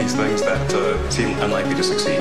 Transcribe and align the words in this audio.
these 0.00 0.14
things 0.14 0.42
that 0.42 0.72
uh, 0.72 1.10
seem 1.10 1.38
unlikely 1.42 1.74
to 1.74 1.82
succeed. 1.82 2.20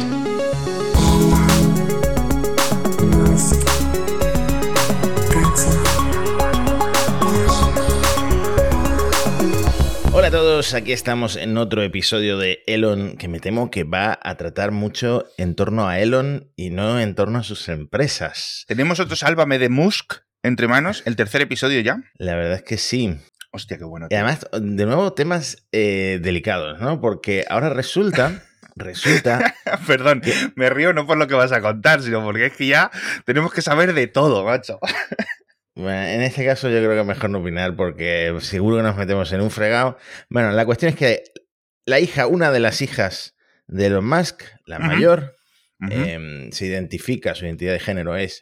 Hola 10.12 10.28
a 10.28 10.32
todos, 10.32 10.74
aquí 10.74 10.92
estamos 10.92 11.38
en 11.38 11.58
otro 11.58 11.82
episodio 11.82 12.38
de 12.38 12.64
Elon 12.68 13.16
que 13.18 13.30
me 13.30 13.40
temo 13.40 13.72
que 13.72 13.86
va 13.86 14.20
a 14.22 14.36
tratar 14.36 14.72
mucho 14.72 15.26
en 15.38 15.56
torno 15.56 15.88
a 15.88 16.00
Elon 16.00 16.52
y 16.58 16.72
no 16.72 17.00
en 17.00 17.16
torno 17.16 17.40
a 17.40 17.44
sus 17.44 17.70
empresas. 17.70 18.66
Tenemos 18.68 19.00
otro 19.00 19.16
Sálvame 19.16 19.58
de 19.58 19.70
Musk 19.70 20.16
entre 20.44 20.68
manos, 20.68 21.02
el 21.06 21.16
tercer 21.16 21.42
episodio 21.42 21.80
ya. 21.80 22.04
La 22.18 22.36
verdad 22.36 22.56
es 22.56 22.64
que 22.64 22.78
sí. 22.78 23.20
Hostia, 23.52 23.78
qué 23.78 23.84
bueno. 23.84 24.08
Y 24.10 24.16
además, 24.16 24.48
de 24.52 24.86
nuevo, 24.86 25.14
temas 25.14 25.68
eh, 25.72 26.20
delicados, 26.22 26.80
¿no? 26.80 27.02
Porque 27.02 27.46
ahora 27.50 27.70
resulta, 27.70 28.44
resulta, 28.76 29.56
Perdón, 29.88 30.22
me 30.56 30.70
río 30.70 30.94
no 30.94 31.08
por 31.08 31.18
lo 31.18 31.28
que 31.28 31.34
vas 31.34 31.52
a 31.52 31.62
contar, 31.62 32.02
sino 32.02 32.24
porque 32.24 32.48
es 32.48 32.54
que 32.56 32.68
ya 32.68 32.92
tenemos 33.26 33.54
que 33.54 33.62
saber 33.62 33.94
de 33.94 34.08
todo, 34.08 34.46
macho. 34.46 34.80
bueno, 35.76 36.04
en 36.04 36.22
este 36.22 36.46
caso 36.46 36.70
yo 36.70 36.78
creo 36.78 36.96
que 36.96 37.04
mejor 37.04 37.30
no 37.32 37.40
opinar 37.40 37.76
porque 37.76 38.36
seguro 38.42 38.78
que 38.78 38.84
nos 38.84 38.98
metemos 38.98 39.32
en 39.32 39.42
un 39.42 39.50
fregado. 39.50 39.98
Bueno, 40.30 40.52
la 40.52 40.66
cuestión 40.66 40.92
es 40.92 40.96
que 40.98 41.24
la 41.86 42.00
hija, 42.00 42.28
una 42.28 42.52
de 42.52 42.60
las 42.60 42.82
hijas 42.82 43.36
de 43.68 43.88
Elon 43.88 44.08
Musk, 44.08 44.44
la 44.66 44.78
mayor, 44.78 45.36
em, 45.90 46.52
se 46.52 46.66
identifica, 46.68 47.34
su 47.34 47.46
identidad 47.46 47.74
de 47.74 47.80
género 47.80 48.16
es 48.16 48.42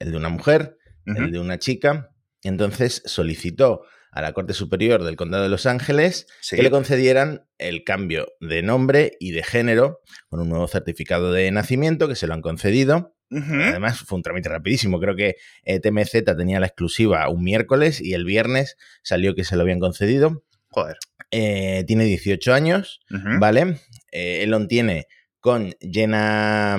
el 0.00 0.10
de 0.10 0.16
una 0.16 0.28
mujer, 0.28 0.76
el 1.06 1.30
de 1.30 1.38
una 1.38 1.58
chica, 1.58 2.10
entonces 2.42 3.02
solicitó 3.06 3.82
a 4.18 4.22
la 4.22 4.32
Corte 4.32 4.52
Superior 4.52 5.04
del 5.04 5.14
Condado 5.16 5.44
de 5.44 5.48
Los 5.48 5.66
Ángeles 5.66 6.26
Sí. 6.40 6.56
que 6.56 6.62
le 6.62 6.70
concedieran 6.70 7.46
el 7.58 7.84
cambio 7.84 8.26
de 8.40 8.62
nombre 8.62 9.12
y 9.20 9.30
de 9.30 9.42
género 9.44 10.00
con 10.28 10.40
un 10.40 10.48
nuevo 10.48 10.66
certificado 10.66 11.30
de 11.32 11.50
nacimiento 11.52 12.08
que 12.08 12.16
se 12.16 12.26
lo 12.26 12.34
han 12.34 12.42
concedido. 12.42 13.14
Además, 13.30 14.00
fue 14.00 14.16
un 14.16 14.22
trámite 14.22 14.48
rapidísimo. 14.48 14.98
Creo 14.98 15.14
que 15.14 15.36
eh, 15.62 15.80
TMZ 15.80 16.24
tenía 16.36 16.60
la 16.60 16.66
exclusiva 16.66 17.28
un 17.28 17.44
miércoles 17.44 18.00
y 18.00 18.14
el 18.14 18.24
viernes 18.24 18.76
salió 19.02 19.34
que 19.34 19.44
se 19.44 19.54
lo 19.54 19.62
habían 19.62 19.80
concedido. 19.80 20.42
Joder. 20.70 20.96
Eh, 21.30 21.84
tiene 21.86 22.04
18 22.06 22.54
años. 22.54 23.00
¿vale? 23.38 23.80
Eh, 24.12 24.42
Elon 24.44 24.66
tiene 24.66 25.06
con 25.40 25.74
Jenna. 25.80 26.78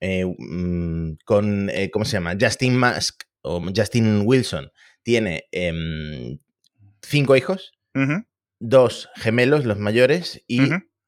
eh, 0.00 0.24
mm, 0.26 1.18
con. 1.24 1.70
eh, 1.70 1.90
¿Cómo 1.92 2.04
se 2.06 2.12
llama? 2.14 2.36
Justin 2.40 2.78
Musk 2.78 3.22
o 3.42 3.62
Justin 3.76 4.22
Wilson. 4.24 4.72
Tiene 5.02 5.44
em, 5.52 6.38
cinco 7.02 7.36
hijos, 7.36 7.72
dos 8.60 9.08
gemelos, 9.16 9.64
los 9.64 9.78
mayores, 9.78 10.42
y 10.46 10.60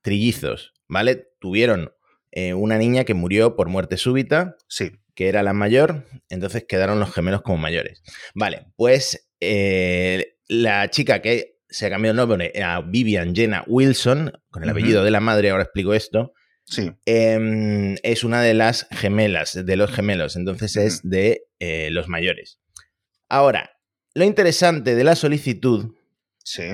trillizos, 0.03 0.73
¿vale? 0.89 1.29
Tuvieron 1.41 1.93
eh, 2.33 2.53
una 2.55 2.79
niña 2.79 3.05
que 3.05 3.15
murió 3.15 3.57
por 3.57 3.69
muerte 3.69 3.97
súbita, 3.97 4.57
Sí. 4.69 4.91
que 5.15 5.29
era 5.29 5.43
la 5.43 5.53
mayor, 5.53 6.05
entonces 6.29 6.65
quedaron 6.69 6.99
los 7.01 7.13
gemelos 7.15 7.43
como 7.43 7.59
mayores. 7.59 8.03
Vale, 8.35 8.67
pues 8.77 9.31
eh, 9.41 10.37
la 10.49 10.91
chica 10.91 11.23
que 11.23 11.59
se 11.69 11.87
ha 11.87 11.91
cambiado 11.91 12.13
el 12.13 12.17
nombre 12.29 12.53
a 12.63 12.81
Vivian 12.81 13.35
Jenna 13.35 13.65
Wilson, 13.67 14.33
con 14.51 14.63
el 14.65 14.71
apellido 14.71 15.05
de 15.05 15.11
la 15.11 15.21
madre, 15.21 15.51
ahora 15.51 15.63
explico 15.65 15.95
esto, 15.95 16.33
Sí. 16.67 16.91
em, 17.07 17.95
es 18.03 18.25
una 18.25 18.41
de 18.43 18.55
las 18.55 18.87
gemelas, 18.91 19.53
de 19.65 19.77
los 19.77 19.91
gemelos, 19.93 20.35
entonces 20.37 20.77
es 20.77 21.01
de 21.09 21.43
eh, 21.61 21.91
los 21.91 22.09
mayores. 22.09 22.59
Ahora, 23.29 23.74
lo 24.15 24.25
interesante 24.25 24.95
de 24.95 25.05
la 25.05 25.17
solicitud 25.17 25.95
Sí. 26.43 26.65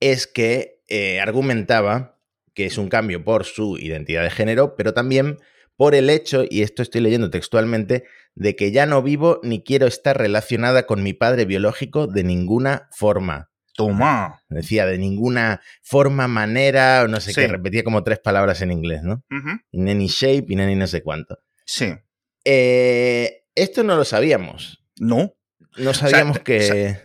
es 0.00 0.26
que 0.26 0.82
eh, 0.88 1.20
argumentaba 1.20 2.18
que 2.54 2.64
es 2.66 2.78
un 2.78 2.88
cambio 2.88 3.22
por 3.24 3.44
su 3.44 3.76
identidad 3.78 4.22
de 4.22 4.30
género, 4.30 4.76
pero 4.76 4.94
también 4.94 5.38
por 5.76 5.94
el 5.94 6.08
hecho, 6.08 6.44
y 6.48 6.62
esto 6.62 6.80
estoy 6.82 7.02
leyendo 7.02 7.28
textualmente, 7.28 8.04
de 8.34 8.56
que 8.56 8.72
ya 8.72 8.86
no 8.86 9.02
vivo 9.02 9.40
ni 9.42 9.62
quiero 9.62 9.86
estar 9.86 10.16
relacionada 10.16 10.86
con 10.86 11.02
mi 11.02 11.12
padre 11.12 11.44
biológico 11.44 12.06
de 12.06 12.24
ninguna 12.24 12.88
forma. 12.92 13.50
Toma. 13.74 14.42
Decía, 14.48 14.86
de 14.86 14.96
ninguna 14.96 15.60
forma, 15.82 16.28
manera, 16.28 17.02
o 17.04 17.08
no 17.08 17.20
sé 17.20 17.34
Sí. 17.34 17.42
qué, 17.42 17.48
repetía 17.48 17.84
como 17.84 18.02
tres 18.04 18.20
palabras 18.20 18.62
en 18.62 18.72
inglés, 18.72 19.02
¿no? 19.02 19.22
Ujú. 19.30 19.50
In 19.72 19.88
any 19.90 20.06
shape, 20.06 20.46
in 20.48 20.60
any 20.60 20.76
no 20.76 20.86
sé 20.86 21.02
cuánto. 21.02 21.38
Sí. 21.66 21.92
Eh, 22.44 23.42
esto 23.54 23.82
no 23.82 23.96
lo 23.96 24.04
sabíamos. 24.06 24.82
No. 24.98 25.34
No 25.78 25.94
sabíamos 25.94 26.38
o 26.38 26.44
que... 26.44 27.00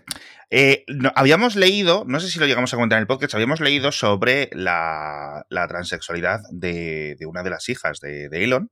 Eh, 0.54 0.84
no- 0.88 1.14
habíamos 1.16 1.56
leído, 1.56 2.04
no 2.08 2.20
sé 2.20 2.30
si 2.30 2.38
lo 2.40 2.46
llegamos 2.46 2.74
a 2.74 2.76
comentar 2.78 2.98
en 2.98 3.02
el 3.04 3.08
podcast, 3.08 3.34
habíamos 3.36 3.62
leído 3.62 3.92
sobre 3.94 4.50
la, 4.52 5.46
la 5.50 5.68
transexualidad 5.68 6.42
de, 6.52 7.16
de 7.18 7.26
una 7.26 7.42
de 7.42 7.50
las 7.50 7.70
hijas 7.70 8.00
de, 8.02 8.28
de 8.28 8.44
Elon. 8.44 8.70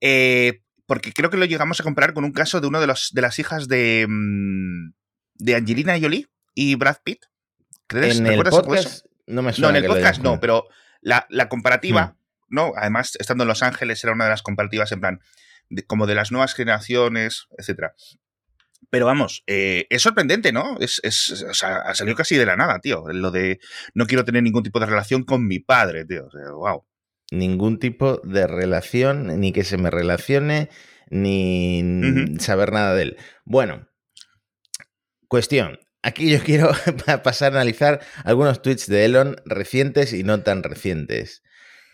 Eh, 0.00 0.62
porque 0.86 1.12
creo 1.12 1.30
que 1.30 1.36
lo 1.36 1.44
llegamos 1.44 1.78
a 1.78 1.84
comparar 1.84 2.12
con 2.14 2.24
un 2.24 2.32
caso 2.32 2.60
de 2.60 2.66
una 2.66 2.80
de, 2.80 2.88
los, 2.88 3.10
de 3.12 3.20
las 3.22 3.38
hijas 3.38 3.68
de, 3.68 4.06
mm, 4.08 4.92
de 5.34 5.54
Angelina 5.54 5.96
Jolie 6.00 6.26
y 6.54 6.74
Brad 6.74 6.96
Pitt. 7.04 7.24
¿Crees? 7.86 8.18
en 8.18 8.26
el 8.26 8.32
¿Recuerdas 8.38 8.54
algo 8.60 8.72
de 8.74 8.80
eso? 8.80 8.88
podcast 8.88 9.06
no 9.26 9.42
me 9.42 9.50
No, 9.50 9.54
suena 9.54 9.78
en 9.78 9.84
el 9.84 9.88
podcast 9.88 10.20
no, 10.22 10.40
pero 10.40 10.66
la, 11.00 11.26
la 11.30 11.48
comparativa, 11.48 12.16
¿no? 12.48 12.72
Además, 12.76 13.16
estando 13.20 13.44
en 13.44 13.48
Los 13.48 13.62
Ángeles 13.62 14.02
era 14.02 14.12
una 14.12 14.24
de 14.24 14.30
las 14.30 14.42
comparativas 14.42 14.90
en 14.90 15.00
plan, 15.00 15.20
de- 15.68 15.84
como 15.86 16.08
de 16.08 16.16
las 16.16 16.32
nuevas 16.32 16.54
generaciones, 16.54 17.46
etcétera. 17.56 17.94
Pero 18.90 19.06
vamos, 19.06 19.44
eh, 19.46 19.86
es 19.88 20.02
sorprendente, 20.02 20.52
¿no? 20.52 20.76
Es, 20.80 21.00
es, 21.04 21.44
o 21.48 21.54
sea, 21.54 21.76
ha 21.76 21.94
salido 21.94 22.16
casi 22.16 22.36
de 22.36 22.46
la 22.46 22.56
nada, 22.56 22.80
tío. 22.80 23.04
Lo 23.12 23.30
de 23.30 23.60
no 23.94 24.06
quiero 24.06 24.24
tener 24.24 24.42
ningún 24.42 24.64
tipo 24.64 24.80
de 24.80 24.86
relación 24.86 25.22
con 25.22 25.46
mi 25.46 25.60
padre, 25.60 26.04
tío. 26.04 26.26
O 26.26 26.30
sea, 26.30 26.50
wow. 26.50 26.84
ningún 27.30 27.78
tipo 27.78 28.20
de 28.24 28.48
relación, 28.48 29.40
ni 29.40 29.52
que 29.52 29.62
se 29.62 29.78
me 29.78 29.90
relacione, 29.90 30.70
ni 31.08 31.84
saber 32.40 32.72
nada 32.72 32.94
de 32.94 33.02
él. 33.02 33.16
Bueno, 33.44 33.88
cuestión. 35.28 35.78
Aquí 36.02 36.30
yo 36.30 36.40
quiero 36.44 36.72
pasar 37.22 37.52
a 37.52 37.56
analizar 37.56 38.00
algunos 38.24 38.60
tweets 38.62 38.88
de 38.88 39.04
Elon 39.04 39.36
recientes 39.44 40.12
y 40.12 40.24
no 40.24 40.42
tan 40.42 40.62
recientes. 40.62 41.42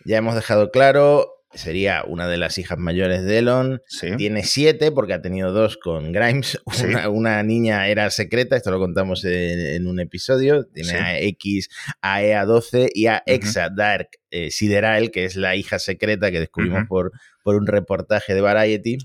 Ya 0.03 0.17
hemos 0.17 0.35
dejado 0.35 0.71
claro, 0.71 1.36
sería 1.53 2.03
una 2.05 2.27
de 2.27 2.37
las 2.37 2.57
hijas 2.57 2.77
mayores 2.77 3.23
de 3.23 3.39
Elon. 3.39 3.81
Sí. 3.87 4.15
Tiene 4.17 4.43
siete 4.43 4.91
porque 4.91 5.13
ha 5.13 5.21
tenido 5.21 5.51
dos 5.51 5.77
con 5.77 6.11
Grimes. 6.11 6.59
Sí. 6.71 6.85
Una, 7.09 7.41
niña 7.43 7.87
era 7.87 8.09
secreta, 8.09 8.55
esto 8.55 8.71
lo 8.71 8.79
contamos 8.79 9.23
en, 9.25 9.59
en 9.59 9.87
un 9.87 9.99
episodio. 9.99 10.65
Tiene 10.65 10.89
Sí. 10.89 10.95
a 10.95 11.19
X, 11.19 11.69
a 12.01 12.21
EA12 12.21 12.89
y 12.93 13.07
a. 13.07 13.23
Exa 13.25 13.69
Dark 13.69 14.09
eh, 14.31 14.51
Sideral, 14.51 15.11
que 15.11 15.25
es 15.25 15.35
la 15.35 15.55
hija 15.55 15.79
secreta 15.79 16.31
que 16.31 16.39
descubrimos 16.39 16.85
por, 16.87 17.11
por 17.43 17.55
un 17.55 17.67
reportaje 17.67 18.33
de 18.33 18.41
Variety. 18.41 18.97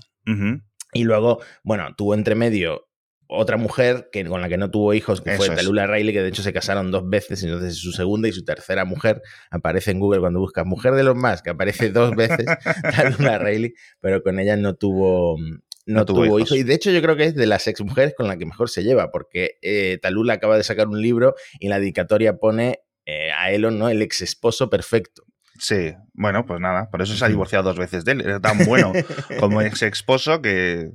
Y 0.93 1.03
luego, 1.03 1.41
bueno, 1.63 1.87
tuvo 1.97 2.13
entre 2.13 2.35
medio 2.35 2.87
otra 3.27 3.57
mujer 3.57 4.09
que, 4.11 4.25
con 4.25 4.41
la 4.41 4.49
que 4.49 4.57
no 4.57 4.69
tuvo 4.69 4.93
hijos, 4.93 5.21
que 5.21 5.31
fue 5.33 5.47
es. 5.47 5.55
Talula 5.55 5.87
Riley, 5.87 6.13
que 6.13 6.21
de 6.21 6.29
hecho 6.29 6.43
se 6.43 6.53
casaron 6.53 6.91
dos 6.91 7.07
veces, 7.09 7.41
y 7.43 7.47
entonces 7.47 7.77
su 7.77 7.91
segunda 7.91 8.27
y 8.27 8.31
su 8.31 8.43
tercera 8.43 8.85
mujer 8.85 9.21
aparece 9.49 9.91
en 9.91 9.99
Google 9.99 10.19
cuando 10.19 10.39
buscas 10.39 10.65
mujer 10.65 10.93
de 10.93 11.03
los 11.03 11.15
más, 11.15 11.41
que 11.41 11.49
aparece 11.49 11.89
dos 11.89 12.15
veces 12.15 12.45
Talula 12.95 13.37
Riley, 13.39 13.73
pero 13.99 14.21
con 14.21 14.39
ella 14.39 14.55
no 14.55 14.75
tuvo, 14.75 15.37
no, 15.85 15.99
No 15.99 16.05
tuvo 16.05 16.25
hijos. 16.25 16.41
hijos. 16.41 16.57
Y 16.57 16.63
de 16.63 16.73
hecho 16.73 16.91
yo 16.91 17.01
creo 17.01 17.15
que 17.15 17.25
es 17.25 17.35
de 17.35 17.45
las 17.45 17.67
ex 17.67 17.81
mujeres 17.81 18.13
con 18.15 18.27
la 18.27 18.37
que 18.37 18.45
mejor 18.45 18.69
se 18.69 18.83
lleva, 18.83 19.11
porque 19.11 19.57
eh, 19.61 19.99
Talula 20.01 20.33
acaba 20.33 20.57
de 20.57 20.63
sacar 20.63 20.87
un 20.87 21.01
libro 21.01 21.35
y 21.59 21.65
en 21.67 21.69
la 21.71 21.79
dedicatoria 21.79 22.37
pone 22.37 22.79
eh, 23.05 23.31
a 23.37 23.51
Elon, 23.51 23.77
¿no? 23.77 23.89
El 23.89 24.01
ex 24.01 24.21
esposo 24.21 24.69
perfecto. 24.69 25.23
Sí. 25.59 25.93
Bueno, 26.13 26.45
pues 26.45 26.59
nada, 26.59 26.89
por 26.89 27.01
eso 27.01 27.15
se 27.15 27.23
ha 27.23 27.29
divorciado 27.29 27.63
dos 27.63 27.77
veces 27.77 28.05
de 28.05 28.13
él. 28.13 28.21
Era 28.21 28.39
tan 28.39 28.65
bueno 28.65 28.91
como 29.39 29.61
ex 29.61 29.83
esposo 29.83 30.41
que 30.41 30.91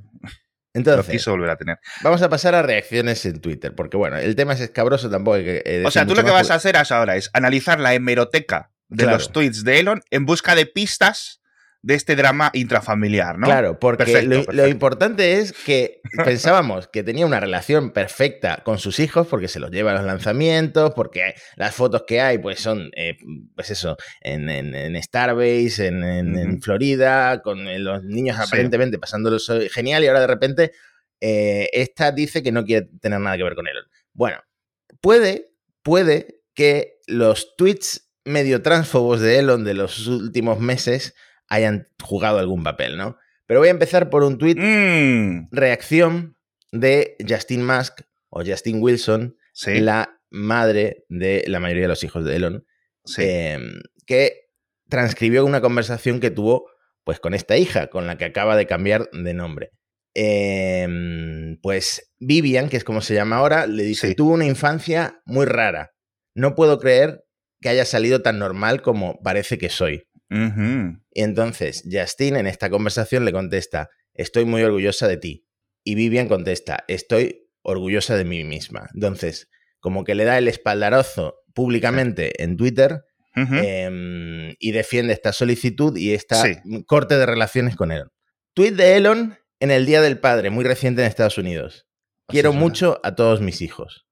lo 0.85 0.91
Entonces, 0.93 1.11
quiso 1.11 1.31
volver 1.31 1.49
a 1.49 1.55
tener. 1.57 1.77
vamos 2.01 2.21
a 2.21 2.29
pasar 2.29 2.55
a 2.55 2.61
reacciones 2.61 3.25
en 3.25 3.39
Twitter, 3.41 3.73
porque 3.75 3.97
bueno, 3.97 4.17
el 4.17 4.35
tema 4.35 4.53
es 4.53 4.61
escabroso, 4.61 5.09
tampoco 5.09 5.35
hay 5.37 5.43
que... 5.45 5.63
eh, 5.65 5.83
O 5.85 5.91
sea, 5.91 6.05
tú 6.05 6.15
lo 6.15 6.23
que 6.23 6.31
vas 6.31 6.51
a 6.51 6.55
hacer 6.55 6.75
ahora 6.77 7.15
es 7.15 7.29
analizar 7.33 7.79
la 7.79 7.93
hemeroteca 7.93 8.71
de 8.87 9.03
Claro. 9.03 9.17
los 9.17 9.31
tweets 9.31 9.63
de 9.63 9.79
Elon 9.79 10.01
en 10.09 10.25
busca 10.25 10.55
de 10.55 10.65
pistas 10.65 11.38
de 11.81 11.93
este 11.95 12.15
drama 12.15 12.51
intrafamiliar, 12.53 13.37
¿no? 13.37 13.45
Claro, 13.45 13.79
porque 13.79 14.03
Perfecto, 14.03 14.51
lo, 14.51 14.67
importante 14.67 15.39
es 15.39 15.53
que 15.53 16.01
pensábamos 16.25 16.87
que 16.87 17.03
tenía 17.03 17.25
una 17.25 17.39
relación 17.39 17.91
perfecta 17.91 18.61
con 18.65 18.79
sus 18.79 18.99
hijos 18.99 19.27
porque 19.27 19.47
se 19.47 19.59
los 19.61 19.71
lleva 19.71 19.91
a 19.91 19.95
los 19.95 20.03
lanzamientos, 20.03 20.91
porque 20.93 21.35
las 21.55 21.73
fotos 21.73 22.03
que 22.05 22.19
hay 22.19 22.37
pues 22.39 22.59
son, 22.59 22.89
eh, 22.97 23.17
pues 23.55 23.71
eso, 23.71 23.95
en, 24.21 24.49
en, 24.49 24.75
en 24.75 25.01
Starbase, 25.01 25.87
en, 25.87 26.03
en-. 26.03 26.61
Florida, 26.61 27.41
con 27.41 27.67
eh, 27.67 27.79
los 27.79 28.03
niños 28.03 28.35
Sí. 28.35 28.43
aparentemente 28.45 28.99
pasándolo 28.99 29.39
so- 29.39 29.61
genial 29.71 30.03
y 30.03 30.07
ahora 30.07 30.21
de 30.21 30.27
repente 30.27 30.71
eh, 31.21 31.69
esta 31.71 32.11
dice 32.11 32.43
que 32.43 32.51
no 32.51 32.65
quiere 32.65 32.87
tener 32.99 33.19
nada 33.19 33.37
que 33.37 33.43
ver 33.43 33.55
con 33.55 33.67
él. 33.67 33.75
Bueno, 34.13 34.37
puede, 35.01 35.53
puede 35.81 36.41
que 36.53 36.97
los 37.07 37.55
tweets 37.55 38.11
medio 38.25 38.61
transfobos 38.61 39.21
de 39.21 39.39
Elon 39.39 39.63
de 39.63 39.73
los 39.73 40.07
últimos 40.07 40.59
meses 40.59 41.15
hayan 41.49 41.87
jugado 42.01 42.39
algún 42.39 42.63
papel, 42.63 42.97
¿no? 42.97 43.17
Pero 43.45 43.59
voy 43.59 43.67
a 43.69 43.71
empezar 43.71 44.09
por 44.09 44.23
un 44.23 44.37
tweet 44.37 44.55
Mm, 44.57 45.47
reacción 45.51 46.37
de 46.71 47.15
Justin 47.27 47.65
Musk 47.65 48.01
o 48.29 48.43
Justin 48.45 48.81
Wilson, 48.81 49.35
sí, 49.53 49.79
la 49.79 50.19
madre 50.29 51.05
de 51.09 51.43
la 51.47 51.59
mayoría 51.59 51.83
de 51.83 51.87
los 51.89 52.03
hijos 52.03 52.23
de 52.23 52.35
Elon, 52.35 52.65
sí. 53.05 53.23
eh, 53.25 53.59
que 54.05 54.49
transcribió 54.87 55.45
una 55.45 55.61
conversación 55.61 56.19
que 56.19 56.29
tuvo 56.31 56.69
pues 57.03 57.19
con 57.19 57.33
esta 57.33 57.57
hija, 57.57 57.87
con 57.87 58.05
la 58.05 58.17
que 58.19 58.25
acaba 58.25 58.55
de 58.55 58.67
cambiar 58.67 59.09
de 59.11 59.33
nombre. 59.33 59.71
Em, 60.13 61.57
pues 61.61 62.11
Vivian, 62.19 62.69
que 62.69 62.77
es 62.77 62.83
como 62.83 63.01
se 63.01 63.15
llama 63.15 63.37
ahora, 63.37 63.65
le 63.67 63.83
dice, 63.83 64.09
Sí. 64.09 64.15
tuvo 64.15 64.33
una 64.33 64.45
infancia 64.45 65.21
muy 65.25 65.45
rara. 65.45 65.91
No 66.35 66.53
puedo 66.55 66.77
creer 66.79 67.23
que 67.61 67.69
haya 67.69 67.85
salido 67.85 68.21
tan 68.21 68.37
normal 68.37 68.81
como 68.81 69.19
parece 69.23 69.57
que 69.57 69.69
soy. 69.69 70.03
Y 71.19 71.23
entonces 71.23 71.83
Justin 71.91 72.37
en 72.37 72.47
esta 72.47 72.69
conversación 72.69 73.25
le 73.25 73.33
contesta, 73.33 73.89
estoy 74.13 74.45
muy 74.45 74.63
orgullosa 74.63 75.05
de 75.05 75.17
ti. 75.17 75.45
Y 75.83 75.95
Vivian 75.95 76.29
contesta, 76.29 76.85
estoy 76.87 77.49
orgullosa 77.61 78.15
de 78.15 78.23
mí 78.23 78.45
misma. 78.45 78.87
Entonces, 78.93 79.49
como 79.81 80.05
que 80.05 80.15
le 80.15 80.23
da 80.23 80.37
el 80.37 80.47
espaldarazo 80.47 81.35
públicamente 81.53 82.41
en 82.41 82.55
Twitter 82.55 83.03
em, 83.35 84.55
y 84.59 84.71
defiende 84.71 85.11
esta 85.11 85.33
solicitud 85.33 85.97
y 85.97 86.13
esta 86.13 86.41
Sí. 86.41 86.55
corte 86.87 87.17
de 87.17 87.25
relaciones 87.25 87.75
con 87.75 87.91
Elon. 87.91 88.13
Tweet 88.53 88.71
de 88.71 88.95
Elon 88.95 89.37
en 89.59 89.71
el 89.71 89.85
Día 89.85 89.99
del 90.01 90.21
Padre, 90.21 90.49
muy 90.51 90.63
reciente 90.63 91.01
en 91.01 91.09
Estados 91.09 91.37
Unidos. 91.37 91.85
Quiero 92.29 92.53
mucho 92.53 93.01
a 93.03 93.15
todos 93.15 93.41
mis 93.41 93.61
hijos. 93.61 94.05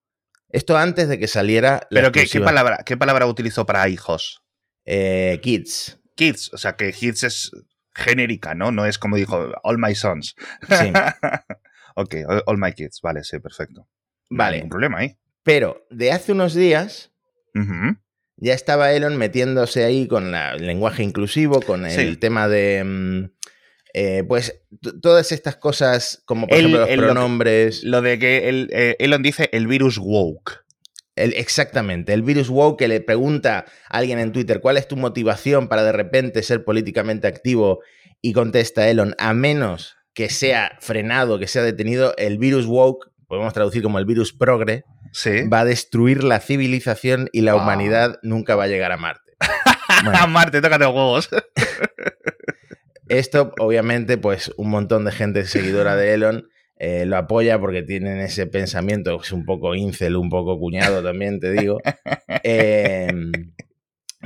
Esto 0.50 0.76
antes 0.76 1.08
de 1.08 1.18
que 1.20 1.30
saliera 1.30 1.88
la 1.90 2.02
Pero 2.02 2.12
¿qué, 2.12 2.42
palabra, 2.42 2.84
¿qué 2.86 2.98
palabra 2.98 3.28
utilizó 3.28 3.66
para 3.66 3.88
hijos? 3.88 4.42
Eh, 4.84 5.40
kids. 5.42 6.02
Kids, 6.18 6.54
o 6.54 6.58
sea 6.58 6.76
que 6.76 6.92
kids 6.92 7.24
es 7.24 7.52
genérica, 7.96 8.54
¿no? 8.56 8.72
No 8.72 8.86
es 8.86 8.98
como 9.00 9.16
dijo 9.16 9.54
all 9.64 9.78
my 9.78 9.96
sons. 9.96 10.36
Sí. 10.68 10.92
ok, 11.96 12.16
all, 12.46 12.58
my 12.58 12.74
kids, 12.74 13.00
vale, 13.02 13.24
sí, 13.24 13.40
perfecto. 13.40 13.88
No 14.30 14.36
hay 14.36 14.38
Vale. 14.38 14.58
ningún 14.58 14.70
problema 14.70 14.98
ahí. 15.00 15.18
Pero 15.44 15.86
de 15.90 16.12
hace 16.12 16.34
unos 16.34 16.54
días 16.54 17.12
ya 18.36 18.54
estaba 18.54 18.92
Elon 18.94 19.18
metiéndose 19.18 19.84
ahí 19.84 20.08
con 20.08 20.32
la- 20.32 20.52
el 20.54 20.68
lenguaje 20.68 21.02
inclusivo, 21.04 21.62
con 21.62 21.86
el 21.86 21.92
Sí. 22.14 22.18
tema 22.18 22.48
de. 22.48 22.84
mm, 22.84 23.24
eh, 23.94 24.24
pues 24.28 24.62
todas 25.02 25.32
estas 25.32 25.56
cosas, 25.56 26.22
como 26.26 26.46
por 26.48 26.56
El- 26.58 26.66
ejemplo 26.66 26.82
los 26.82 26.90
el- 26.90 26.96
lo 26.98 27.02
que- 27.08 27.12
pronombres. 27.14 27.84
Lo 27.84 28.02
de 28.04 28.20
que 28.20 28.48
el, 28.50 28.70
eh, 28.72 28.96
Elon 29.00 29.24
dice 29.24 29.50
el 29.54 29.66
virus 29.66 29.98
woke. 29.98 30.66
El- 31.18 31.34
exactamente, 31.34 32.14
el 32.14 32.22
virus 32.24 32.50
wow 32.50 32.78
que 32.78 32.88
le 32.88 33.02
pregunta 33.02 33.66
a 33.90 33.98
alguien 33.98 34.20
en 34.20 34.32
Twitter 34.32 34.62
cuál 34.62 34.78
es 34.78 34.88
tu 34.88 34.96
motivación 34.96 35.68
para 35.68 35.84
de 35.84 35.92
repente 35.92 36.42
ser 36.44 36.64
políticamente 36.64 37.28
activo 37.28 37.80
y 38.22 38.34
contesta 38.34 38.88
Elon, 38.90 39.14
a 39.18 39.34
menos 39.34 39.96
que 40.14 40.30
sea 40.30 40.78
frenado, 40.80 41.38
que 41.40 41.48
sea 41.48 41.62
detenido, 41.64 42.14
el 42.18 42.38
virus 42.40 42.66
woke, 42.66 43.12
podemos 43.28 43.54
traducir 43.54 43.84
como 43.84 44.00
el 44.00 44.06
virus 44.06 44.34
progre, 44.34 44.84
Sí. 45.12 45.48
va 45.48 45.60
a 45.62 45.66
destruir 45.66 46.24
la 46.24 46.40
civilización 46.40 47.30
y 47.32 47.42
la 47.42 47.54
Wow. 47.54 47.62
humanidad 47.64 48.20
nunca 48.24 48.56
va 48.56 48.64
a 48.64 48.68
llegar 48.68 48.92
a 48.92 48.98
Marte. 48.98 49.34
Bueno. 50.04 50.20
A 50.20 50.28
Marte, 50.28 50.62
tócate 50.62 50.84
los 50.86 50.94
huevos. 50.94 51.30
Esto, 53.10 53.54
obviamente, 53.60 54.18
pues 54.18 54.52
un 54.58 54.70
montón 54.70 55.06
de 55.06 55.12
gente 55.12 55.46
seguidora 55.46 55.96
de 55.96 56.14
Elon 56.14 56.50
eh, 56.80 57.06
lo 57.06 57.18
apoya 57.18 57.60
porque 57.60 57.84
tienen 57.84 58.20
ese 58.20 58.48
pensamiento, 58.48 59.20
es 59.22 59.32
un 59.32 59.46
poco 59.46 59.74
incel, 59.76 60.16
un 60.16 60.30
poco 60.30 60.60
cuñado 60.60 61.02
también, 61.04 61.40
te 61.40 61.52
digo. 61.52 61.80
Eh, 62.44 63.12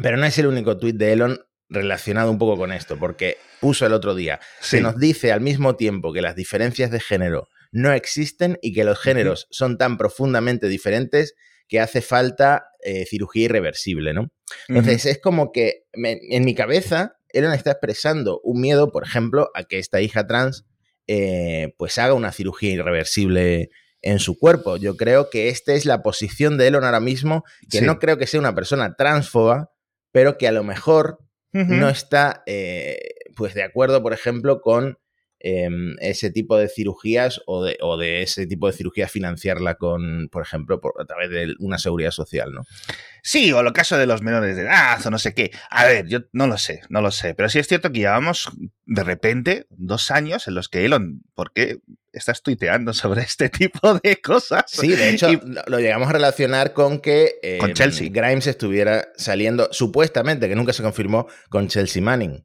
pero 0.01 0.17
no 0.17 0.25
es 0.25 0.37
el 0.37 0.47
único 0.47 0.77
tuit 0.77 0.95
de 0.95 1.13
Elon 1.13 1.39
relacionado 1.69 2.31
un 2.31 2.37
poco 2.37 2.57
con 2.57 2.71
esto, 2.71 2.97
porque 2.97 3.37
puso 3.59 3.85
el 3.85 3.93
otro 3.93 4.15
día, 4.15 4.39
Sí. 4.59 4.77
se 4.77 4.81
nos 4.81 4.97
dice 4.97 5.31
al 5.31 5.41
mismo 5.41 5.75
tiempo 5.75 6.11
que 6.13 6.21
las 6.21 6.35
diferencias 6.35 6.91
de 6.91 6.99
género 6.99 7.47
no 7.71 7.93
existen 7.93 8.57
y 8.61 8.73
que 8.73 8.83
los 8.83 8.99
géneros 8.99 9.47
son 9.49 9.77
tan 9.77 9.97
profundamente 9.97 10.67
diferentes 10.67 11.35
que 11.67 11.79
hace 11.79 12.01
falta 12.01 12.65
eh, 12.83 13.05
cirugía 13.05 13.45
irreversible, 13.45 14.13
¿no? 14.13 14.29
Entonces 14.67 15.05
es 15.05 15.19
como 15.19 15.51
que 15.53 15.85
me- 15.93 16.19
en 16.31 16.43
mi 16.43 16.53
cabeza 16.55 17.15
Elon 17.29 17.53
está 17.53 17.71
expresando 17.71 18.41
un 18.43 18.59
miedo, 18.59 18.91
por 18.91 19.05
ejemplo, 19.05 19.49
a 19.55 19.63
que 19.63 19.79
esta 19.79 20.01
hija 20.01 20.27
trans 20.27 20.65
eh, 21.07 21.73
pues 21.77 21.97
haga 21.97 22.13
una 22.13 22.31
cirugía 22.31 22.71
irreversible 22.71 23.69
en 24.01 24.19
su 24.19 24.37
cuerpo. 24.39 24.77
Yo 24.77 24.97
creo 24.97 25.29
que 25.29 25.49
esta 25.49 25.73
es 25.73 25.85
la 25.85 26.01
posición 26.01 26.57
de 26.57 26.67
Elon 26.67 26.83
ahora 26.83 26.99
mismo, 26.99 27.43
que 27.69 27.79
Sí. 27.79 27.85
no 27.85 27.99
creo 27.99 28.17
que 28.17 28.27
sea 28.27 28.39
una 28.39 28.55
persona 28.55 28.95
transfoba, 28.97 29.71
pero 30.11 30.37
que 30.37 30.47
a 30.47 30.51
lo 30.51 30.63
mejor 30.63 31.19
no 31.53 31.89
está 31.89 32.43
eh, 32.45 32.97
pues 33.35 33.53
de 33.53 33.63
acuerdo, 33.63 34.01
por 34.01 34.13
ejemplo, 34.13 34.61
con 34.61 34.97
em, 35.43 35.95
ese 35.99 36.31
tipo 36.31 36.57
de 36.57 36.67
cirugías 36.69 37.41
o 37.45 37.63
de, 37.63 37.77
o 37.81 37.97
de 37.97 38.21
ese 38.21 38.47
tipo 38.47 38.67
de 38.67 38.73
cirugías 38.73 39.11
financiarla 39.11 39.75
con, 39.75 40.29
por 40.31 40.43
ejemplo, 40.43 40.79
por, 40.79 40.93
a 41.01 41.05
través 41.05 41.29
de 41.29 41.53
una 41.59 41.77
seguridad 41.77 42.11
social, 42.11 42.51
¿no? 42.53 42.61
Sí, 43.23 43.51
o 43.53 43.61
lo 43.61 43.71
caso 43.73 43.97
de 43.97 44.07
los 44.07 44.21
menores 44.23 44.55
de 44.55 44.63
edad 44.63 44.99
o 45.05 45.09
no 45.11 45.19
sé 45.19 45.33
qué. 45.35 45.51
A 45.69 45.85
ver, 45.85 46.07
yo 46.07 46.19
no 46.33 46.47
lo 46.47 46.57
sé, 46.57 46.81
no 46.89 47.01
lo 47.01 47.11
sé. 47.11 47.35
Pero 47.35 47.49
sí 47.49 47.59
es 47.59 47.67
cierto 47.67 47.91
que 47.91 47.99
llevamos 47.99 48.49
de 48.85 49.03
repente 49.03 49.67
dos 49.69 50.09
años 50.11 50.47
en 50.47 50.55
los 50.55 50.69
que 50.69 50.85
Elon, 50.85 51.21
¿por 51.35 51.53
qué 51.53 51.79
estás 52.13 52.41
tuiteando 52.41 52.93
sobre 52.93 53.21
este 53.21 53.49
tipo 53.49 53.93
de 53.99 54.19
cosas? 54.21 54.63
Sí, 54.67 54.89
de 54.95 55.09
hecho, 55.11 55.29
Y- 55.31 55.39
lo- 55.43 55.63
lo 55.67 55.79
llegamos 55.79 56.09
a 56.09 56.13
relacionar 56.13 56.73
con 56.73 56.99
que 56.99 57.35
eh, 57.43 57.57
Con 57.59 57.73
Chelsea. 57.73 58.09
Grimes 58.11 58.47
estuviera 58.47 59.09
saliendo, 59.15 59.69
supuestamente, 59.71 60.49
que 60.49 60.55
nunca 60.55 60.73
se 60.73 60.81
confirmó, 60.83 61.27
con 61.49 61.67
Chelsea 61.67 62.01
Manning. 62.01 62.43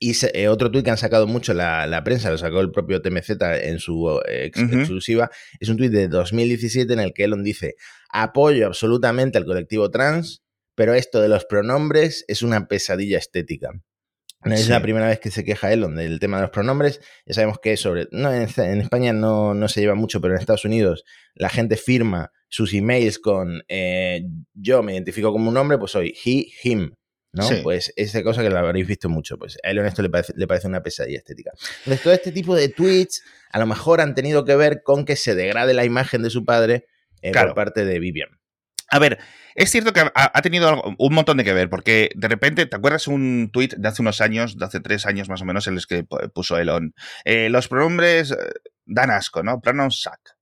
Y 0.00 0.14
se- 0.14 0.32
eh, 0.34 0.48
otro 0.48 0.70
tuit 0.70 0.84
que 0.84 0.90
han 0.90 0.96
sacado 0.98 1.26
mucho 1.26 1.54
la, 1.54 1.86
la 1.86 2.02
prensa, 2.02 2.30
lo 2.30 2.38
sacó 2.38 2.60
el 2.60 2.72
propio 2.72 3.00
TMZ 3.00 3.30
en 3.62 3.78
su 3.78 4.20
eh, 4.28 4.46
exclusiva, 4.52 5.30
es 5.60 5.68
un 5.68 5.76
tuit 5.76 5.92
de 5.92 6.08
2017 6.08 6.92
en 6.92 7.00
el 7.00 7.12
que 7.12 7.24
Elon 7.24 7.44
dice, 7.44 7.74
apoyo 8.10 8.66
absolutamente 8.66 9.38
al 9.38 9.44
colectivo 9.44 9.90
trans, 9.90 10.42
pero 10.74 10.94
esto 10.94 11.20
de 11.20 11.28
los 11.28 11.44
pronombres 11.44 12.24
es 12.28 12.42
una 12.42 12.66
pesadilla 12.66 13.18
estética. 13.18 13.70
No 14.44 14.54
es 14.54 14.64
Sí. 14.64 14.70
la 14.70 14.82
primera 14.82 15.08
vez 15.08 15.18
que 15.18 15.30
se 15.30 15.42
queja 15.44 15.72
Elon 15.72 15.96
del 15.96 16.20
tema 16.20 16.36
de 16.36 16.42
los 16.42 16.50
pronombres. 16.50 17.00
Ya 17.24 17.34
sabemos 17.34 17.58
que 17.60 17.76
sobre. 17.76 18.06
No, 18.12 18.32
en, 18.32 18.46
en 18.56 18.80
España 18.80 19.12
no, 19.12 19.54
no 19.54 19.66
se 19.68 19.80
lleva 19.80 19.94
mucho, 19.94 20.20
pero 20.20 20.34
en 20.34 20.40
Estados 20.40 20.64
Unidos 20.66 21.04
la 21.34 21.48
gente 21.48 21.76
firma 21.76 22.30
sus 22.48 22.72
emails 22.74 23.18
con 23.18 23.62
eh, 23.68 24.22
yo 24.54 24.82
me 24.82 24.92
identifico 24.92 25.32
como 25.32 25.48
un 25.48 25.56
hombre, 25.56 25.78
pues 25.78 25.92
soy 25.92 26.14
he, 26.24 26.46
him. 26.62 26.92
¿No? 27.36 27.42
Sí. 27.44 27.60
Pues 27.62 27.92
esa 27.96 28.22
cosa 28.22 28.42
que 28.42 28.50
lo 28.50 28.58
habréis 28.58 28.86
visto 28.88 29.08
mucho. 29.08 29.38
Pues 29.38 29.58
a 29.62 29.70
Elon 29.70 29.86
esto 29.86 30.02
le 30.02 30.10
parece, 30.10 30.32
le 30.36 30.46
parece 30.46 30.66
una 30.66 30.82
pesadilla 30.82 31.18
estética. 31.18 31.52
Entonces, 31.80 32.02
todo 32.02 32.12
este 32.14 32.32
tipo 32.32 32.54
de 32.56 32.68
tweets 32.68 33.22
a 33.52 33.58
lo 33.60 33.66
mejor 33.66 34.00
han 34.00 34.14
tenido 34.14 34.44
que 34.44 34.56
ver 34.56 34.82
con 34.82 35.04
que 35.04 35.14
se 35.16 35.34
degrade 35.34 35.74
la 35.74 35.84
imagen 35.84 36.22
de 36.22 36.30
su 36.30 36.44
padre 36.44 36.86
eh, 37.22 37.30
Claro. 37.32 37.48
por 37.48 37.56
parte 37.56 37.84
de 37.84 37.98
Vivian. 37.98 38.28
A 38.90 38.98
ver, 39.00 39.18
es 39.56 39.70
cierto 39.70 39.92
que 39.92 40.00
ha, 40.14 40.42
tenido 40.42 40.68
algo- 40.68 40.94
un 40.96 41.14
montón 41.14 41.38
de 41.38 41.44
que 41.44 41.52
ver, 41.52 41.68
porque 41.68 42.10
de 42.14 42.28
repente, 42.28 42.66
¿te 42.66 42.76
acuerdas 42.76 43.08
un 43.08 43.50
tuit 43.52 43.74
de 43.74 43.88
hace 43.88 44.00
unos 44.00 44.20
años, 44.20 44.56
de 44.58 44.64
hace 44.64 44.78
tres 44.80 45.06
años 45.06 45.28
más 45.28 45.42
o 45.42 45.44
menos, 45.44 45.66
en 45.66 45.74
los 45.74 45.86
que 45.88 46.04
pu- 46.04 46.30
puso 46.32 46.56
Elon? 46.56 46.94
eh, 47.24 47.48
los 47.50 47.66
pronombres 47.66 48.30
eh, 48.30 48.36
dan 48.84 49.10
asco, 49.10 49.42
¿no? 49.42 49.60
Pronouns 49.60 50.00
suck. 50.00 50.35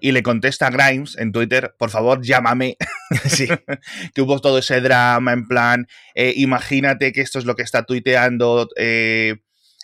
Y 0.00 0.12
le 0.12 0.22
contesta 0.22 0.66
a 0.66 0.70
Grimes 0.70 1.16
en 1.16 1.32
Twitter, 1.32 1.74
por 1.78 1.88
favor, 1.88 2.20
llámame. 2.22 2.76
sí. 3.24 3.46
que 4.14 4.20
hubo 4.22 4.38
todo 4.40 4.58
ese 4.58 4.80
drama 4.80 5.32
en 5.32 5.48
plan, 5.48 5.86
eh, 6.14 6.34
imagínate 6.36 7.12
que 7.12 7.22
esto 7.22 7.38
es 7.38 7.46
lo 7.46 7.54
que 7.54 7.62
está 7.62 7.84
tuiteando 7.84 8.68
eh, 8.76 9.36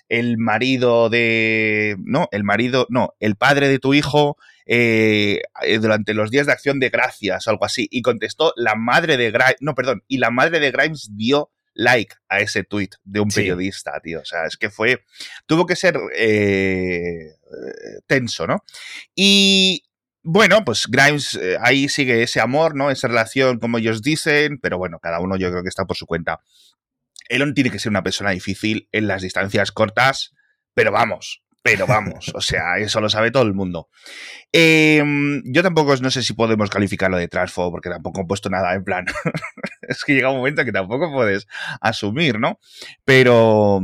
el 0.09 0.37
marido 0.37 1.09
de... 1.09 1.97
No, 2.05 2.29
el 2.33 2.45
marido, 2.45 2.87
no, 2.91 3.15
el 3.21 3.37
padre 3.37 3.69
de 3.69 3.79
tu 3.79 3.95
hijo 3.95 4.37
eh, 4.67 5.41
durante 5.81 6.13
los 6.13 6.31
días 6.31 6.47
de 6.47 6.53
acción 6.53 6.81
de 6.81 6.91
gracias 6.91 7.47
o 7.47 7.51
algo 7.51 7.65
así. 7.65 7.89
Y 7.91 8.03
contestó 8.03 8.53
la 8.57 8.75
madre 8.75 9.17
de 9.17 9.31
Grimes, 9.31 9.57
no, 9.61 9.75
perdón, 9.75 10.03
y 10.07 10.19
la 10.19 10.31
madre 10.31 10.61
de 10.61 10.71
Grimes 10.71 11.11
dio 11.17 11.51
like 11.75 12.17
a 12.29 12.41
ese 12.41 12.65
tuit 12.65 12.97
de 13.05 13.21
un 13.21 13.31
Sí. 13.31 13.41
periodista, 13.41 13.99
tío. 14.01 14.21
O 14.21 14.25
sea, 14.25 14.47
es 14.47 14.57
que 14.57 14.69
fue, 14.69 15.05
tuvo 15.47 15.65
que 15.65 15.77
ser 15.77 15.97
tenso, 18.07 18.47
¿no? 18.47 18.65
Y 19.15 19.85
bueno, 20.23 20.65
pues 20.65 20.87
Grimes 20.89 21.37
eh, 21.37 21.57
ahí 21.61 21.89
sigue 21.89 22.23
ese 22.23 22.41
amor, 22.41 22.75
¿no? 22.75 22.91
Esa 22.91 23.09
relación, 23.09 23.59
como 23.59 23.79
ellos 23.79 24.03
dicen, 24.03 24.59
pero 24.61 24.77
bueno, 24.77 24.99
cada 24.99 25.21
uno 25.21 25.37
yo 25.37 25.51
creo 25.51 25.63
que 25.63 25.69
está 25.69 25.87
por 25.87 25.97
su 25.97 26.07
cuenta. 26.07 26.41
Elon 27.29 27.55
tiene 27.55 27.71
que 27.71 27.79
ser 27.79 27.91
una 27.91 28.03
persona 28.03 28.31
difícil 28.31 28.89
en 28.93 29.07
las 29.07 29.23
distancias 29.23 29.73
cortas, 29.73 30.35
pero 30.75 30.93
vamos, 30.93 31.43
pero 31.63 31.87
vamos, 31.87 32.31
o 32.35 32.41
sea, 32.41 32.77
eso 32.79 33.01
lo 33.01 33.09
sabe 33.09 33.31
todo 33.31 33.45
el 33.45 33.55
mundo. 33.55 33.89
Eh, 34.53 35.03
yo 35.45 35.63
tampoco 35.63 35.97
no 35.97 36.11
sé 36.11 36.23
si 36.23 36.35
podemos 36.35 36.71
calificarlo 36.71 37.17
de 37.17 37.29
transfo, 37.29 37.71
porque 37.71 37.91
tampoco 37.91 38.23
he 38.23 38.27
puesto 38.27 38.51
nada 38.51 38.75
en 38.75 38.85
plan. 38.85 39.07
es 39.83 40.05
que 40.05 40.15
llega 40.15 40.31
un 40.31 40.39
momento 40.39 40.65
que 40.65 40.73
tampoco 40.73 41.13
puedes 41.13 41.47
asumir, 41.81 42.39
¿no? 42.39 42.59
Pero, 43.05 43.81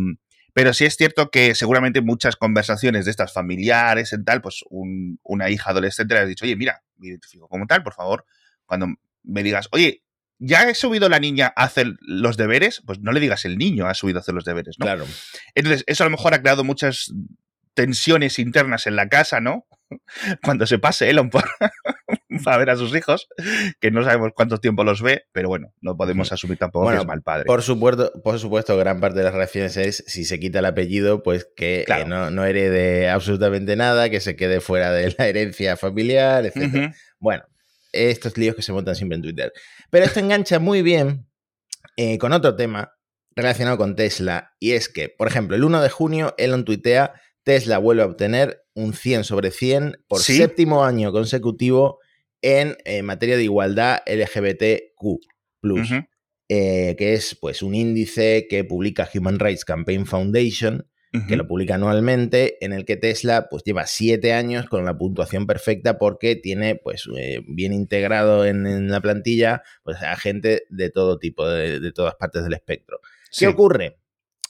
pero 0.55 0.73
sí 0.73 0.87
es 0.87 0.97
cierto 0.97 1.31
que 1.31 1.55
seguramente 1.55 2.01
muchas 2.01 2.37
conversaciones 2.37 3.05
de 3.05 3.11
estas 3.11 3.33
familiares 3.35 4.13
en 4.15 4.25
tal, 4.25 4.41
pues 4.41 4.65
un- 4.71 5.19
una 5.23 5.51
hija 5.51 5.71
adolescente 5.71 6.15
le 6.15 6.21
has 6.21 6.29
dicho, 6.29 6.47
oye, 6.47 6.57
mira, 6.57 6.83
me 6.97 7.09
identifico 7.09 7.47
como 7.49 7.67
tal, 7.67 7.83
por 7.83 7.93
favor, 7.93 8.25
cuando 8.65 8.87
me 9.23 9.43
digas, 9.43 9.69
oye, 9.73 10.03
ya 10.39 10.69
he 10.69 10.75
subido 10.75 11.09
la 11.09 11.19
niña 11.21 11.53
a 11.57 11.65
hacer 11.65 11.95
los 12.01 12.37
deberes, 12.37 12.83
pues 12.87 12.99
no 13.01 13.13
le 13.13 13.21
digas 13.21 13.45
el 13.45 13.57
niño 13.59 13.87
ha 13.87 13.95
subido 13.95 14.19
a 14.19 14.23
hacer 14.23 14.35
los 14.35 14.45
deberes, 14.45 14.77
¿no? 14.79 14.85
Claro. 14.87 15.07
Entonces, 15.55 15.85
eso 15.87 16.03
a 16.05 16.07
lo 16.07 16.11
mejor 16.11 16.35
ha 16.35 16.41
creado 16.41 16.65
muchas 16.65 17.13
tensiones 17.75 18.39
internas 18.39 18.87
en 18.87 18.97
la 18.97 19.09
casa, 19.09 19.41
¿no? 19.41 19.67
Cuando 20.43 20.67
se 20.67 20.79
pase 20.79 21.11
Elon 21.11 21.31
por, 21.31 21.45
para 22.45 22.59
ver 22.59 22.71
a 22.71 22.77
sus 22.77 22.95
hijos, 22.95 23.29
que 23.81 23.91
no 23.91 24.03
sabemos 24.05 24.31
cuánto 24.35 24.59
tiempo 24.59 24.85
los 24.85 25.03
ve, 25.03 25.25
pero 25.33 25.49
bueno, 25.49 25.73
no 25.81 25.97
podemos 25.97 26.33
asumir 26.33 26.59
tampoco 26.59 26.91
que 26.91 26.97
es 26.97 27.07
mal 27.07 27.23
padre. 27.23 27.45
Por 27.45 27.63
supuesto, 27.63 28.13
por 28.23 28.39
supuesto, 28.39 28.77
gran 28.77 29.01
parte 29.01 29.19
de 29.19 29.25
las 29.25 29.35
reacciones 29.35 29.77
es 29.77 30.05
si 30.07 30.25
se 30.25 30.39
quita 30.41 30.61
el 30.61 30.67
apellido, 30.67 31.23
pues 31.23 31.49
que 31.57 31.85
eh, 31.89 32.05
no, 32.07 32.31
no, 32.31 32.45
herede 32.45 33.09
absolutamente 33.09 33.77
nada, 33.77 34.11
que 34.11 34.21
se 34.21 34.37
quede 34.37 34.61
fuera 34.61 34.93
de 34.93 35.15
la 35.19 35.27
herencia 35.27 35.77
familiar, 35.77 36.47
etc. 36.47 36.95
Bueno, 37.19 37.45
estos 37.93 38.37
líos 38.37 38.57
que 38.57 38.63
se 38.63 38.73
montan 38.73 38.95
siempre 38.97 39.17
en 39.17 39.23
Twitter. 39.23 39.53
Pero 39.91 40.05
esto 40.05 40.21
engancha 40.21 40.59
muy 40.59 40.83
bien 40.83 41.27
eh, 41.97 42.19
con 42.19 42.33
otro 42.33 42.57
tema 42.57 42.93
relacionado 43.37 43.79
con 43.79 43.97
Tesla, 43.97 44.55
y 44.61 44.73
es 44.73 44.89
que, 44.89 45.09
por 45.09 45.27
ejemplo, 45.29 45.57
el 45.57 45.65
1 45.65 45.83
de 45.83 45.91
junio 45.91 46.35
Elon 46.39 46.65
tuitea, 46.65 47.15
Tesla 47.45 47.79
vuelve 47.79 48.03
a 48.03 48.07
obtener 48.07 48.65
un 48.75 48.95
100 48.95 49.25
sobre 49.25 49.51
100 49.51 49.99
por 50.09 50.21
séptimo 50.21 50.85
año 50.85 51.13
consecutivo 51.13 52.01
en 52.43 52.77
eh, 52.85 53.03
materia 53.03 53.37
de 53.37 53.45
igualdad 53.45 54.01
LGBTQ+, 54.07 55.21
eh, 56.49 56.95
que 56.99 57.15
es 57.15 57.37
pues, 57.41 57.63
un 57.63 57.75
índice 57.75 58.47
que 58.51 58.65
publica 58.65 59.09
Human 59.15 59.39
Rights 59.39 59.65
Campaign 59.65 60.07
Foundation, 60.07 60.87
que 61.29 61.37
lo 61.37 61.47
publica 61.47 61.77
anualmente, 61.77 62.57
en 62.65 62.73
el 62.73 62.85
que 62.85 62.97
Tesla 62.97 63.47
pues, 63.49 63.63
lleva 63.63 63.87
siete 63.87 64.33
años 64.33 64.67
con 64.67 64.85
la 64.85 64.99
puntuación 64.99 65.47
perfecta 65.47 65.97
porque 65.97 66.35
tiene 66.35 66.75
pues, 66.75 67.09
eh, 67.17 67.41
bien 67.47 67.73
integrado 67.73 68.45
en, 68.45 68.91
la 68.91 69.01
plantilla 69.01 69.63
pues, 69.85 70.03
a 70.03 70.17
gente 70.17 70.65
de 70.71 70.91
todo 70.91 71.21
tipo, 71.21 71.49
de, 71.49 71.93
todas 71.93 72.17
partes 72.17 72.43
del 72.43 72.55
espectro. 72.55 72.99
¿Qué 73.31 73.47
ocurre? 73.47 73.99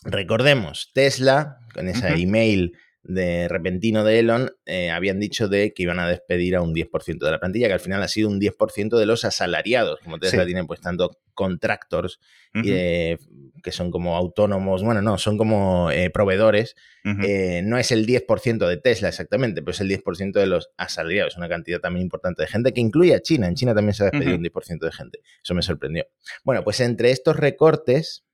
Recordemos, 0.05 0.91
Tesla, 0.93 1.59
con 1.73 1.89
esa 1.89 2.15
email 2.15 2.77
de 3.05 3.49
repentino 3.49 4.03
de 4.03 4.19
Elon, 4.19 4.51
eh, 4.65 4.91
habían 4.91 5.21
dicho 5.21 5.49
de 5.49 5.75
que 5.75 5.83
iban 5.83 6.01
a 6.01 6.09
despedir 6.09 6.57
a 6.57 6.63
un 6.63 6.75
10% 6.75 7.19
de 7.19 7.31
la 7.31 7.39
plantilla, 7.39 7.67
que 7.67 7.75
al 7.75 7.81
final 7.81 8.03
ha 8.03 8.09
sido 8.09 8.29
un 8.29 8.41
10% 8.41 8.99
de 8.99 9.07
los 9.07 9.25
asalariados, 9.25 10.01
como 10.01 10.19
Tesla 10.19 10.47
tiene 10.47 10.65
pues 10.65 10.81
tanto 10.81 11.19
contractors 11.35 12.19
que 12.55 13.73
son 13.73 13.91
como 13.91 14.17
autónomos, 14.17 14.83
bueno, 14.83 15.03
no, 15.03 15.19
son 15.19 15.37
como 15.37 15.91
eh, 15.91 16.11
proveedores, 16.11 16.77
eh, 17.05 17.63
no 17.65 17.79
es 17.79 17.91
el 17.93 18.07
10% 18.07 18.69
de 18.69 18.77
Tesla 18.77 19.09
exactamente, 19.09 19.61
pero 19.61 19.73
es 19.73 19.81
el 19.81 19.89
10% 19.89 20.33
de 20.33 20.47
los 20.47 20.71
asalariados, 20.77 21.37
una 21.37 21.49
cantidad 21.49 21.81
también 21.81 22.05
importante 22.05 22.43
de 22.43 22.49
gente 22.49 22.73
que 22.73 22.81
incluye 22.81 23.15
a 23.15 23.21
China, 23.21 23.49
en 23.49 23.55
China 23.55 23.75
también 23.75 23.95
se 23.95 24.05
ha 24.05 24.11
despedido 24.11 24.37
un 24.37 24.45
10% 24.45 24.79
de 24.79 24.93
gente, 24.93 25.19
eso 25.43 25.55
me 25.55 25.63
sorprendió. 25.63 26.07
Bueno, 26.45 26.63
pues 26.63 26.81
entre 26.81 27.11
estos 27.11 27.37
recortes 27.37 28.25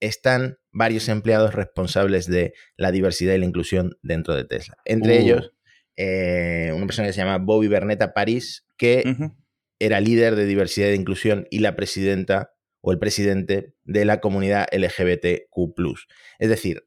están 0.00 0.57
varios 0.72 1.08
empleados 1.08 1.54
responsables 1.54 2.26
de 2.26 2.52
la 2.76 2.92
diversidad 2.92 3.34
y 3.34 3.38
la 3.38 3.46
inclusión 3.46 3.98
dentro 4.02 4.34
de 4.34 4.44
Tesla. 4.44 4.76
Entre 4.84 5.18
uh. 5.18 5.20
ellos, 5.20 5.52
eh, 5.96 6.72
una 6.74 6.86
persona 6.86 7.08
que 7.08 7.12
se 7.12 7.20
llama 7.20 7.38
Bobby 7.38 7.68
Bernetta 7.68 8.12
París, 8.12 8.66
que 8.76 9.02
era 9.78 10.00
líder 10.00 10.36
de 10.36 10.44
diversidad 10.44 10.90
e 10.90 10.94
inclusión 10.94 11.46
y 11.50 11.60
la 11.60 11.76
presidenta 11.76 12.52
o 12.80 12.92
el 12.92 12.98
presidente 12.98 13.74
de 13.84 14.04
la 14.04 14.20
comunidad 14.20 14.66
LGBTQ. 14.72 15.94
Es 16.38 16.48
decir, 16.48 16.84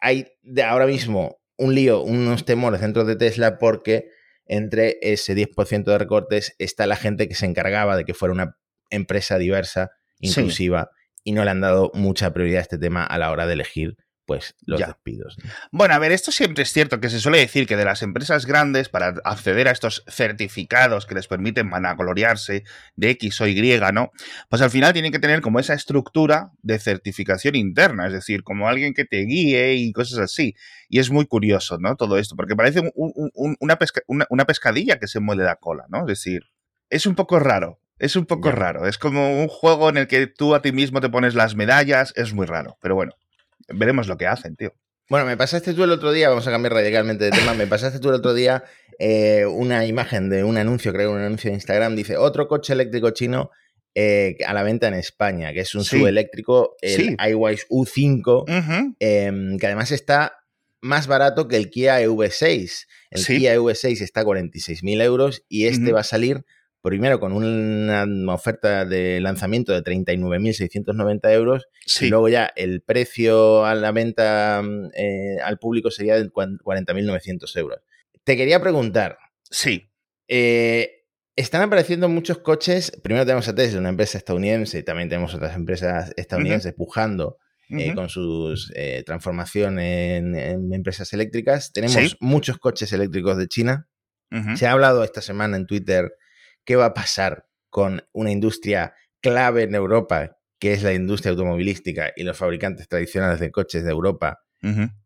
hay 0.00 0.26
de 0.42 0.62
ahora 0.62 0.86
mismo 0.86 1.40
un 1.56 1.74
lío, 1.74 2.02
unos 2.02 2.44
temores 2.44 2.80
dentro 2.80 3.04
de 3.04 3.16
Tesla 3.16 3.58
porque 3.58 4.10
entre 4.46 4.98
ese 5.02 5.34
10% 5.34 5.84
de 5.84 5.98
recortes 5.98 6.54
está 6.58 6.86
la 6.86 6.96
gente 6.96 7.28
que 7.28 7.34
se 7.34 7.46
encargaba 7.46 7.96
de 7.96 8.04
que 8.04 8.14
fuera 8.14 8.32
una 8.32 8.56
empresa 8.90 9.38
diversa, 9.38 9.90
inclusiva 10.20 10.90
y 11.24 11.32
no 11.32 11.44
le 11.44 11.50
han 11.50 11.60
dado 11.60 11.90
mucha 11.94 12.32
prioridad 12.32 12.58
a 12.58 12.62
este 12.62 12.78
tema 12.78 13.04
a 13.04 13.18
la 13.18 13.30
hora 13.30 13.46
de 13.46 13.54
elegir 13.54 13.96
pues 14.28 14.54
los 14.66 14.78
despidos. 14.78 15.38
Bueno, 15.72 15.94
a 15.94 15.98
ver, 15.98 16.12
esto 16.12 16.30
siempre 16.30 16.62
es 16.62 16.70
cierto 16.70 17.00
que 17.00 17.08
se 17.08 17.18
suele 17.18 17.38
decir 17.38 17.66
que 17.66 17.78
de 17.78 17.86
las 17.86 18.02
empresas 18.02 18.44
grandes, 18.44 18.90
para 18.90 19.14
acceder 19.24 19.68
a 19.68 19.70
estos 19.70 20.04
certificados 20.06 21.06
que 21.06 21.14
les 21.14 21.26
permiten 21.26 21.70
vanagloriarse 21.70 22.62
de 22.94 23.10
X 23.12 23.40
o 23.40 23.46
Y, 23.46 23.80
¿no? 23.94 24.10
Pues 24.50 24.60
al 24.60 24.68
final 24.68 24.92
tienen 24.92 25.12
que 25.12 25.18
tener 25.18 25.40
como 25.40 25.60
esa 25.60 25.72
estructura 25.72 26.52
de 26.60 26.78
certificación 26.78 27.56
interna, 27.56 28.06
es 28.06 28.12
decir, 28.12 28.42
como 28.42 28.68
alguien 28.68 28.92
que 28.92 29.06
te 29.06 29.24
guíe 29.24 29.76
y 29.76 29.92
cosas 29.92 30.18
así. 30.18 30.54
Y 30.90 30.98
es 30.98 31.10
muy 31.10 31.24
curioso, 31.24 31.78
¿no? 31.80 31.96
Todo 31.96 32.18
esto, 32.18 32.36
porque 32.36 32.54
parece 32.54 32.82
una, 32.94 34.26
una 34.28 34.44
pescadilla 34.44 34.98
que 34.98 35.08
se 35.08 35.20
muele 35.20 35.44
la 35.44 35.56
cola, 35.56 35.86
¿no? 35.88 36.00
Es 36.00 36.06
decir, 36.06 36.42
es 36.90 37.06
un 37.06 37.14
poco 37.14 37.38
raro. 37.38 37.80
Es 37.98 38.16
un 38.16 38.26
poco 38.26 38.50
raro. 38.50 38.86
Es 38.86 38.98
como 38.98 39.40
un 39.40 39.48
juego 39.48 39.88
en 39.88 39.96
el 39.96 40.06
que 40.06 40.26
tú 40.26 40.54
a 40.54 40.62
ti 40.62 40.72
mismo 40.72 41.00
te 41.00 41.08
pones 41.08 41.34
las 41.34 41.56
medallas. 41.56 42.12
Es 42.16 42.32
muy 42.32 42.46
raro. 42.46 42.76
Pero 42.80 42.94
bueno, 42.94 43.12
veremos 43.68 44.08
lo 44.08 44.16
que 44.16 44.26
hacen, 44.26 44.56
tío. 44.56 44.74
Bueno, 45.08 45.24
me 45.24 45.36
pasaste 45.36 45.72
tú 45.72 45.84
el 45.84 45.90
otro 45.90 46.12
día, 46.12 46.28
vamos 46.28 46.46
a 46.46 46.50
cambiar 46.50 46.74
radicalmente 46.74 47.24
de 47.24 47.30
tema, 47.30 47.54
me 47.54 47.66
pasaste 47.66 47.98
tú 47.98 48.10
el 48.10 48.16
otro 48.16 48.34
día 48.34 48.64
eh, 48.98 49.46
una 49.46 49.86
imagen 49.86 50.28
de 50.28 50.44
un 50.44 50.58
anuncio, 50.58 50.92
creo, 50.92 51.12
un 51.12 51.20
anuncio 51.20 51.48
de 51.48 51.54
Instagram, 51.54 51.96
dice, 51.96 52.18
otro 52.18 52.46
coche 52.46 52.74
eléctrico 52.74 53.10
chino 53.12 53.50
eh, 53.94 54.36
a 54.46 54.52
la 54.52 54.62
venta 54.62 54.86
en 54.86 54.94
España, 54.94 55.54
que 55.54 55.60
es 55.60 55.74
un 55.74 55.82
subeléctrico, 55.82 56.76
el 56.82 57.16
iWise 57.30 57.66
U5, 57.70 58.94
em, 59.00 59.58
que 59.58 59.66
además 59.66 59.92
está 59.92 60.44
más 60.80 61.06
barato 61.06 61.48
que 61.48 61.56
el 61.56 61.70
Kia 61.70 62.02
EV6. 62.02 62.86
El 63.10 63.24
Kia 63.24 63.56
EV6 63.56 64.02
está 64.02 64.20
a 64.20 64.24
46.000 64.24 65.02
euros 65.02 65.42
y 65.48 65.66
este 65.66 65.90
va 65.92 66.00
a 66.00 66.04
salir 66.04 66.44
primero 66.82 67.18
con 67.18 67.32
una 67.32 68.06
oferta 68.32 68.84
de 68.84 69.20
lanzamiento 69.20 69.72
de 69.72 69.82
39.690 69.82 71.32
euros 71.32 71.66
y 72.00 72.08
luego 72.08 72.28
ya 72.28 72.50
el 72.56 72.82
precio 72.82 73.64
a 73.64 73.74
la 73.74 73.90
venta 73.92 74.62
mm, 74.62 74.90
eh, 74.94 75.36
al 75.42 75.58
público 75.58 75.90
sería 75.90 76.16
de 76.16 76.30
40.900 76.30 77.56
euros. 77.56 77.80
Te 78.24 78.36
quería 78.36 78.60
preguntar. 78.60 79.18
Sí. 79.50 79.90
Eh, 80.28 81.04
están 81.34 81.62
apareciendo 81.62 82.08
muchos 82.08 82.38
coches. 82.38 82.92
Primero 83.02 83.24
tenemos 83.24 83.48
a 83.48 83.54
Tesla, 83.54 83.80
una 83.80 83.88
empresa 83.88 84.18
estadounidense, 84.18 84.78
y 84.78 84.82
también 84.82 85.08
tenemos 85.08 85.34
otras 85.34 85.56
empresas 85.56 86.12
estadounidenses 86.16 86.74
pujando 86.74 87.38
eh, 87.70 87.94
con 87.94 88.08
sus 88.08 88.72
transformaciones 89.06 90.18
en, 90.18 90.72
empresas 90.72 91.12
eléctricas. 91.12 91.72
Tenemos 91.72 92.16
muchos 92.20 92.58
coches 92.58 92.92
eléctricos 92.92 93.36
de 93.36 93.48
China. 93.48 93.88
Se 94.56 94.66
ha 94.66 94.72
hablado 94.72 95.04
esta 95.04 95.22
semana 95.22 95.56
en 95.56 95.66
Twitter 95.66 96.12
qué 96.68 96.76
va 96.76 96.84
a 96.84 96.92
pasar 96.92 97.46
con 97.70 98.02
una 98.12 98.30
industria 98.30 98.92
clave 99.22 99.62
en 99.62 99.74
Europa, 99.74 100.36
que 100.60 100.74
es 100.74 100.82
la 100.82 100.92
industria 100.92 101.30
automovilística 101.30 102.12
y 102.14 102.24
los 102.24 102.36
fabricantes 102.36 102.86
tradicionales 102.88 103.40
de 103.40 103.50
coches 103.50 103.84
de 103.84 103.90
Europa, 103.90 104.40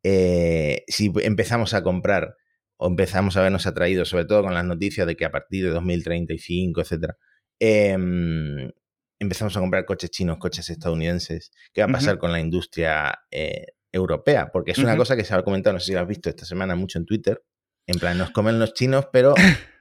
eh, 0.02 0.82
si 0.88 1.12
empezamos 1.22 1.72
a 1.74 1.84
comprar 1.84 2.34
o 2.78 2.88
empezamos 2.88 3.36
a 3.36 3.42
vernos 3.42 3.68
atraídos, 3.68 4.08
sobre 4.08 4.24
todo 4.24 4.42
con 4.42 4.54
las 4.54 4.64
noticias 4.64 5.06
de 5.06 5.14
que 5.14 5.24
a 5.24 5.30
partir 5.30 5.62
de 5.62 5.70
2035, 5.70 6.80
etcétera, 6.80 7.16
em, 7.60 8.72
empezamos 9.20 9.56
a 9.56 9.60
comprar 9.60 9.84
coches 9.84 10.10
chinos, 10.10 10.38
coches 10.38 10.68
estadounidenses, 10.68 11.52
¿qué 11.72 11.82
va 11.82 11.90
a 11.90 11.92
pasar 11.92 12.18
con 12.18 12.32
la 12.32 12.40
industria 12.40 13.20
eh, 13.30 13.66
europea? 13.92 14.50
Porque 14.52 14.72
es 14.72 14.78
una 14.78 14.96
cosa 14.96 15.14
que 15.14 15.22
se 15.22 15.32
ha 15.32 15.44
comentado, 15.44 15.74
no 15.74 15.78
sé 15.78 15.86
si 15.86 15.92
lo 15.92 16.00
has 16.00 16.08
visto 16.08 16.28
esta 16.28 16.44
semana 16.44 16.74
mucho 16.74 16.98
en 16.98 17.06
Twitter, 17.06 17.40
en 17.86 18.00
plan, 18.00 18.18
nos 18.18 18.32
comen 18.32 18.58
los 18.58 18.74
chinos, 18.74 19.06
pero 19.12 19.34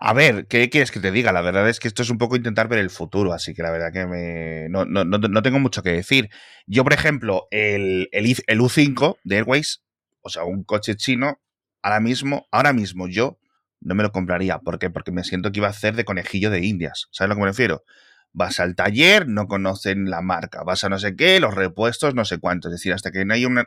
A 0.00 0.12
ver, 0.12 0.46
¿qué 0.46 0.70
quieres 0.70 0.90
que 0.90 1.00
te 1.00 1.10
diga? 1.10 1.32
La 1.32 1.40
verdad 1.40 1.68
es 1.68 1.80
que 1.80 1.88
esto 1.88 2.02
es 2.02 2.10
un 2.10 2.18
poco 2.18 2.36
intentar 2.36 2.68
ver 2.68 2.78
el 2.78 2.90
futuro, 2.90 3.32
así 3.32 3.54
que 3.54 3.62
la 3.62 3.70
verdad 3.70 3.92
que 3.92 4.06
me... 4.06 4.68
no, 4.68 4.84
no, 4.84 5.04
no, 5.04 5.42
tengo 5.42 5.58
mucho 5.58 5.82
que 5.82 5.90
decir. 5.90 6.30
Yo, 6.66 6.84
por 6.84 6.92
ejemplo, 6.92 7.48
el, 7.50 8.08
el, 8.12 8.60
U5 8.60 9.18
de 9.24 9.36
Airways, 9.36 9.82
o 10.20 10.28
sea, 10.28 10.44
un 10.44 10.64
coche 10.64 10.96
chino, 10.96 11.40
ahora 11.82 12.00
mismo, 12.00 12.46
ahora 12.50 12.72
mismo 12.72 13.08
yo 13.08 13.38
no 13.80 13.94
me 13.94 14.02
lo 14.02 14.12
compraría. 14.12 14.58
¿Por 14.58 14.78
qué? 14.78 14.90
Porque 14.90 15.12
me 15.12 15.24
siento 15.24 15.52
que 15.52 15.60
iba 15.60 15.68
a 15.68 15.70
hacer 15.70 15.94
de 15.94 16.04
conejillo 16.04 16.50
de 16.50 16.64
indias. 16.64 17.08
¿Sabes 17.10 17.26
a 17.26 17.28
lo 17.28 17.34
que 17.36 17.40
me 17.42 17.48
refiero? 17.48 17.84
Vas 18.32 18.58
al 18.58 18.74
taller, 18.74 19.28
no 19.28 19.46
conocen 19.46 20.10
la 20.10 20.22
marca. 20.22 20.64
Vas 20.64 20.84
a 20.84 20.88
no 20.88 20.98
sé 20.98 21.14
qué, 21.14 21.38
los 21.40 21.54
repuestos, 21.54 22.14
no 22.14 22.24
sé 22.24 22.38
cuánto. 22.38 22.68
Es 22.68 22.72
decir, 22.72 22.92
hasta 22.92 23.12
que 23.12 23.24
no 23.24 23.34
hay 23.34 23.44
una, 23.44 23.66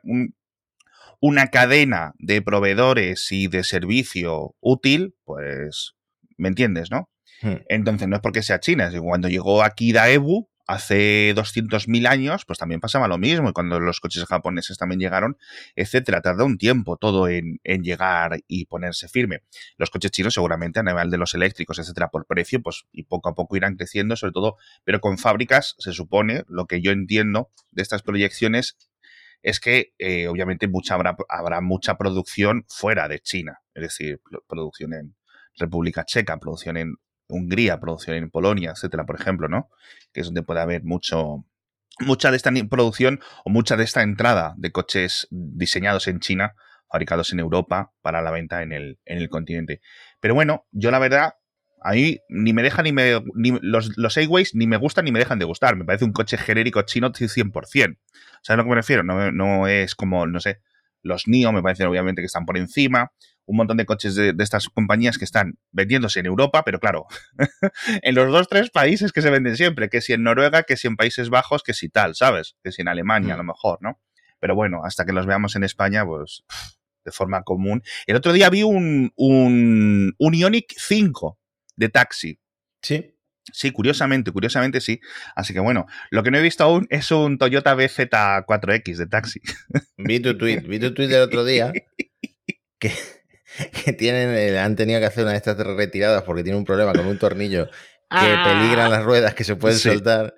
una 1.20 1.48
cadena 1.48 2.14
de 2.20 2.42
proveedores 2.42 3.32
y 3.32 3.48
de 3.48 3.64
servicio 3.64 4.56
útil, 4.60 5.16
pues, 5.24 5.96
¿me 6.38 6.50
entiendes, 6.50 6.92
no? 6.92 7.10
Hmm. 7.42 7.58
Entonces, 7.70 8.08
no 8.08 8.16
es 8.16 8.22
porque 8.22 8.44
sea 8.44 8.60
China, 8.60 8.88
es 8.88 9.00
cuando 9.00 9.30
llegó 9.30 9.64
aquí 9.64 9.92
Daewoo, 9.92 10.50
hace 10.68 11.34
200.000 11.34 12.08
años, 12.08 12.44
pues 12.46 12.60
también 12.60 12.82
pasaba 12.82 13.08
lo 13.08 13.18
mismo, 13.18 13.50
y 13.50 13.54
cuando 13.54 13.80
los 13.80 14.02
coches 14.02 14.26
japoneses 14.26 14.78
también 14.78 15.00
llegaron, 15.00 15.38
etcétera. 15.76 16.22
Tardó 16.22 16.46
un 16.46 16.58
tiempo 16.58 16.98
todo 16.98 17.30
en, 17.30 17.60
llegar 17.64 18.40
y 18.48 18.66
ponerse 18.66 19.08
firme. 19.08 19.44
Los 19.78 19.90
coches 19.90 20.12
chinos 20.12 20.34
seguramente 20.34 20.80
a 20.80 20.84
nivel 20.84 21.10
de 21.10 21.18
los 21.18 21.34
eléctricos, 21.34 21.80
etcétera, 21.80 22.10
por 22.10 22.26
precio, 22.26 22.62
pues 22.62 22.84
y 22.92 23.04
poco 23.04 23.30
a 23.30 23.36
poco 23.36 23.56
irán 23.56 23.78
creciendo, 23.78 24.18
sobre 24.18 24.34
todo, 24.34 24.58
pero 24.84 25.00
con 25.00 25.18
fábricas 25.18 25.76
se 25.80 25.94
supone, 25.94 26.44
lo 26.50 26.66
que 26.66 26.82
yo 26.82 26.92
entiendo 26.92 27.50
de 27.72 27.82
estas 27.82 28.04
proyecciones 28.04 28.78
es 29.42 29.60
que 29.60 29.94
eh, 29.98 30.28
obviamente 30.28 30.70
habrá, 30.90 31.16
habrá 31.30 31.62
mucha 31.62 31.98
producción 31.98 32.66
fuera 32.68 33.08
de 33.08 33.20
China, 33.20 33.60
es 33.74 33.84
decir, 33.84 34.22
producción 34.48 34.94
en 34.94 35.16
República 35.58 36.06
Checa, 36.06 36.38
producción 36.38 36.78
en 36.78 36.96
Hungría, 37.28 37.80
producción 37.80 38.18
en 38.18 38.30
Polonia, 38.30 38.72
etcétera, 38.72 39.06
por 39.06 39.20
ejemplo, 39.20 39.48
¿no? 39.48 39.70
Que 40.14 40.22
es 40.22 40.28
donde 40.28 40.44
puede 40.44 40.62
haber 40.62 40.84
mucho, 40.84 41.46
mucha 42.00 42.32
de 42.32 42.38
esta 42.38 42.52
producción 42.70 43.20
o 43.44 43.50
mucha 43.50 43.76
de 43.76 43.84
esta 43.84 44.02
entrada 44.02 44.54
de 44.58 44.72
coches 44.72 45.28
diseñados 45.30 46.08
en 46.08 46.20
China, 46.20 46.56
fabricados 46.90 47.34
en 47.34 47.40
Europa 47.40 47.92
para 48.02 48.22
la 48.22 48.32
venta 48.32 48.64
en 48.64 48.72
el, 48.72 49.00
en 49.06 49.18
el 49.18 49.30
continente. 49.30 49.82
Pero 50.22 50.36
bueno, 50.36 50.66
yo 50.72 50.92
la 50.92 51.00
verdad 51.00 51.34
A 51.84 51.92
mí 51.92 52.20
ni 52.30 52.54
me 52.54 52.64
deja 52.64 52.82
ni 52.82 52.92
me. 52.92 53.22
Ni, 53.36 53.60
los, 53.62 53.98
los 53.98 54.18
ni 54.54 54.68
me 54.68 54.78
gustan 54.78 55.06
ni 55.06 55.12
me 55.12 55.20
dejan 55.20 55.38
de 55.38 55.46
gustar. 55.46 55.76
Me 55.76 55.86
parece 55.86 56.06
un 56.06 56.14
coche 56.14 56.38
genérico 56.38 56.82
chino 56.84 57.12
100%. 57.12 57.98
¿Sabes 58.48 58.60
a 58.60 58.64
lo 58.64 58.64
que 58.64 58.70
me 58.70 58.76
refiero? 58.76 59.04
No, 59.04 59.30
no 59.34 59.68
es 59.68 59.94
como, 59.94 60.26
no 60.26 60.40
sé, 60.40 60.62
los 61.04 61.28
NIO 61.28 61.52
me 61.52 61.62
parecen 61.62 61.88
obviamente 61.88 62.22
que 62.22 62.28
están 62.28 62.46
por 62.46 62.58
encima. 62.58 63.12
Un 63.46 63.58
montón 63.58 63.76
de 63.76 63.86
coches 63.86 64.16
de, 64.16 64.32
de 64.32 64.42
estas 64.42 64.70
compañías 64.70 65.18
que 65.18 65.26
están 65.26 65.60
vendiéndose 65.74 66.22
en 66.22 66.28
Europa, 66.28 66.64
pero 66.64 66.80
claro, 66.80 67.08
en 68.04 68.16
los 68.16 68.32
dos, 68.32 68.48
tres 68.48 68.70
países 68.70 69.12
que 69.12 69.22
se 69.22 69.30
venden 69.32 69.58
siempre, 69.58 69.90
que 69.90 70.00
si 70.00 70.14
en 70.14 70.24
Noruega, 70.24 70.64
que 70.64 70.78
si 70.78 70.88
en 70.88 70.96
Países 70.96 71.30
Bajos, 71.30 71.62
que 71.62 71.74
si 71.74 71.90
tal, 71.90 72.16
¿sabes? 72.16 72.56
Que 72.64 72.72
si 72.72 72.84
en 72.84 72.88
Alemania 72.88 73.34
a 73.34 73.38
lo 73.38 73.44
mejor, 73.44 73.80
¿no? 73.82 74.00
Pero 74.40 74.56
bueno, 74.56 74.86
hasta 74.86 75.04
que 75.04 75.12
los 75.12 75.26
veamos 75.26 75.58
en 75.58 75.66
España, 75.66 76.06
pues 76.06 76.46
de 77.04 77.12
forma 77.12 77.44
común. 77.44 77.84
El 78.06 78.16
otro 78.16 78.32
día 78.32 78.50
vi 78.50 78.64
un, 78.64 79.12
un, 79.18 80.16
un 80.18 80.34
Ionic 80.34 80.74
5 80.78 81.38
de 81.76 81.90
taxi. 81.90 82.40
Sí. 82.82 83.17
Sí, 83.54 83.72
curiosamente, 83.72 84.32
curiosamente 84.32 84.82
sí. 84.82 85.00
Así 85.36 85.54
que 85.54 85.60
bueno, 85.60 85.86
lo 86.12 86.24
que 86.24 86.32
no 86.32 86.38
he 86.38 86.42
visto 86.42 86.64
aún 86.64 86.86
es 86.90 87.10
un 87.12 87.38
Toyota 87.38 87.76
BZ4X 87.76 88.96
de 88.98 89.08
taxi. 89.08 89.40
Vi 89.98 90.20
tu 90.20 90.38
tweet, 90.38 90.62
vi 90.62 90.80
tu 90.80 90.94
tweet 90.94 91.08
del 91.08 91.22
otro 91.22 91.44
día 91.46 91.72
que, 92.80 92.92
que 93.86 93.94
tienen, 93.94 94.30
eh, 94.36 94.60
han 94.60 94.76
tenido 94.76 95.00
que 95.00 95.06
hacer 95.08 95.24
una 95.24 95.32
de 95.32 95.38
estas 95.38 95.58
retiradas 95.58 96.24
porque 96.24 96.44
tiene 96.44 96.58
un 96.58 96.66
problema 96.66 96.94
con 96.94 97.06
un 97.08 97.18
tornillo 97.18 97.66
que 97.68 97.72
Ah. 98.10 98.44
peligran 98.46 98.90
las 98.92 99.04
ruedas 99.04 99.34
que 99.34 99.44
se 99.44 99.56
pueden 99.56 99.78
Sí. 99.78 99.90
soltar. 99.90 100.34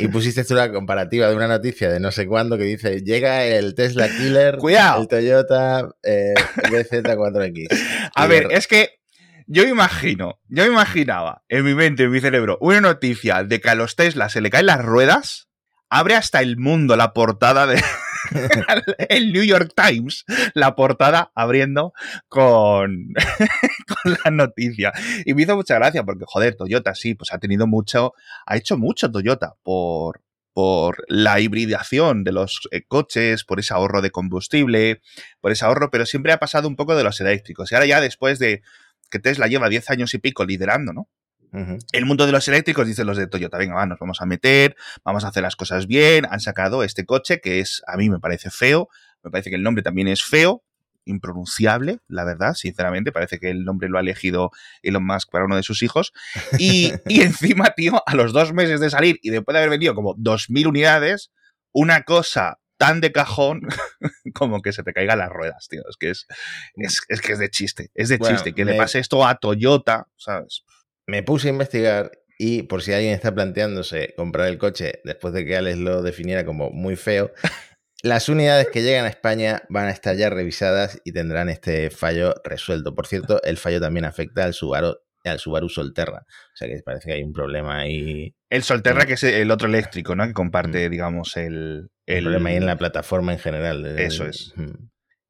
Y 0.00 0.08
pusiste 0.08 0.44
tú 0.44 0.54
una 0.54 0.72
comparativa 0.72 1.28
de 1.28 1.36
una 1.36 1.46
noticia 1.46 1.88
de 1.88 2.00
no 2.00 2.10
sé 2.10 2.26
cuándo 2.26 2.58
que 2.58 2.64
dice: 2.64 3.00
llega 3.02 3.44
el 3.44 3.76
Tesla 3.76 4.08
Killer, 4.08 4.56
Cuidado. 4.58 5.02
el 5.02 5.08
Toyota 5.08 5.88
eh, 6.02 6.34
BZ4X. 6.68 7.68
A 8.14 8.26
ver, 8.26 8.48
es 8.50 8.66
que 8.66 8.97
yo 9.48 9.66
imagino, 9.66 10.40
yo 10.48 10.66
imaginaba 10.66 11.42
en 11.48 11.64
mi 11.64 11.74
mente, 11.74 12.04
en 12.04 12.10
mi 12.10 12.20
cerebro, 12.20 12.58
una 12.60 12.82
noticia 12.82 13.44
de 13.44 13.60
que 13.60 13.70
a 13.70 13.74
los 13.74 13.96
Tesla 13.96 14.28
se 14.28 14.42
le 14.42 14.50
caen 14.50 14.66
las 14.66 14.84
ruedas, 14.84 15.48
abre 15.88 16.16
hasta 16.16 16.42
el 16.42 16.58
mundo 16.58 16.96
la 16.96 17.14
portada 17.14 17.66
de 17.66 17.82
el 19.08 19.32
New 19.32 19.42
York 19.42 19.72
Times, 19.74 20.26
la 20.52 20.76
portada 20.76 21.32
abriendo 21.34 21.94
con, 22.28 23.14
con 24.02 24.18
la 24.22 24.30
noticia. 24.30 24.92
Y 25.24 25.32
me 25.32 25.44
hizo 25.44 25.56
mucha 25.56 25.76
gracia 25.76 26.04
porque, 26.04 26.26
joder, 26.26 26.54
Toyota 26.54 26.94
sí, 26.94 27.14
pues 27.14 27.32
ha 27.32 27.38
tenido 27.38 27.66
mucho, 27.66 28.12
ha 28.44 28.54
hecho 28.54 28.76
mucho 28.76 29.10
Toyota 29.10 29.54
por, 29.62 30.20
por 30.52 31.04
la 31.08 31.40
hibridación 31.40 32.22
de 32.22 32.32
los 32.32 32.68
eh, 32.70 32.82
coches, 32.86 33.44
por 33.44 33.60
ese 33.60 33.72
ahorro 33.72 34.02
de 34.02 34.10
combustible, 34.10 35.00
por 35.40 35.52
ese 35.52 35.64
ahorro, 35.64 35.90
pero 35.90 36.04
siempre 36.04 36.32
ha 36.32 36.38
pasado 36.38 36.68
un 36.68 36.76
poco 36.76 36.96
de 36.96 37.04
los 37.04 37.18
eléctricos. 37.22 37.72
Y 37.72 37.76
ahora 37.76 37.86
ya 37.86 38.00
después 38.02 38.38
de 38.38 38.60
que 39.10 39.18
Tesla 39.18 39.46
lleva 39.46 39.68
10 39.68 39.90
años 39.90 40.14
y 40.14 40.18
pico 40.18 40.44
liderando, 40.44 40.92
¿no? 40.92 41.08
El 41.92 42.04
mundo 42.04 42.26
de 42.26 42.32
los 42.32 42.46
eléctricos, 42.48 42.86
dicen 42.86 43.06
los 43.06 43.16
de 43.16 43.26
Toyota, 43.26 43.56
venga, 43.56 43.74
va, 43.74 43.86
nos 43.86 43.98
vamos 43.98 44.20
a 44.20 44.26
meter, 44.26 44.76
vamos 45.02 45.24
a 45.24 45.28
hacer 45.28 45.42
las 45.42 45.56
cosas 45.56 45.86
bien. 45.86 46.26
Han 46.30 46.40
sacado 46.40 46.82
este 46.84 47.06
coche 47.06 47.40
que 47.40 47.60
es, 47.60 47.82
a 47.86 47.96
mí 47.96 48.10
me 48.10 48.18
parece 48.18 48.50
feo, 48.50 48.88
me 49.22 49.30
parece 49.30 49.48
que 49.50 49.56
el 49.56 49.62
nombre 49.62 49.82
también 49.82 50.08
es 50.08 50.22
feo, 50.22 50.62
impronunciable, 51.06 52.00
la 52.06 52.24
verdad, 52.24 52.52
sinceramente, 52.52 53.12
parece 53.12 53.38
que 53.38 53.48
el 53.48 53.64
nombre 53.64 53.88
lo 53.88 53.96
ha 53.96 54.02
elegido 54.02 54.50
Elon 54.82 55.06
Musk 55.06 55.30
para 55.30 55.46
uno 55.46 55.56
de 55.56 55.62
sus 55.62 55.82
hijos. 55.82 56.12
Y, 56.58 56.92
y 57.06 57.22
encima, 57.22 57.70
tío, 57.74 58.02
a 58.04 58.14
los 58.14 58.32
dos 58.32 58.52
meses 58.52 58.78
de 58.80 58.90
salir 58.90 59.18
y 59.22 59.30
después 59.30 59.54
de 59.54 59.58
haber 59.60 59.70
vendido 59.70 59.94
como 59.94 60.14
2.000 60.16 60.66
unidades, 60.66 61.30
una 61.72 62.02
cosa 62.02 62.58
tan 62.78 63.00
de 63.00 63.12
cajón 63.12 63.62
como 64.34 64.62
que 64.62 64.72
se 64.72 64.82
te 64.82 64.92
caigan 64.92 65.18
las 65.18 65.28
ruedas, 65.30 65.68
tío. 65.68 65.82
Es 65.88 65.96
que 65.98 66.10
es, 66.10 66.26
es, 66.76 67.00
es 67.08 67.20
que 67.20 67.32
es 67.32 67.38
de 67.38 67.50
chiste, 67.50 67.90
es 67.94 68.08
de 68.08 68.16
Bueno, 68.16 68.34
chiste. 68.36 68.54
Que 68.54 68.64
me- 68.64 68.72
le 68.72 68.78
pase 68.78 68.98
esto 68.98 69.26
a 69.26 69.34
Toyota, 69.38 70.06
¿sabes? 70.16 70.62
Me 71.06 71.22
puse 71.22 71.48
a 71.48 71.50
investigar 71.50 72.12
y 72.38 72.62
por 72.62 72.82
si 72.82 72.92
alguien 72.92 73.12
está 73.14 73.34
planteándose 73.34 74.14
comprar 74.16 74.46
el 74.48 74.58
coche 74.58 75.00
después 75.04 75.34
de 75.34 75.44
que 75.44 75.56
Alex 75.56 75.76
lo 75.78 76.02
definiera 76.02 76.44
como 76.44 76.70
muy 76.70 76.94
feo, 76.96 77.32
las 78.02 78.28
unidades 78.28 78.68
que 78.72 78.82
llegan 78.82 79.06
a 79.06 79.08
España 79.08 79.62
van 79.68 79.86
a 79.86 79.90
estar 79.90 80.14
ya 80.16 80.30
revisadas 80.30 81.00
y 81.04 81.12
tendrán 81.12 81.48
este 81.48 81.90
fallo 81.90 82.34
resuelto. 82.44 82.94
Por 82.94 83.06
cierto, 83.08 83.42
el 83.42 83.56
fallo 83.56 83.80
también 83.80 84.04
afecta 84.04 84.44
al 84.44 84.54
Subaru, 84.54 84.94
al 85.24 85.40
Subaru 85.40 85.68
Solterra. 85.68 86.24
O 86.28 86.56
sea 86.56 86.68
que 86.68 86.80
parece 86.84 87.08
que 87.08 87.14
hay 87.14 87.22
un 87.24 87.32
problema 87.32 87.80
ahí, 87.80 88.32
El 88.50 88.62
Solterra, 88.62 89.02
Mm. 89.02 89.06
que 89.08 89.12
es 89.14 89.22
el 89.24 89.50
otro 89.50 89.66
eléctrico, 89.66 90.14
¿no? 90.14 90.24
Que 90.26 90.32
comparte, 90.32 90.88
digamos, 90.88 91.36
el. 91.36 91.88
El 92.16 92.24
problema 92.24 92.48
ahí 92.50 92.56
en 92.56 92.66
la 92.66 92.76
plataforma 92.78 93.32
en 93.32 93.38
general. 93.38 93.84
Eso 93.98 94.26
es. 94.26 94.54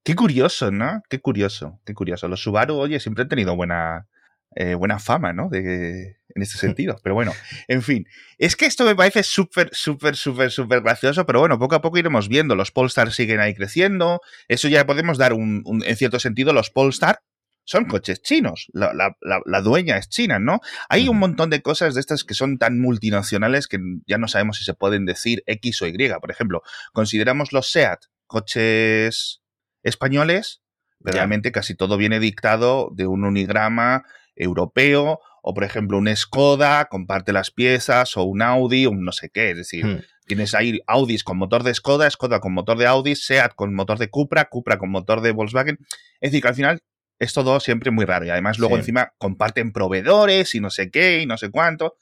Qué 0.04 0.14
curioso, 0.14 0.70
¿no? 0.70 1.02
Qué 1.10 1.20
curioso, 1.20 1.80
qué 1.84 1.92
curioso. 1.94 2.28
Los 2.28 2.42
Subaru, 2.42 2.76
oye, 2.76 2.98
siempre 3.00 3.22
han 3.22 3.28
tenido 3.28 3.54
buena, 3.56 4.06
eh, 4.54 4.74
buena 4.74 4.98
fama, 4.98 5.32
¿no? 5.32 5.48
De, 5.50 6.16
en 6.34 6.42
este 6.42 6.56
sentido. 6.58 6.98
Pero 7.02 7.14
bueno, 7.14 7.32
en 7.66 7.82
fin. 7.82 8.06
Es 8.38 8.56
que 8.56 8.64
esto 8.66 8.84
me 8.84 8.94
parece 8.96 9.22
súper, 9.22 9.68
súper, 9.72 10.16
súper, 10.16 10.50
súper 10.50 10.80
gracioso, 10.80 11.26
pero 11.26 11.40
bueno, 11.40 11.58
poco 11.58 11.74
a 11.74 11.82
poco 11.82 11.98
iremos 11.98 12.28
viendo. 12.28 12.54
Los 12.54 12.70
Polestar 12.70 13.12
siguen 13.12 13.40
ahí 13.40 13.54
creciendo. 13.54 14.20
Eso 14.48 14.68
ya 14.68 14.86
podemos 14.86 15.18
dar 15.18 15.32
un, 15.34 15.62
un- 15.66 15.84
en 15.84 15.96
cierto 15.96 16.18
sentido, 16.20 16.52
los 16.54 16.70
Polestar 16.70 17.20
son 17.68 17.84
coches 17.84 18.22
chinos. 18.22 18.68
La, 18.72 18.94
la- 18.94 19.14
la- 19.20 19.42
la 19.44 19.60
dueña 19.60 19.98
es 19.98 20.08
china, 20.08 20.38
¿no? 20.38 20.60
Hay 20.88 21.06
un 21.08 21.18
montón 21.18 21.50
de 21.50 21.60
cosas 21.60 21.94
de 21.94 22.00
estas 22.00 22.24
que 22.24 22.32
son 22.32 22.56
tan 22.56 22.80
multinacionales 22.80 23.68
que 23.68 23.78
ya 24.06 24.16
no 24.16 24.26
sabemos 24.26 24.56
si 24.56 24.64
se 24.64 24.72
pueden 24.72 25.04
decir 25.04 25.42
X 25.44 25.82
o 25.82 25.86
Y. 25.86 25.92
Por 26.18 26.30
ejemplo, 26.30 26.62
consideramos 26.94 27.52
los 27.52 27.70
SEAT 27.70 28.00
coches 28.26 29.42
españoles, 29.82 30.62
pero 31.04 31.14
Ya. 31.14 31.20
realmente 31.20 31.52
casi 31.52 31.74
todo 31.74 31.96
viene 31.98 32.20
dictado 32.20 32.90
de 32.94 33.06
un 33.06 33.24
unigrama 33.24 34.04
europeo, 34.34 35.20
o 35.42 35.52
por 35.54 35.64
ejemplo 35.64 35.98
un 35.98 36.14
Skoda, 36.16 36.86
comparte 36.86 37.32
las 37.32 37.50
piezas, 37.50 38.16
o 38.16 38.22
un 38.24 38.40
Audi, 38.42 38.86
un 38.86 39.04
no 39.04 39.12
sé 39.12 39.28
qué. 39.30 39.50
Es 39.50 39.56
decir, 39.58 39.84
Hmm. 39.84 40.00
tienes 40.26 40.54
ahí 40.54 40.80
Audis 40.86 41.22
con 41.24 41.36
motor 41.38 41.62
de 41.64 41.74
Skoda, 41.74 42.08
Skoda 42.10 42.40
con 42.40 42.52
motor 42.54 42.78
de 42.78 42.86
Audi, 42.86 43.14
SEAT 43.14 43.54
con 43.54 43.74
motor 43.74 43.98
de 43.98 44.08
Cupra, 44.08 44.46
Cupra 44.46 44.78
con 44.78 44.90
motor 44.90 45.20
de 45.20 45.32
Volkswagen. 45.32 45.76
Es 46.20 46.30
decir, 46.32 46.40
que 46.42 46.48
al 46.48 46.54
final 46.54 46.80
es 47.18 47.32
todo 47.32 47.58
siempre 47.60 47.90
muy 47.90 48.04
raro. 48.04 48.24
Y 48.26 48.30
además 48.30 48.58
luego 48.58 48.74
Sí. 48.76 48.80
encima 48.80 49.12
comparten 49.18 49.72
proveedores 49.72 50.54
y 50.54 50.60
no 50.60 50.70
sé 50.70 50.90
qué 50.90 51.20
y 51.20 51.26
no 51.26 51.36
sé 51.38 51.50
cuánto. 51.50 51.96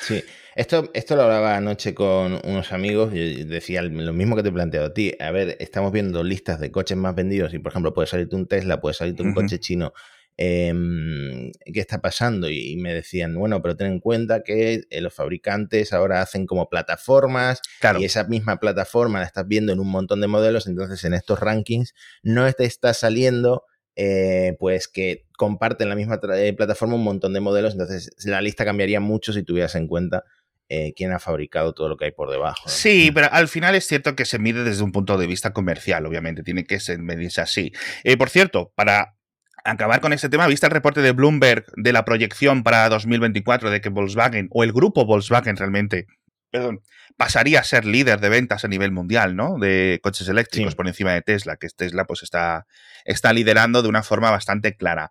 Sí, 0.00 0.22
esto, 0.54 0.90
esto 0.94 1.16
lo 1.16 1.22
hablaba 1.22 1.56
anoche 1.56 1.94
con 1.94 2.40
unos 2.44 2.72
amigos 2.72 3.12
y 3.14 3.44
decía 3.44 3.82
lo 3.82 4.12
mismo 4.12 4.36
que 4.36 4.42
te 4.42 4.50
he 4.50 4.52
planteado 4.52 4.86
a 4.88 4.94
ti. 4.94 5.12
A 5.18 5.30
ver, 5.30 5.56
estamos 5.60 5.90
viendo 5.92 6.22
listas 6.22 6.60
de 6.60 6.70
coches 6.70 6.96
más 6.96 7.14
vendidos 7.14 7.52
y, 7.54 7.58
por 7.58 7.72
ejemplo, 7.72 7.94
puede 7.94 8.06
salirte 8.06 8.36
un 8.36 8.46
Tesla, 8.46 8.80
puede 8.80 8.94
salirte 8.94 9.22
un 9.22 9.32
coche 9.34 9.58
chino. 9.58 9.92
em, 10.40 11.50
¿Qué 11.72 11.80
está 11.80 12.00
pasando? 12.00 12.48
Y, 12.48 12.72
y 12.72 12.76
me 12.76 12.94
decían, 12.94 13.34
bueno, 13.34 13.60
pero 13.60 13.76
ten 13.76 13.88
en 13.88 14.00
cuenta 14.00 14.42
que 14.44 14.82
eh, 14.88 15.00
los 15.00 15.12
fabricantes 15.12 15.92
ahora 15.92 16.22
hacen 16.22 16.46
como 16.46 16.68
plataformas 16.68 17.60
Claro. 17.80 18.00
y 18.00 18.04
esa 18.04 18.24
misma 18.24 18.58
plataforma 18.60 19.18
la 19.20 19.26
estás 19.26 19.46
viendo 19.48 19.72
en 19.72 19.80
un 19.80 19.90
montón 19.90 20.20
de 20.20 20.28
modelos, 20.28 20.66
entonces 20.68 21.02
en 21.04 21.14
estos 21.14 21.40
rankings 21.40 21.92
no 22.22 22.50
te 22.52 22.64
está 22.64 22.94
saliendo 22.94 23.64
eh, 24.00 24.56
pues 24.60 24.86
que 24.86 25.26
comparten 25.36 25.88
la 25.88 25.96
misma 25.96 26.20
eh, 26.36 26.52
plataforma 26.52 26.94
un 26.94 27.02
montón 27.02 27.32
de 27.32 27.40
modelos, 27.40 27.72
entonces 27.72 28.14
la 28.24 28.40
lista 28.40 28.64
cambiaría 28.64 29.00
mucho 29.00 29.32
si 29.32 29.42
tuvieras 29.42 29.74
en 29.74 29.88
cuenta 29.88 30.24
eh, 30.68 30.94
quién 30.94 31.12
ha 31.12 31.18
fabricado 31.18 31.74
todo 31.74 31.88
lo 31.88 31.96
que 31.96 32.04
hay 32.04 32.10
por 32.12 32.30
debajo. 32.30 32.68
Sí, 32.68 33.10
pero 33.12 33.28
al 33.32 33.48
final 33.48 33.74
es 33.74 33.86
cierto 33.86 34.14
que 34.14 34.24
se 34.24 34.38
mide 34.38 34.62
desde 34.62 34.84
un 34.84 34.92
punto 34.92 35.18
de 35.18 35.26
vista 35.26 35.52
comercial, 35.52 36.06
obviamente, 36.06 36.44
tiene 36.44 36.64
que 36.64 36.78
medirse 36.98 37.40
así. 37.40 37.72
Eh, 38.04 38.16
por 38.16 38.30
cierto, 38.30 38.72
para 38.76 39.16
acabar 39.64 40.00
con 40.00 40.12
este 40.12 40.28
tema, 40.28 40.46
¿viste 40.46 40.66
el 40.66 40.72
reporte 40.72 41.02
de 41.02 41.10
Bloomberg 41.10 41.64
de 41.74 41.92
la 41.92 42.04
proyección 42.04 42.62
para 42.62 42.88
2024 42.88 43.70
de 43.70 43.80
que 43.80 43.88
Volkswagen, 43.88 44.46
o 44.52 44.62
el 44.62 44.72
grupo 44.72 45.06
Volkswagen 45.06 45.56
realmente, 45.56 46.06
perdón, 46.50 46.80
pasaría 47.16 47.60
a 47.60 47.64
ser 47.64 47.84
líder 47.84 48.20
de 48.20 48.28
ventas 48.28 48.64
a 48.64 48.68
nivel 48.68 48.90
mundial, 48.92 49.36
¿no? 49.36 49.58
De 49.58 50.00
coches 50.02 50.28
eléctricos 50.28 50.72
Sí. 50.72 50.76
por 50.76 50.88
encima 50.88 51.12
de 51.12 51.22
Tesla, 51.22 51.56
que 51.56 51.68
Tesla 51.68 52.04
pues 52.04 52.22
está, 52.22 52.66
está 53.04 53.32
liderando 53.32 53.82
de 53.82 53.88
una 53.88 54.02
forma 54.02 54.30
bastante 54.30 54.76
clara. 54.76 55.10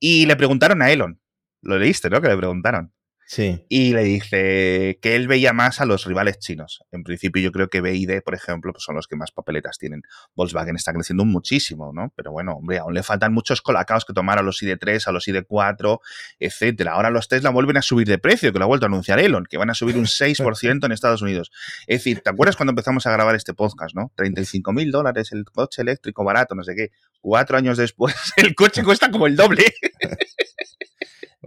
Y 0.00 0.26
le 0.26 0.36
preguntaron 0.36 0.82
a 0.82 0.90
Elon, 0.90 1.20
lo 1.62 1.78
leíste, 1.78 2.10
¿no? 2.10 2.20
Que 2.20 2.28
le 2.28 2.36
preguntaron. 2.36 2.92
Sí. 3.30 3.62
Y 3.68 3.92
le 3.92 4.04
dice 4.04 4.98
que 5.02 5.14
él 5.14 5.28
veía 5.28 5.52
más 5.52 5.82
a 5.82 5.84
los 5.84 6.06
rivales 6.06 6.38
chinos. 6.38 6.82
En 6.90 7.04
principio, 7.04 7.42
yo 7.42 7.52
creo 7.52 7.68
que 7.68 7.82
BID, 7.82 8.22
por 8.22 8.34
ejemplo, 8.34 8.72
pues 8.72 8.84
son 8.84 8.96
los 8.96 9.06
que 9.06 9.16
más 9.16 9.32
papeletas 9.32 9.76
tienen. 9.76 10.00
Volkswagen 10.34 10.76
está 10.76 10.94
creciendo 10.94 11.26
muchísimo, 11.26 11.92
¿no? 11.92 12.10
Pero 12.16 12.32
bueno, 12.32 12.52
hombre, 12.52 12.78
aún 12.78 12.94
le 12.94 13.02
faltan 13.02 13.34
muchos 13.34 13.60
colacaos 13.60 14.06
que 14.06 14.14
tomar 14.14 14.38
a 14.38 14.42
los 14.42 14.62
ID3, 14.62 15.06
a 15.06 15.12
los 15.12 15.28
ID4, 15.28 15.98
etcétera. 16.40 16.92
Ahora 16.92 17.10
los 17.10 17.28
Tesla 17.28 17.50
vuelven 17.50 17.76
a 17.76 17.82
subir 17.82 18.08
de 18.08 18.16
precio, 18.16 18.50
que 18.50 18.58
lo 18.58 18.64
ha 18.64 18.68
vuelto 18.68 18.86
a 18.86 18.88
anunciar 18.88 19.18
Elon, 19.18 19.44
que 19.44 19.58
van 19.58 19.68
a 19.68 19.74
subir 19.74 19.98
un 19.98 20.06
6% 20.06 20.86
en 20.86 20.92
Estados 20.92 21.20
Unidos. 21.20 21.50
Es 21.86 21.98
decir, 21.98 22.22
¿te 22.22 22.30
acuerdas 22.30 22.56
cuando 22.56 22.70
empezamos 22.70 23.06
a 23.06 23.12
grabar 23.12 23.34
este 23.34 23.52
podcast, 23.52 23.94
no? 23.94 24.10
35 24.16 24.72
mil 24.72 24.90
dólares 24.90 25.32
el 25.32 25.44
coche 25.44 25.82
eléctrico 25.82 26.24
barato, 26.24 26.54
no 26.54 26.64
sé 26.64 26.74
qué. 26.74 26.92
Cuatro 27.20 27.58
años 27.58 27.76
después, 27.76 28.14
el 28.36 28.54
coche 28.54 28.82
cuesta 28.82 29.10
como 29.10 29.26
el 29.26 29.36
doble. 29.36 29.64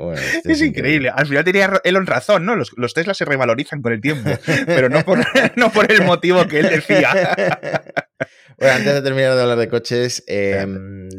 Bueno, 0.02 0.22
este 0.36 0.52
Es 0.52 0.62
increíble. 0.62 1.12
Al 1.14 1.28
final 1.28 1.44
tenía 1.44 1.82
Elon 1.84 2.06
razón, 2.06 2.46
¿no? 2.46 2.56
Los, 2.56 2.72
los 2.78 2.94
Tesla 2.94 3.14
se 3.14 3.26
revalorizan 3.26 3.82
con 3.82 3.94
el 3.94 4.02
tiempo, 4.02 4.30
pero 4.66 4.90
no 4.90 5.04
por, 5.04 5.20
no 5.56 5.72
por 5.72 5.92
el 5.92 6.04
motivo 6.04 6.48
que 6.48 6.60
él 6.60 6.70
decía. 6.70 7.36
Bueno, 8.58 8.76
antes 8.76 8.94
de 8.94 9.02
terminar 9.02 9.36
de 9.36 9.42
hablar 9.42 9.58
de 9.58 9.68
coches, 9.70 10.24
eh, 10.28 10.66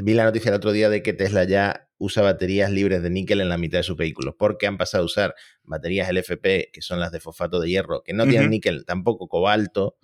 vi 0.02 0.14
la 0.14 0.24
noticia 0.24 0.50
el 0.50 0.54
otro 0.54 0.72
día 0.72 0.88
de 0.88 1.02
que 1.02 1.12
Tesla 1.12 1.44
ya 1.44 1.88
usa 1.98 2.22
baterías 2.22 2.70
libres 2.70 3.02
de 3.02 3.10
níquel 3.10 3.40
en 3.40 3.48
la 3.48 3.58
mitad 3.58 3.78
de 3.78 3.84
sus 3.84 3.96
vehículos, 3.96 4.34
porque 4.36 4.66
han 4.66 4.76
pasado 4.76 5.04
a 5.04 5.06
usar 5.06 5.34
baterías 5.62 6.12
LFP, 6.12 6.70
que 6.72 6.82
son 6.82 6.98
las 6.98 7.12
de 7.12 7.20
fosfato 7.20 7.60
de 7.60 7.68
hierro, 7.68 8.02
que 8.02 8.12
no 8.12 8.26
tienen 8.26 8.50
níquel, 8.50 8.84
tampoco 8.84 9.28
cobalto, 9.28 9.96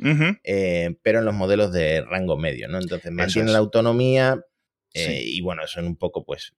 eh, 0.44 0.96
pero 1.02 1.18
en 1.18 1.24
los 1.24 1.34
modelos 1.34 1.72
de 1.72 2.02
rango 2.02 2.36
medio, 2.36 2.68
¿no? 2.68 2.78
Entonces 2.78 3.10
mantienen 3.10 3.48
es. 3.48 3.52
la 3.52 3.58
autonomía 3.58 4.40
eh, 4.94 5.22
y 5.24 5.40
bueno, 5.42 5.66
son 5.66 5.86
un 5.86 5.96
poco, 5.96 6.24
pues, 6.24 6.54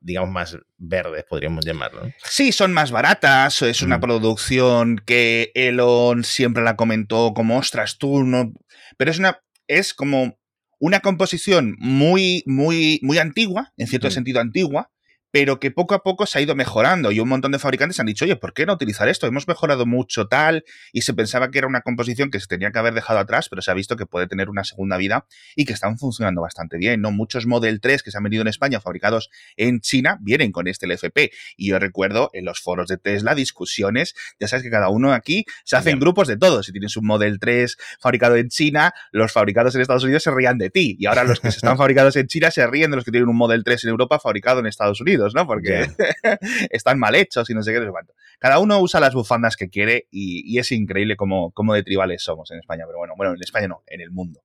digamos, 0.00 0.30
más 0.30 0.56
verdes, 0.78 1.24
podríamos 1.28 1.64
llamarlo. 1.64 2.04
¿no? 2.06 2.12
Sí, 2.24 2.52
son 2.52 2.72
más 2.72 2.90
baratas, 2.90 3.60
es 3.62 3.82
una 3.82 3.98
Mm. 3.98 4.00
producción 4.00 5.02
que 5.04 5.50
Elon 5.54 6.22
siempre 6.24 6.62
la 6.62 6.76
comentó 6.76 7.32
como, 7.34 7.58
ostras, 7.58 7.98
tú 7.98 8.22
no... 8.24 8.52
Pero 8.96 9.10
es 9.10 9.18
una... 9.18 9.42
es 9.66 9.94
como 9.94 10.38
una 10.78 11.00
composición 11.00 11.76
muy, 11.78 12.42
muy, 12.46 12.98
muy 13.02 13.18
antigua, 13.18 13.72
en 13.76 13.86
cierto 13.88 14.08
Mm. 14.08 14.12
sentido 14.12 14.40
antigua, 14.40 14.90
pero 15.32 15.58
que 15.58 15.70
poco 15.70 15.94
a 15.94 16.02
poco 16.02 16.26
se 16.26 16.38
ha 16.38 16.42
ido 16.42 16.54
mejorando. 16.54 17.10
Y 17.10 17.18
un 17.18 17.28
montón 17.28 17.50
de 17.50 17.58
fabricantes 17.58 17.98
han 17.98 18.06
dicho, 18.06 18.24
oye, 18.24 18.36
¿por 18.36 18.52
qué 18.52 18.66
no 18.66 18.74
utilizar 18.74 19.08
esto? 19.08 19.26
Hemos 19.26 19.48
mejorado 19.48 19.86
mucho 19.86 20.28
tal 20.28 20.64
y 20.92 21.02
se 21.02 21.14
pensaba 21.14 21.50
que 21.50 21.58
era 21.58 21.66
una 21.66 21.80
composición 21.80 22.30
que 22.30 22.38
se 22.38 22.46
tenía 22.46 22.70
que 22.70 22.78
haber 22.78 22.94
dejado 22.94 23.18
atrás, 23.18 23.48
pero 23.48 23.62
se 23.62 23.70
ha 23.70 23.74
visto 23.74 23.96
que 23.96 24.06
puede 24.06 24.28
tener 24.28 24.48
una 24.50 24.62
segunda 24.62 24.96
vida 24.98 25.26
y 25.56 25.64
que 25.64 25.72
están 25.72 25.98
funcionando 25.98 26.42
bastante 26.42 26.76
bien, 26.76 27.00
¿no? 27.00 27.10
Muchos 27.10 27.46
Model 27.46 27.80
3 27.80 28.02
que 28.02 28.10
se 28.10 28.18
han 28.18 28.22
vendido 28.22 28.42
en 28.42 28.48
España 28.48 28.80
fabricados 28.80 29.30
en 29.56 29.80
China 29.80 30.18
vienen 30.20 30.52
con 30.52 30.68
este 30.68 30.86
LFP 30.86 31.32
y 31.56 31.70
yo 31.70 31.78
recuerdo 31.78 32.30
en 32.34 32.44
los 32.44 32.60
foros 32.60 32.88
de 32.88 32.98
Tesla 32.98 33.34
discusiones, 33.34 34.14
ya 34.38 34.48
sabes 34.48 34.62
que 34.62 34.70
cada 34.70 34.90
uno 34.90 35.12
aquí 35.12 35.46
se 35.64 35.76
hacen 35.76 35.98
grupos 35.98 36.28
de 36.28 36.36
todos, 36.36 36.66
si 36.66 36.72
tienes 36.72 36.96
un 36.96 37.06
Model 37.06 37.38
3 37.40 37.78
fabricado 38.00 38.36
en 38.36 38.48
China, 38.48 38.92
los 39.12 39.32
fabricados 39.32 39.74
en 39.74 39.80
Estados 39.80 40.04
Unidos 40.04 40.22
se 40.22 40.30
rían 40.30 40.58
de 40.58 40.70
ti. 40.70 40.96
Y 40.98 41.06
ahora 41.06 41.24
los 41.24 41.40
que 41.40 41.48
están 41.48 41.76
fabricados 41.78 42.16
en 42.16 42.26
China 42.26 42.50
se 42.50 42.66
ríen 42.66 42.90
de 42.90 42.96
los 42.96 43.04
que 43.04 43.10
tienen 43.10 43.28
un 43.28 43.36
Model 43.36 43.64
3 43.64 43.84
en 43.84 43.90
Europa 43.90 44.18
fabricado 44.18 44.60
en 44.60 44.66
Estados 44.66 45.00
Unidos, 45.00 45.21
¿no? 45.34 45.46
Porque 45.46 45.86
están 46.70 46.98
mal 46.98 47.14
hechos 47.14 47.48
y 47.50 47.54
no 47.54 47.62
sé 47.62 47.72
qué, 47.72 47.86
cuánto. 47.90 48.14
Cada 48.38 48.58
uno 48.58 48.80
usa 48.80 48.98
las 49.00 49.14
bufandas 49.14 49.56
que 49.56 49.68
quiere 49.68 50.08
y, 50.10 50.42
y 50.52 50.58
es 50.58 50.72
increíble 50.72 51.16
cómo, 51.16 51.52
cómo 51.52 51.74
de 51.74 51.82
tribales 51.82 52.22
somos 52.22 52.50
en 52.50 52.58
España, 52.58 52.84
pero 52.86 52.98
bueno, 52.98 53.14
bueno, 53.16 53.34
en 53.34 53.40
España 53.42 53.68
no, 53.68 53.82
en 53.86 54.00
el 54.00 54.10
mundo. 54.10 54.40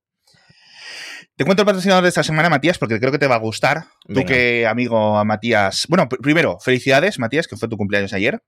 Te 1.36 1.46
cuento 1.46 1.62
el 1.62 1.66
patrocinador 1.68 2.04
de 2.04 2.10
esta 2.10 2.24
semana, 2.24 2.50
Matías, 2.50 2.78
porque 2.80 3.00
creo 3.00 3.12
que 3.12 3.20
te 3.20 3.28
va 3.28 3.36
a 3.36 3.40
gustar. 3.40 3.86
Tú 4.12 4.26
que, 4.26 4.66
amigo 4.66 5.18
a 5.18 5.24
Matías. 5.24 5.86
Bueno, 5.88 6.08
pr- 6.10 6.20
primero, 6.22 6.58
felicidades, 6.60 7.20
Matías, 7.20 7.48
que 7.48 7.56
fue 7.58 7.68
tu 7.70 7.78
cumpleaños 7.78 8.12
ayer. 8.14 8.42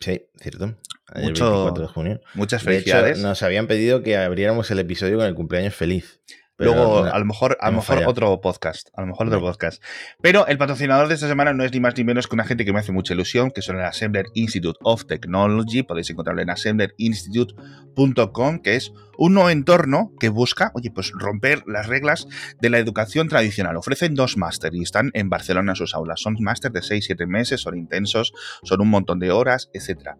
Sí, 0.00 0.20
cierto. 0.40 0.76
Ayer 1.08 1.28
Mucho- 1.30 1.50
24 1.50 1.86
de 1.86 1.92
junio. 1.92 2.20
Muchas 2.34 2.64
De 2.64 2.72
hecho, 2.76 2.82
felicidades. 2.92 3.18
nos 3.20 3.42
habían 3.42 3.66
pedido 3.66 4.02
que 4.02 4.16
abriéramos 4.18 4.70
el 4.70 4.78
episodio 4.80 5.16
con 5.18 5.26
el 5.26 5.34
cumpleaños 5.34 5.74
feliz. 5.74 6.20
Pero 6.56 6.72
Luego, 6.74 7.04
no- 7.04 7.12
a 7.12 7.18
lo 7.18 7.24
mejor, 7.24 7.56
a 7.60 7.70
lo 7.70 7.76
mejor 7.78 8.04
otro 8.06 8.40
podcast. 8.40 8.88
A 8.94 9.00
lo 9.00 9.08
mejor 9.08 9.26
otro 9.26 9.40
podcast. 9.40 9.82
Pero 10.22 10.46
el 10.46 10.56
patrocinador 10.56 11.08
de 11.08 11.14
esta 11.14 11.26
semana 11.28 11.52
no 11.52 11.64
es 11.64 11.72
ni 11.72 11.80
más 11.80 11.96
ni 11.96 12.04
menos 12.04 12.28
que 12.28 12.34
una 12.34 12.44
gente 12.44 12.64
que 12.64 12.72
me 12.72 12.78
hace 12.78 12.92
mucha 12.92 13.12
ilusión, 13.14 13.50
que 13.50 13.60
son 13.62 13.76
el 13.76 13.84
Assembler 13.84 14.26
Institute 14.34 14.78
of 14.82 15.06
Technology. 15.06 15.82
Podéis 15.82 16.10
encontrarlo 16.10 16.42
en 16.42 16.50
assemblerinstitute.com, 16.50 18.58
que 18.60 18.76
es 18.76 18.92
un 19.18 19.34
nuevo 19.34 19.50
entorno 19.50 20.12
que 20.18 20.28
busca, 20.28 20.70
oye, 20.74 20.90
pues 20.90 21.12
romper 21.12 21.62
las 21.66 21.86
reglas 21.86 22.26
de 22.60 22.70
la 22.70 22.78
educación 22.78 23.28
tradicional. 23.28 23.76
Ofrecen 23.76 24.14
dos 24.14 24.36
máster 24.36 24.74
y 24.74 24.82
están 24.82 25.10
en 25.14 25.30
Barcelona 25.30 25.72
en 25.72 25.76
sus 25.76 25.94
aulas. 25.94 26.20
Son 26.20 26.36
máster 26.40 26.72
de 26.72 26.80
6-7 26.80 27.26
meses, 27.26 27.60
son 27.60 27.76
intensos, 27.76 28.32
son 28.62 28.80
un 28.80 28.90
montón 28.90 29.18
de 29.18 29.30
horas, 29.32 29.70
etc. 29.72 30.10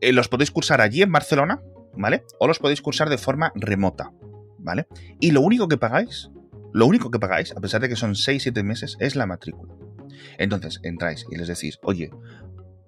los 0.00 0.28
podéis 0.28 0.50
cursar 0.50 0.80
allí 0.80 1.02
en 1.02 1.12
Barcelona, 1.12 1.60
¿vale? 1.94 2.24
O 2.38 2.46
los 2.46 2.58
podéis 2.58 2.82
cursar 2.82 3.08
de 3.08 3.18
forma 3.18 3.52
remota. 3.54 4.10
¿Vale? 4.62 4.86
Y 5.20 5.30
lo 5.32 5.40
único 5.40 5.68
que 5.68 5.76
pagáis, 5.76 6.30
lo 6.72 6.86
único 6.86 7.10
que 7.10 7.18
pagáis, 7.18 7.52
a 7.52 7.60
pesar 7.60 7.80
de 7.80 7.88
que 7.88 7.96
son 7.96 8.14
6-7 8.14 8.62
meses, 8.62 8.96
es 9.00 9.16
la 9.16 9.26
matrícula. 9.26 9.74
Entonces, 10.38 10.80
entráis 10.82 11.26
y 11.30 11.36
les 11.36 11.48
decís, 11.48 11.78
oye, 11.82 12.10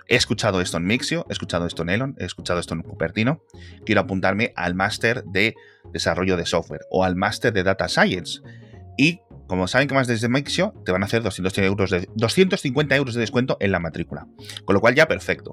he 0.09 0.17
escuchado 0.17 0.61
esto 0.61 0.77
en 0.77 0.85
Mixio, 0.85 1.27
he 1.29 1.33
escuchado 1.33 1.67
esto 1.67 1.83
en 1.83 1.91
Elon, 1.91 2.17
he 2.19 2.25
escuchado 2.25 2.61
esto 2.61 2.75
en 2.75 2.83
Cupertino, 2.83 3.43
quiero 3.85 4.03
apuntarme 4.03 4.53
al 4.57 4.75
máster 4.75 5.25
de 5.25 5.55
desarrollo 5.93 6.37
de 6.37 6.47
software 6.47 6.83
o 6.91 7.05
al 7.05 7.17
máster 7.17 7.53
de 7.53 7.63
data 7.63 7.89
science. 7.89 8.41
Y 8.97 9.21
como 9.47 9.67
saben 9.67 9.89
que 9.89 9.95
más 9.95 10.07
desde 10.07 10.29
Mixio, 10.29 10.75
te 10.85 10.93
van 10.93 11.03
a 11.03 11.07
hacer 11.07 11.23
200 11.23 11.59
euros 11.59 11.91
de, 11.91 12.09
250 12.15 12.97
euros 12.97 13.15
de 13.15 13.21
descuento 13.21 13.57
en 13.61 13.73
la 13.73 13.79
matrícula. 13.79 14.27
Con 14.65 14.75
lo 14.75 14.81
cual 14.81 14.95
ya 14.95 15.07
perfecto. 15.07 15.53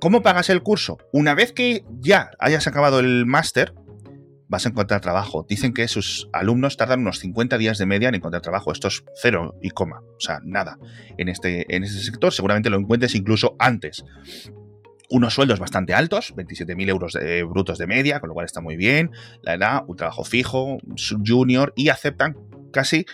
¿Cómo 0.00 0.22
pagas 0.22 0.50
el 0.50 0.62
curso? 0.62 0.98
Una 1.12 1.34
vez 1.34 1.52
que 1.52 1.84
ya 2.00 2.30
hayas 2.38 2.66
acabado 2.66 3.00
el 3.00 3.26
máster, 3.26 3.74
vas 4.48 4.66
a 4.66 4.68
encontrar 4.68 5.00
trabajo. 5.00 5.46
Dicen 5.48 5.72
que 5.72 5.88
sus 5.88 6.28
alumnos 6.32 6.76
tardan 6.76 7.00
unos 7.00 7.18
50 7.18 7.58
días 7.58 7.78
de 7.78 7.86
media 7.86 8.08
en 8.08 8.14
encontrar 8.16 8.42
trabajo. 8.42 8.72
Esto 8.72 8.88
es 8.88 9.04
cero 9.20 9.54
y 9.62 9.70
coma, 9.70 10.00
o 10.00 10.20
sea, 10.20 10.40
nada. 10.44 10.78
En 11.18 11.28
este, 11.28 11.74
en 11.74 11.84
este 11.84 12.00
sector 12.00 12.32
seguramente 12.32 12.70
lo 12.70 12.78
encuentres 12.78 13.14
incluso 13.14 13.56
antes. 13.58 14.04
Unos 15.10 15.34
sueldos 15.34 15.60
bastante 15.60 15.92
altos, 15.94 16.34
27.000 16.34 16.88
euros 16.88 17.12
de- 17.12 17.42
brutos 17.44 17.78
de 17.78 17.86
media, 17.86 18.20
con 18.20 18.28
lo 18.28 18.34
cual 18.34 18.46
está 18.46 18.60
muy 18.60 18.76
bien. 18.76 19.10
La 19.42 19.54
edad, 19.54 19.82
un 19.86 19.96
trabajo 19.96 20.24
fijo, 20.24 20.78
junior 21.26 21.72
y 21.76 21.88
aceptan 21.90 22.36
casi 22.72 23.04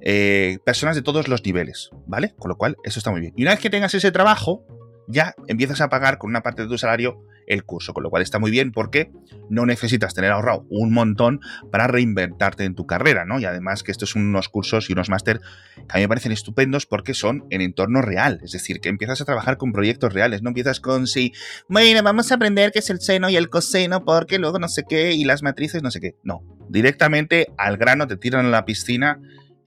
eh, 0.00 0.58
personas 0.64 0.96
de 0.96 1.02
todos 1.02 1.28
los 1.28 1.44
niveles, 1.44 1.90
¿vale? 2.06 2.34
Con 2.38 2.48
lo 2.48 2.56
cual, 2.56 2.76
eso 2.82 2.98
está 2.98 3.10
muy 3.10 3.20
bien. 3.20 3.34
Y 3.36 3.42
una 3.42 3.50
vez 3.52 3.60
que 3.60 3.68
tengas 3.70 3.94
ese 3.94 4.10
trabajo, 4.10 4.64
ya 5.06 5.34
empiezas 5.48 5.80
a 5.80 5.88
pagar 5.88 6.18
con 6.18 6.30
una 6.30 6.42
parte 6.42 6.62
de 6.62 6.68
tu 6.68 6.78
salario 6.78 7.22
el 7.48 7.64
curso, 7.64 7.92
con 7.92 8.02
lo 8.02 8.10
cual 8.10 8.22
está 8.22 8.38
muy 8.38 8.50
bien 8.50 8.72
porque 8.72 9.10
no 9.50 9.66
necesitas 9.66 10.14
tener 10.14 10.30
ahorrado 10.30 10.66
un 10.70 10.92
montón 10.92 11.40
para 11.72 11.86
reinventarte 11.86 12.64
en 12.64 12.74
tu 12.74 12.86
carrera, 12.86 13.24
¿no? 13.24 13.40
Y 13.40 13.44
además 13.44 13.82
que 13.82 13.90
estos 13.90 14.10
son 14.10 14.22
unos 14.22 14.48
cursos 14.48 14.88
y 14.88 14.92
unos 14.92 15.08
máster 15.08 15.40
que 15.74 15.82
a 15.88 15.96
mí 15.96 16.02
me 16.02 16.08
parecen 16.08 16.32
estupendos 16.32 16.86
porque 16.86 17.14
son 17.14 17.44
en 17.50 17.60
entorno 17.60 18.02
real, 18.02 18.40
es 18.42 18.52
decir, 18.52 18.80
que 18.80 18.88
empiezas 18.88 19.20
a 19.20 19.24
trabajar 19.24 19.56
con 19.56 19.72
proyectos 19.72 20.12
reales, 20.12 20.42
no 20.42 20.50
empiezas 20.50 20.80
con 20.80 21.06
sí, 21.06 21.32
bueno, 21.68 22.02
vamos 22.02 22.30
a 22.30 22.36
aprender 22.36 22.70
qué 22.72 22.80
es 22.80 22.90
el 22.90 23.00
seno 23.00 23.30
y 23.30 23.36
el 23.36 23.48
coseno 23.48 24.04
porque 24.04 24.38
luego 24.38 24.58
no 24.58 24.68
sé 24.68 24.84
qué 24.88 25.12
y 25.12 25.24
las 25.24 25.42
matrices 25.42 25.82
no 25.82 25.90
sé 25.90 26.00
qué, 26.00 26.16
no, 26.22 26.42
directamente 26.68 27.48
al 27.56 27.76
grano 27.76 28.06
te 28.06 28.16
tiran 28.16 28.46
a 28.46 28.50
la 28.50 28.64
piscina 28.64 29.20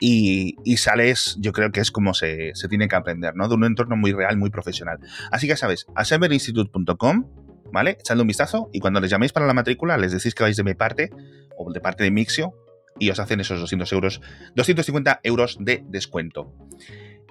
y, 0.03 0.55
y 0.63 0.77
sales, 0.77 1.37
yo 1.39 1.53
creo 1.53 1.71
que 1.71 1.79
es 1.79 1.91
como 1.91 2.15
se, 2.15 2.51
se 2.55 2.67
tiene 2.67 2.87
que 2.87 2.95
aprender, 2.95 3.35
¿no? 3.35 3.47
De 3.47 3.53
un 3.53 3.63
entorno 3.63 3.95
muy 3.95 4.11
real, 4.11 4.35
muy 4.35 4.49
profesional. 4.49 4.97
Así 5.31 5.47
que 5.47 5.55
sabes, 5.55 5.85
assemblyinstitute.com, 5.95 7.25
¿vale? 7.71 7.97
Echadle 7.99 8.21
un 8.21 8.27
vistazo 8.27 8.69
y 8.73 8.79
cuando 8.79 8.99
les 8.99 9.10
llaméis 9.10 9.34
para 9.34 9.47
la 9.47 9.53
matrícula 9.53 9.97
les 9.97 10.12
decís 10.12 10.36
que 10.36 10.43
vais 10.43 10.57
de 10.57 10.63
mi 10.63 10.73
parte 10.73 11.10
o 11.57 11.71
de 11.71 11.79
parte 11.81 12.03
de 12.03 12.12
Mixio 12.12 12.53
y 12.99 13.10
os 13.10 13.19
hacen 13.19 13.39
esos 13.39 13.60
200 13.60 13.91
euros, 13.93 14.21
250 14.55 15.21
euros 15.23 15.57
de 15.60 15.84
descuento. 15.88 16.53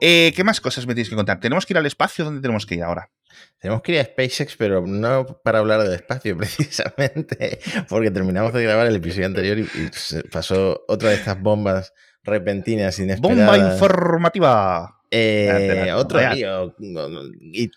Eh, 0.00 0.33
¿Qué 0.35 0.44
más 0.44 0.61
cosas 0.61 0.87
me 0.87 0.94
tienes 0.94 1.11
que 1.11 1.16
contar? 1.16 1.40
¿Tenemos 1.40 1.66
que 1.66 1.74
ir 1.74 1.79
al 1.79 1.87
espacio? 1.87 2.24
¿Dónde 2.24 2.40
tenemos 2.40 2.64
que 2.64 2.74
ir 2.74 2.83
ahora? 2.83 3.11
Tenemos 3.59 3.83
que 3.83 3.92
ir 3.92 4.00
a 4.00 4.05
SpaceX, 4.05 4.57
pero 4.57 4.85
no 4.87 5.26
para 5.44 5.59
hablar 5.59 5.83
del 5.83 5.92
espacio 5.92 6.37
precisamente, 6.38 7.61
porque 7.88 8.11
terminamos 8.11 8.53
de 8.53 8.62
grabar 8.62 8.87
el 8.87 8.96
episodio 8.96 9.26
anterior 9.26 9.59
y, 9.59 9.62
y 9.62 9.90
se 9.92 10.22
pasó 10.24 10.85
otra 10.88 11.11
de 11.11 11.16
estas 11.16 11.40
bombas 11.40 11.92
repentinas, 12.22 12.98
inesperadas. 12.98 13.46
¡Bomba 13.46 13.72
informativa! 13.72 14.99
Eh, 15.11 15.92
otro 15.94 16.20
lío 16.33 16.77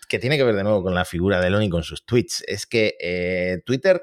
que 0.08 0.18
tiene 0.18 0.36
que 0.36 0.44
ver 0.44 0.54
de 0.54 0.62
nuevo 0.62 0.82
con 0.82 0.94
la 0.94 1.04
figura 1.04 1.40
de 1.40 1.48
Elon 1.48 1.62
y 1.62 1.70
con 1.70 1.82
sus 1.82 2.04
tweets. 2.04 2.44
Es 2.46 2.66
que 2.66 2.96
eh, 3.00 3.60
Twitter 3.64 4.02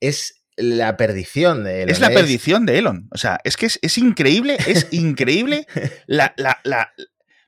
es 0.00 0.44
la 0.56 0.96
perdición 0.96 1.64
de 1.64 1.82
Elon. 1.82 1.90
Es 1.90 2.00
la 2.00 2.10
perdición 2.10 2.66
de 2.66 2.78
Elon. 2.78 3.08
O 3.12 3.18
sea, 3.18 3.38
es 3.44 3.56
que 3.56 3.66
es, 3.66 3.78
es 3.82 3.98
increíble, 3.98 4.56
es 4.66 4.88
increíble 4.92 5.66
la, 6.06 6.34
la, 6.36 6.58
la... 6.64 6.92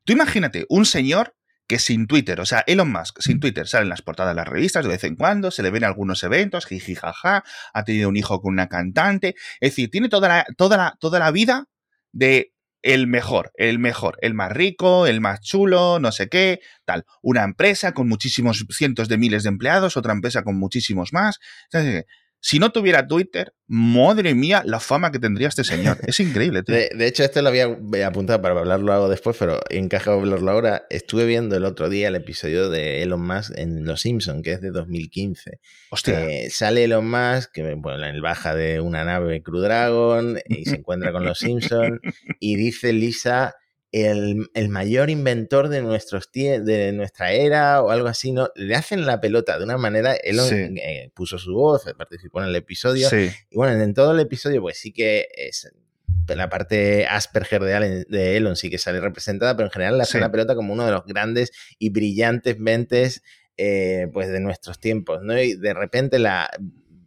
Tú 0.05 0.13
imagínate, 0.13 0.67
un 0.69 0.87
señor 0.87 1.35
que 1.67 1.79
sin 1.79 2.07
Twitter, 2.07 2.41
o 2.41 2.47
sea, 2.47 2.63
Elon 2.67 2.93
Musk 2.93 3.21
sin 3.21 3.41
Twitter 3.41 3.67
sale 3.67 3.85
en 3.85 3.89
las 3.89 4.03
portadas 4.03 4.33
de 4.33 4.37
las 4.37 4.47
revistas 4.47 4.85
de 4.85 4.91
vez 4.91 5.05
en 5.05 5.17
cuando, 5.17 5.51
se 5.51 5.63
le 5.63 5.71
ven 5.71 5.85
algunos 5.85 6.23
eventos, 6.23 6.67
jiji 6.67 6.95
jaja, 6.95 7.43
ha 7.73 7.85
tenido 7.85 8.09
un 8.09 8.17
hijo 8.17 8.41
con 8.41 8.53
una 8.53 8.69
cantante, 8.69 9.35
es 9.61 9.71
decir, 9.71 9.91
tiene 9.91 10.09
toda 10.09 10.29
la, 10.29 10.47
toda 10.57 10.77
la, 10.77 10.97
toda 11.01 11.19
la 11.19 11.31
vida 11.31 11.67
de 12.13 12.54
el 12.85 13.07
mejor, 13.07 13.51
el 13.57 13.79
mejor, 13.79 14.19
el 14.21 14.35
más 14.35 14.53
rico, 14.53 15.07
el 15.07 15.23
más 15.23 15.41
chulo, 15.41 15.99
no 16.01 16.13
sé 16.13 16.29
qué, 16.29 16.61
tal. 16.85 17.07
Una 17.23 17.43
empresa 17.43 17.93
con 17.93 18.07
muchísimos 18.09 18.67
cientos 18.71 19.09
de 19.09 19.17
miles 19.17 19.43
de 19.43 19.49
empleados, 19.49 19.97
otra 19.97 20.13
empresa 20.13 20.43
con 20.45 20.59
muchísimos 20.59 21.15
más. 21.15 21.41
Si 22.47 22.59
no 22.59 22.73
tuviera 22.73 23.07
Twitter, 23.07 23.55
madre 23.67 24.35
mía, 24.35 24.63
la 24.67 24.79
fama 24.79 25.11
que 25.11 25.19
tendría 25.19 25.49
este 25.49 25.65
señor. 25.65 25.97
Es 26.07 26.21
increíble, 26.21 26.63
tío. 26.63 26.75
De, 26.77 26.91
de, 26.95 27.07
hecho, 27.07 27.25
esto 27.25 27.41
lo 27.41 27.49
había 27.49 27.75
apuntado 28.07 28.43
para 28.43 28.61
hablarlo 28.61 28.93
algo 28.93 29.09
después, 29.09 29.35
pero 29.39 29.61
encaja 29.71 30.13
hablarlo 30.13 30.51
ahora. 30.51 30.85
Estuve 30.91 31.25
viendo 31.25 31.57
el 31.57 31.65
otro 31.65 31.89
día 31.89 32.09
el 32.09 32.17
episodio 32.17 32.69
de 32.69 33.03
Elon 33.03 33.27
Musk 33.27 33.57
en 33.57 33.87
Los 33.87 34.03
Simpsons, 34.03 34.43
que 34.43 34.53
es 34.53 34.61
de 34.61 34.73
2015. 34.73 35.59
Hostia. 35.89 36.23
Eh, 36.29 36.51
sale 36.51 36.85
Elon 36.85 37.09
Musk, 37.09 37.51
que 37.51 37.63
bueno, 37.77 38.05
él 38.05 38.21
baja 38.21 38.55
de 38.55 38.79
una 38.79 39.05
nave 39.05 39.43
Crew 39.43 39.61
Dragon 39.61 40.39
y 40.47 40.67
se 40.67 40.77
encuentra 40.77 41.13
con 41.13 41.25
Los 41.25 41.39
Simpsons 41.39 41.99
y 42.41 42.57
dice 42.57 42.93
Lisa, 42.93 43.55
el, 44.03 44.51
el, 44.55 44.69
mayor 44.71 45.09
inventor 45.09 45.69
de, 45.69 45.81
nuestros 45.81 46.31
de 46.33 46.93
nuestra 46.93 47.33
era 47.33 47.81
o 47.81 47.91
algo 47.91 48.09
así, 48.09 48.33
¿no? 48.33 48.49
Le 48.57 48.75
hacen 48.75 49.07
la 49.07 49.21
pelota 49.21 49.57
de 49.57 49.65
una 49.65 49.79
manera, 49.79 50.15
él 50.15 50.41
sí. 50.41 50.55
eh, 50.57 51.13
puso 51.15 51.39
su 51.39 51.55
voz, 51.55 51.85
participó 51.97 52.43
en 52.43 52.49
el 52.49 52.57
episodio, 52.57 53.09
sí. 53.09 53.31
y 53.51 53.57
bueno, 53.57 53.81
en 53.81 53.95
todo 53.95 54.13
el 54.13 54.19
episodio 54.21 54.61
pues 54.61 54.79
sí 54.79 54.93
que 54.93 55.29
es, 55.37 55.71
la 56.27 56.49
parte 56.49 57.07
Asperger 57.07 57.63
de, 57.63 58.37
Elon 58.37 58.57
sí 58.57 58.69
que 58.69 58.79
sale 58.79 59.01
representada, 59.01 59.57
pero 59.57 59.69
en 59.69 59.73
general 59.73 59.99
la 59.99 60.03
hace 60.03 60.19
la 60.19 60.33
pelota 60.33 60.57
como 60.57 60.73
uno 60.73 60.85
de 60.85 60.91
los 60.91 61.05
grandes 61.05 61.53
y 61.79 61.91
brillantes 61.91 62.59
mentes 62.59 63.23
eh, 63.57 64.09
pues 64.13 64.29
de 64.29 64.41
nuestros 64.41 64.81
tiempos, 64.81 65.21
¿no? 65.23 65.41
Y 65.41 65.55
de 65.55 65.73
repente 65.73 66.19
la 66.19 66.51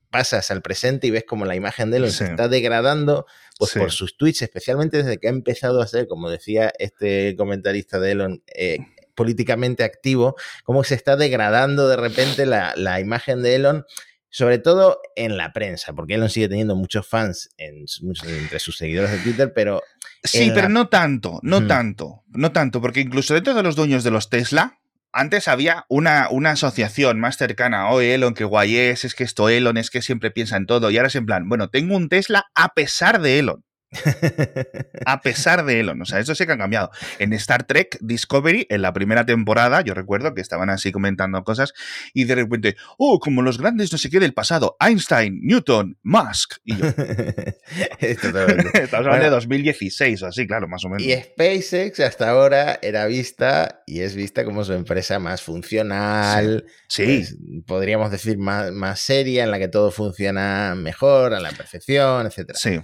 pasas 0.10 0.52
al 0.52 0.62
presente 0.62 1.08
y 1.08 1.12
ves 1.12 1.26
como 1.26 1.44
la 1.44 1.56
imagen 1.56 1.92
de 1.92 1.98
Elon 1.98 2.12
se 2.12 2.26
está 2.26 2.48
degradando 2.48 3.26
pues 3.58 3.74
por 3.74 3.92
sus 3.92 4.18
tweets, 4.18 4.42
especialmente 4.42 4.98
desde 4.98 5.18
que 5.18 5.28
ha 5.28 5.32
empezado 5.32 5.82
a 5.82 5.88
ser, 5.88 6.08
como 6.08 6.30
decía 6.30 6.72
este 6.80 7.36
comentarista 7.36 8.00
de 8.00 8.12
Elon, 8.12 8.44
eh, 8.54 8.80
políticamente 9.16 9.84
activo, 9.84 10.36
cómo 10.64 10.84
se 10.84 10.96
está 10.96 11.16
degradando 11.16 11.90
de 11.90 11.98
repente 11.98 12.46
la, 12.46 12.74
la, 12.76 13.00
imagen 13.00 13.42
de 13.42 13.56
Elon, 13.56 13.86
sobre 14.30 14.60
todo 14.60 15.02
en 15.16 15.38
la 15.38 15.54
prensa, 15.54 15.94
porque 15.94 16.16
Elon 16.16 16.30
sigue 16.30 16.50
teniendo 16.50 16.76
muchos 16.76 17.08
fans 17.08 17.50
entre 17.58 18.60
sus 18.60 18.78
seguidores 18.78 19.12
de 19.12 19.18
Twitter, 19.20 19.52
pero... 19.54 19.82
Sí, 20.24 20.52
pero 20.54 20.70
no 20.70 20.90
tanto, 20.90 21.40
no 21.42 21.66
tanto, 21.66 22.24
no 22.28 22.52
tanto, 22.52 22.82
porque 22.82 23.02
incluso 23.02 23.34
dentro 23.34 23.54
de 23.54 23.64
los 23.64 23.76
dueños 23.76 24.04
de 24.04 24.12
los 24.12 24.30
Tesla, 24.30 24.80
antes 25.12 25.48
había 25.48 25.86
una, 25.90 26.28
una, 26.30 26.52
asociación 26.52 27.20
más 27.20 27.38
cercana, 27.38 27.90
oh 27.90 28.02
Elon, 28.02 28.34
que 28.34 28.44
guay 28.44 28.78
es, 28.78 29.06
es 29.06 29.16
que 29.16 29.24
esto 29.24 29.50
Elon, 29.50 29.78
es 29.78 29.90
que 29.90 30.02
siempre 30.02 30.32
piensa 30.32 30.58
en 30.58 30.66
todo, 30.66 30.92
y 30.92 30.98
ahora 30.98 31.08
es 31.08 31.16
en 31.16 31.26
plan, 31.26 31.50
bueno, 31.50 31.70
tengo 31.70 31.96
un 31.96 32.10
Tesla 32.10 32.46
a 32.56 32.70
pesar 32.70 33.22
de 33.22 33.40
Elon. 33.40 33.67
a 35.06 35.22
pesar 35.22 35.66
de 35.66 35.80
Elon, 35.80 36.02
o 36.02 36.06
sea, 36.06 36.20
eso 36.20 36.36
sí 36.36 36.46
que 36.46 36.52
ha 36.52 36.58
cambiado. 36.58 36.92
En 37.20 37.34
Star 37.34 37.66
Trek 37.66 37.98
Discovery, 38.02 38.68
en 38.70 38.82
la 38.82 38.94
primera 38.94 39.26
temporada, 39.26 39.82
yo 39.82 39.94
recuerdo 39.94 40.34
que 40.34 40.42
estaban 40.42 40.70
así 40.70 40.92
comentando 40.92 41.44
cosas 41.44 41.74
y 42.14 42.26
de 42.26 42.36
repente, 42.36 42.76
oh, 42.98 43.20
como 43.20 43.42
los 43.42 43.58
grandes 43.58 43.92
no 43.92 43.98
sé 43.98 44.10
qué 44.10 44.20
del 44.20 44.34
pasado, 44.34 44.76
Einstein, 44.80 45.40
Newton, 45.42 45.98
Musk. 46.04 46.56
Y 46.66 46.76
yo, 46.76 46.86
Estamos 48.00 49.08
hablando 49.08 49.26
de 49.26 49.30
2016 49.30 50.24
o 50.24 50.28
así, 50.28 50.48
claro, 50.48 50.68
más 50.68 50.84
o 50.84 50.90
menos. 50.90 51.04
Y 51.04 51.14
SpaceX 51.14 52.00
hasta 52.02 52.30
ahora 52.30 52.80
era 52.82 53.06
vista 53.06 53.84
y 53.86 54.02
es 54.02 54.16
vista 54.16 54.44
como 54.44 54.64
su 54.64 54.74
empresa 54.74 55.20
más 55.20 55.42
funcional, 55.42 56.66
sí. 56.90 57.06
Pues, 57.06 57.38
podríamos 57.66 58.12
decir 58.12 58.38
más, 58.38 58.72
más 58.72 59.00
seria, 59.00 59.44
en 59.44 59.52
la 59.52 59.60
que 59.60 59.68
todo 59.68 59.92
funciona 59.92 60.76
mejor, 60.76 61.34
a 61.34 61.40
la 61.40 61.52
perfección, 61.52 62.26
etc. 62.26 62.52
Sí. 62.56 62.80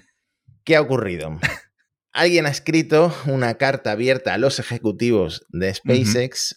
¿Qué 0.63 0.75
ha 0.75 0.81
ocurrido? 0.81 1.39
Alguien 2.13 2.45
ha 2.45 2.49
escrito 2.49 3.13
una 3.25 3.55
carta 3.55 3.91
abierta 3.91 4.33
a 4.33 4.37
los 4.37 4.59
ejecutivos 4.59 5.45
de 5.49 5.73
SpaceX, 5.73 6.55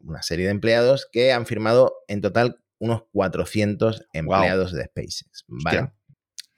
una, 0.00 0.22
serie 0.22 0.46
de 0.46 0.50
empleados 0.50 1.08
que 1.10 1.32
han 1.32 1.46
firmado 1.46 1.94
en 2.08 2.20
total 2.20 2.60
unos 2.78 3.02
400 3.12 4.06
empleados 4.12 4.72
de 4.72 4.84
SpaceX. 4.84 5.44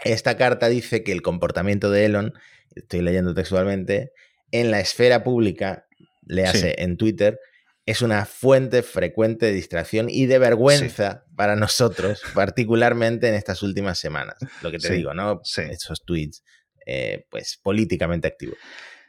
Esta 0.02 0.36
carta 0.36 0.68
dice 0.68 1.04
que 1.04 1.12
el 1.12 1.22
comportamiento 1.22 1.90
de 1.90 2.06
Elon, 2.06 2.32
estoy 2.74 3.02
leyendo 3.02 3.34
textualmente, 3.34 4.12
en 4.50 4.70
la 4.70 4.80
esfera 4.80 5.22
pública, 5.22 5.86
le 6.22 6.46
hace 6.46 6.74
en 6.78 6.96
Twitter, 6.96 7.38
es 7.84 8.00
una 8.00 8.24
fuente 8.24 8.82
frecuente 8.82 9.46
de 9.46 9.52
distracción 9.52 10.08
y 10.08 10.26
de 10.26 10.38
vergüenza 10.38 11.24
para 11.36 11.54
nosotros, 11.54 12.22
particularmente 12.34 13.28
en 13.28 13.34
estas 13.34 13.62
últimas 13.62 13.98
semanas. 13.98 14.36
Lo 14.62 14.70
que 14.70 14.78
te 14.78 14.92
digo, 14.92 15.14
¿no? 15.14 15.42
Esos 15.44 16.04
tweets 16.04 16.42
eh, 16.86 17.26
pues 17.30 17.58
políticamente 17.62 18.28
activo. 18.28 18.54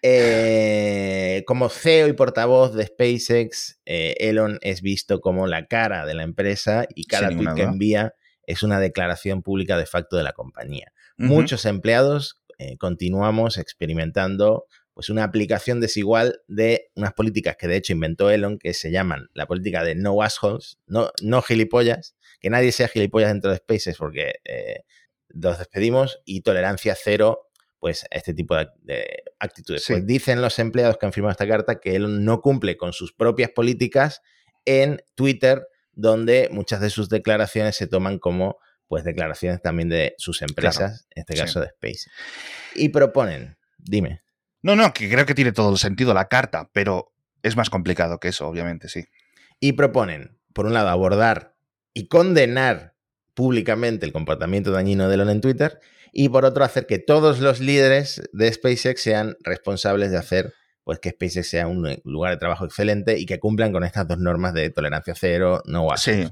Eh, 0.02 1.44
como 1.48 1.70
CEO 1.70 2.08
y 2.08 2.14
portavoz 2.14 2.74
de 2.74 2.86
SpaceX, 2.88 3.80
eh, 3.86 4.16
Elon 4.20 4.60
es 4.62 4.82
visto 4.82 5.22
como 5.22 5.48
la 5.48 5.68
cara 5.68 6.06
de 6.06 6.14
la 6.14 6.24
empresa 6.24 6.86
y 6.94 7.06
cada 7.06 7.30
tweet 7.30 7.56
que 7.56 7.64
envía 7.64 8.14
es 8.46 8.64
una 8.64 8.80
declaración 8.80 9.42
pública 9.42 9.78
de 9.78 9.86
facto 9.86 10.18
de 10.18 10.24
la 10.24 10.34
compañía. 10.34 10.92
Muchos 11.18 11.66
empleados 11.66 12.42
continuamos 12.80 13.58
experimentando 13.58 14.68
pues 14.94 15.10
una 15.10 15.24
aplicación 15.24 15.82
desigual 15.82 16.42
de 16.48 16.92
unas 16.96 17.14
políticas 17.14 17.56
que 17.58 17.68
de 17.68 17.78
hecho 17.78 17.94
inventó 17.94 18.30
Elon, 18.30 18.58
que 18.58 18.74
se 18.74 18.92
llaman 18.92 19.30
la 19.34 19.48
política 19.48 19.84
de 19.84 19.96
no 19.96 20.22
assholes, 20.22 20.78
no, 20.86 21.12
no 21.22 21.42
gilipollas, 21.42 22.16
que 22.40 22.50
nadie 22.50 22.72
sea 22.72 22.88
gilipollas 22.88 23.30
dentro 23.30 23.52
de 23.52 23.58
SpaceX 23.58 23.98
porque 23.98 24.34
los 25.30 25.58
despedimos, 25.58 26.22
y 26.26 26.42
tolerancia 26.42 26.96
cero 26.96 27.50
pues 27.84 28.06
este 28.12 28.34
tipo 28.34 28.56
de, 28.56 29.24
actitudes. 29.40 29.84
Pues 29.86 30.08
dicen 30.08 30.42
los 30.42 30.58
empleados 30.58 30.98
que 30.98 31.06
han 31.06 31.12
firmado 31.12 31.34
esta 31.34 31.46
carta 31.46 31.82
que 31.82 31.98
él 31.98 32.24
no 32.24 32.40
cumple 32.40 32.78
con 32.78 32.94
sus 32.94 33.12
propias 33.12 33.52
políticas 33.52 34.22
en 34.64 35.04
Twitter, 35.16 35.68
donde 35.92 36.48
muchas 36.50 36.80
de 36.80 36.90
sus 36.90 37.10
declaraciones 37.10 37.76
se 37.76 37.88
toman 37.88 38.20
como 38.20 38.56
pues 38.88 39.04
declaraciones 39.04 39.62
también 39.62 39.90
de 39.90 40.16
sus 40.18 40.42
empresas, 40.42 41.08
en 41.14 41.26
este 41.28 41.36
caso 41.36 41.60
de 41.60 41.66
Space. 41.66 42.10
Y 42.74 42.88
proponen, 42.88 43.58
dime. 43.78 44.22
No, 44.62 44.78
no, 44.78 44.94
que 44.94 45.10
creo 45.10 45.26
que 45.26 45.36
tiene 45.36 45.52
todo 45.52 45.70
el 45.70 45.78
sentido 45.78 46.14
la 46.14 46.30
carta, 46.30 46.70
pero 46.72 47.12
es 47.42 47.58
más 47.58 47.70
complicado 47.70 48.18
que 48.22 48.30
eso, 48.30 48.48
obviamente, 48.48 48.88
sí. 48.88 49.04
Y 49.60 49.74
proponen, 49.74 50.40
por 50.54 50.68
un 50.68 50.74
lado, 50.74 50.88
abordar 50.88 51.58
y 51.94 52.08
condenar 52.08 52.93
públicamente 53.34 54.06
el 54.06 54.14
comportamiento 54.14 54.72
dañino 54.72 55.08
de 55.08 55.16
Elon 55.16 55.30
en 55.30 55.42
Twitter 55.42 55.80
y 56.12 56.30
por 56.30 56.46
otro 56.46 56.64
hacer 56.64 56.86
que 56.86 57.00
todos 57.00 57.40
los 57.40 57.60
líderes 57.60 58.22
de 58.32 58.54
SpaceX 58.54 59.02
sean 59.02 59.38
responsables 59.42 60.12
de 60.12 60.18
hacer 60.18 60.54
pues 60.84 61.00
que 61.00 61.12
SpaceX 61.12 61.50
sea 61.50 61.68
un 61.68 62.02
lugar 62.04 62.32
de 62.34 62.38
trabajo 62.38 62.66
excelente 62.66 63.18
y 63.18 63.26
que 63.26 63.40
cumplan 63.40 63.72
con 63.72 63.84
estas 63.84 64.08
dos 64.08 64.20
normas 64.20 64.54
de 64.54 64.70
tolerancia 64.70 65.16
cero, 65.16 65.62
no 65.66 65.88
Sí. 65.98 66.28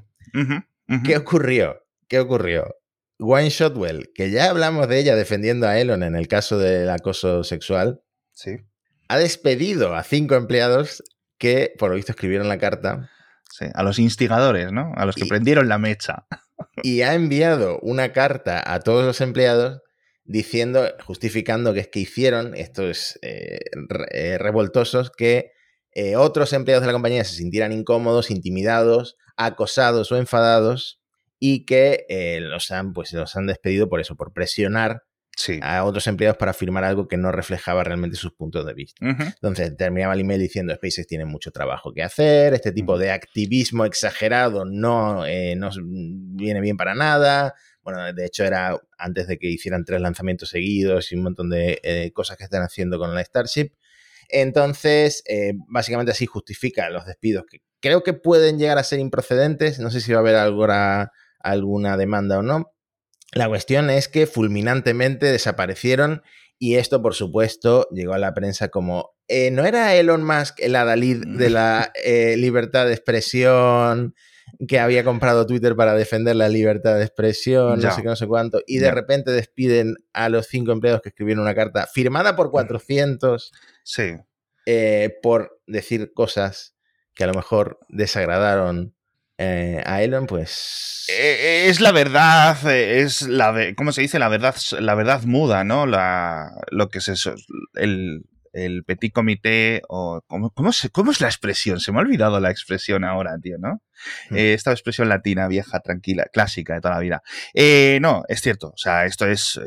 ¿Qué 1.05 1.17
ocurrió? 1.17 1.83
¿Qué 2.07 2.19
ocurrió? 2.19 2.75
Wayne 3.17 3.49
Shotwell, 3.49 4.11
que 4.13 4.29
ya 4.29 4.49
hablamos 4.49 4.87
de 4.87 4.99
ella 4.99 5.15
defendiendo 5.15 5.67
a 5.67 5.79
Elon 5.79 6.03
en 6.03 6.15
el 6.15 6.27
caso 6.27 6.57
del 6.57 6.89
acoso 6.89 7.43
sexual, 7.43 8.01
sí. 8.33 8.57
ha 9.07 9.17
despedido 9.17 9.95
a 9.95 10.03
cinco 10.03 10.35
empleados 10.35 11.03
que, 11.37 11.73
por 11.77 11.89
lo 11.89 11.95
visto, 11.95 12.11
escribieron 12.11 12.49
la 12.49 12.57
carta. 12.57 13.09
Sí, 13.51 13.65
a 13.73 13.83
los 13.83 13.99
instigadores, 13.99 14.71
¿no? 14.71 14.91
A 14.95 15.05
los 15.05 15.15
que 15.15 15.25
prendieron 15.25 15.69
la 15.69 15.77
mecha 15.77 16.25
y 16.83 17.01
ha 17.01 17.13
enviado 17.13 17.79
una 17.81 18.13
carta 18.13 18.61
a 18.65 18.79
todos 18.79 19.05
los 19.05 19.21
empleados 19.21 19.81
diciendo, 20.23 20.87
justificando 21.05 21.73
que 21.73 21.81
es 21.81 21.87
que 21.89 21.99
hicieron 21.99 22.55
estos 22.55 23.19
eh, 23.21 23.59
eh, 24.11 24.37
revoltosos 24.37 25.11
que 25.11 25.51
eh, 25.93 26.15
otros 26.15 26.53
empleados 26.53 26.81
de 26.81 26.87
la 26.87 26.93
compañía 26.93 27.23
se 27.23 27.35
sintieran 27.35 27.73
incómodos, 27.73 28.31
intimidados, 28.31 29.17
acosados 29.35 30.11
o 30.11 30.17
enfadados 30.17 31.01
y 31.39 31.65
que 31.65 32.05
los 32.39 32.71
han, 32.71 32.93
pues, 32.93 33.11
los 33.13 33.35
han 33.35 33.47
despedido 33.47 33.89
por 33.89 33.99
eso, 33.99 34.15
por 34.15 34.31
presionar 34.31 35.03
a 35.61 35.83
otros 35.83 36.07
empleados 36.07 36.37
para 36.37 36.53
firmar 36.53 36.83
algo 36.83 37.07
que 37.07 37.17
no 37.17 37.31
reflejaba 37.31 37.83
realmente 37.83 38.17
sus 38.17 38.33
puntos 38.33 38.65
de 38.65 38.73
vista. 38.73 39.05
Entonces 39.05 39.75
terminaba 39.77 40.13
el 40.13 40.21
email 40.21 40.39
diciendo 40.39 40.73
SpaceX 40.73 41.07
tiene 41.07 41.25
mucho 41.25 41.51
trabajo 41.51 41.93
que 41.93 42.03
hacer, 42.03 42.53
este 42.53 42.71
tipo 42.71 42.97
de 42.97 43.11
activismo 43.11 43.85
exagerado 43.85 44.65
no 44.65 45.25
eh, 45.25 45.55
nos 45.55 45.79
viene 45.81 46.61
bien 46.61 46.77
para 46.77 46.95
nada. 46.95 47.53
Bueno, 47.83 48.13
de 48.13 48.25
hecho 48.25 48.43
era 48.43 48.79
antes 48.97 49.27
de 49.27 49.37
que 49.39 49.47
hicieran 49.47 49.85
tres 49.85 50.01
lanzamientos 50.01 50.49
seguidos 50.49 51.11
y 51.11 51.15
un 51.15 51.23
montón 51.23 51.49
de 51.49 51.79
eh, 51.83 52.11
cosas 52.13 52.37
que 52.37 52.43
están 52.43 52.61
haciendo 52.63 52.99
con 52.99 53.13
la 53.15 53.23
Starship. 53.23 53.71
Entonces, 54.29 55.23
eh, 55.27 55.53
básicamente 55.67 56.11
así 56.11 56.25
justifica 56.25 56.89
los 56.89 57.05
despidos 57.05 57.45
que 57.49 57.61
creo 57.81 58.03
que 58.03 58.13
pueden 58.13 58.57
llegar 58.57 58.77
a 58.77 58.83
ser 58.83 58.99
improcedentes. 58.99 59.79
No 59.79 59.91
sé 59.91 59.99
si 59.99 60.13
va 60.13 60.19
a 60.19 60.21
haber 60.21 60.35
alguna, 60.35 61.11
alguna 61.39 61.97
demanda 61.97 62.39
o 62.39 62.41
no, 62.41 62.71
la 63.33 63.47
cuestión 63.47 63.89
es 63.89 64.07
que 64.07 64.27
fulminantemente 64.27 65.27
desaparecieron 65.27 66.23
y 66.59 66.75
esto, 66.75 67.01
por 67.01 67.15
supuesto, 67.15 67.87
llegó 67.91 68.13
a 68.13 68.19
la 68.19 68.35
prensa 68.35 68.67
como, 68.67 69.15
eh, 69.27 69.49
¿no 69.49 69.65
era 69.65 69.95
Elon 69.95 70.23
Musk 70.23 70.59
el 70.59 70.75
adalid 70.75 71.23
de 71.25 71.49
la 71.49 71.91
eh, 72.03 72.35
libertad 72.37 72.85
de 72.85 72.93
expresión 72.93 74.13
que 74.67 74.79
había 74.79 75.03
comprado 75.03 75.47
Twitter 75.47 75.75
para 75.75 75.95
defender 75.95 76.35
la 76.35 76.49
libertad 76.49 76.97
de 76.97 77.05
expresión, 77.05 77.79
no 77.79 77.91
sé 77.91 78.01
qué, 78.01 78.07
no 78.07 78.15
sé 78.15 78.27
cuánto, 78.27 78.61
y 78.67 78.77
de 78.77 78.91
repente 78.91 79.31
despiden 79.31 79.95
a 80.13 80.29
los 80.29 80.47
cinco 80.47 80.71
empleados 80.71 81.01
que 81.01 81.09
escribieron 81.09 81.43
una 81.43 81.55
carta 81.55 81.87
firmada 81.87 82.35
por 82.35 82.51
400 82.51 83.51
sí. 83.83 84.17
Eh, 84.67 85.17
por 85.23 85.59
decir 85.65 86.13
cosas 86.13 86.75
que 87.15 87.23
a 87.23 87.27
lo 87.27 87.33
mejor 87.33 87.79
desagradaron 87.89 88.93
eh, 89.43 89.81
a 89.85 90.03
Elon, 90.03 90.27
pues. 90.27 91.05
Eh, 91.09 91.65
es 91.67 91.81
la 91.81 91.91
verdad, 91.91 92.57
eh, 92.69 93.01
es 93.01 93.23
la. 93.23 93.73
¿Cómo 93.75 93.91
se 93.91 94.01
dice? 94.01 94.19
La 94.19 94.29
verdad, 94.29 94.55
la 94.79 94.93
verdad 94.93 95.23
muda, 95.23 95.63
¿no? 95.63 95.87
La, 95.87 96.51
lo 96.69 96.89
que 96.89 96.99
es 96.99 97.07
eso. 97.07 97.33
El, 97.73 98.21
el 98.53 98.83
petit 98.83 99.11
comité, 99.11 99.81
o. 99.89 100.21
¿cómo, 100.27 100.51
cómo, 100.51 100.69
es 101.11 101.21
la 101.21 101.27
expresión? 101.27 101.79
Se 101.79 101.91
me 101.91 101.97
ha 101.97 102.01
olvidado 102.01 102.39
la 102.39 102.51
expresión 102.51 103.03
ahora, 103.03 103.35
tío, 103.41 103.57
¿no? 103.57 103.81
Hmm. 104.29 104.37
esta 104.37 104.71
expresión 104.71 105.09
latina, 105.09 105.47
vieja, 105.47 105.79
tranquila, 105.79 106.25
clásica 106.31 106.75
de 106.75 106.81
toda 106.81 106.95
la 106.95 106.99
vida. 106.99 107.23
no, 107.99 108.23
es 108.27 108.41
cierto. 108.41 108.67
O 108.67 108.77
sea, 108.77 109.05
esto 109.05 109.25
es. 109.25 109.59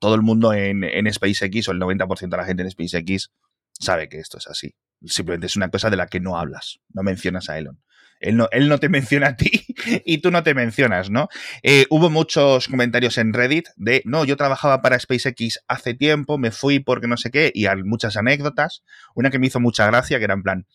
todo 0.00 0.16
el 0.16 0.22
mundo 0.22 0.52
en, 0.52 0.82
en 0.82 1.12
SpaceX, 1.12 1.68
o 1.68 1.72
el 1.72 1.78
90% 1.78 2.28
de 2.28 2.36
la 2.36 2.44
gente 2.44 2.64
en 2.64 2.70
SpaceX, 2.72 3.30
sabe 3.78 4.08
que 4.08 4.18
esto 4.18 4.38
es 4.38 4.48
así. 4.48 4.74
Simplemente 5.06 5.46
es 5.46 5.54
una 5.54 5.68
cosa 5.70 5.90
de 5.90 5.96
la 5.96 6.08
que 6.08 6.18
no 6.18 6.36
hablas, 6.36 6.80
no 6.92 7.04
mencionas 7.04 7.48
a 7.50 7.58
Elon. 7.58 7.78
Él 8.20 8.36
no, 8.36 8.48
él 8.52 8.68
no 8.68 8.78
te 8.78 8.88
menciona 8.90 9.28
a 9.28 9.36
ti 9.36 9.66
y 10.04 10.18
tú 10.18 10.30
no 10.30 10.42
te 10.42 10.54
mencionas, 10.54 11.10
¿no? 11.10 11.28
Eh, 11.62 11.86
hubo 11.90 12.10
muchos 12.10 12.68
comentarios 12.68 13.18
en 13.18 13.32
Reddit 13.32 13.68
de, 13.76 14.02
no, 14.04 14.24
yo 14.24 14.36
trabajaba 14.36 14.82
para 14.82 14.98
SpaceX 14.98 15.60
hace 15.68 15.94
tiempo, 15.94 16.38
me 16.38 16.50
fui 16.50 16.80
porque 16.80 17.06
no 17.06 17.16
sé 17.16 17.30
qué, 17.30 17.50
y 17.54 17.66
hay 17.66 17.82
muchas 17.82 18.16
anécdotas. 18.16 18.82
Una 19.14 19.30
que 19.30 19.38
me 19.38 19.46
hizo 19.46 19.60
mucha 19.60 19.86
gracia, 19.86 20.18
que 20.18 20.24
era 20.24 20.34
en 20.34 20.42
plan, 20.42 20.66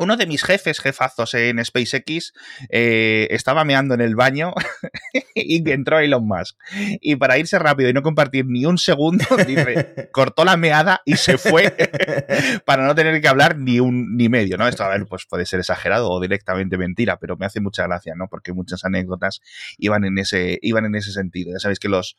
uno 0.00 0.16
de 0.16 0.26
mis 0.26 0.42
jefes, 0.42 0.80
jefazos 0.80 1.34
en 1.34 1.64
SpaceX, 1.64 2.32
eh, 2.68 3.28
estaba 3.30 3.64
meando 3.64 3.94
en 3.94 4.00
el 4.00 4.14
baño 4.16 4.52
y 5.34 5.68
entró 5.70 5.98
Elon 5.98 6.26
Musk. 6.26 6.56
Y 7.00 7.16
para 7.16 7.38
irse 7.38 7.58
rápido 7.58 7.90
y 7.90 7.92
no 7.92 8.02
compartir 8.02 8.46
ni 8.46 8.66
un 8.66 8.78
segundo, 8.78 9.24
dice, 9.46 10.08
cortó 10.12 10.44
la 10.44 10.56
meada 10.56 11.02
y 11.04 11.16
se 11.16 11.38
fue 11.38 11.74
para 12.64 12.86
no 12.86 12.94
tener 12.94 13.20
que 13.20 13.28
hablar 13.28 13.58
ni 13.58 13.80
un 13.80 14.16
ni 14.16 14.28
medio, 14.28 14.56
¿no? 14.56 14.66
Esto, 14.66 14.84
a 14.84 14.88
ver, 14.88 15.06
pues 15.06 15.26
puede 15.26 15.46
ser 15.46 15.60
exagerado 15.60 16.10
o 16.10 16.20
directamente 16.20 16.78
mentira, 16.78 17.18
pero 17.18 17.36
me 17.36 17.46
hace 17.46 17.60
mucha 17.60 17.84
gracia, 17.84 18.14
¿no? 18.16 18.28
Porque 18.28 18.52
muchas 18.52 18.84
anécdotas 18.84 19.40
iban 19.78 20.04
en 20.04 20.18
ese, 20.18 20.58
iban 20.62 20.84
en 20.84 20.94
ese 20.94 21.12
sentido. 21.12 21.52
Ya 21.52 21.58
sabéis 21.58 21.78
que 21.78 21.88
los 21.88 22.16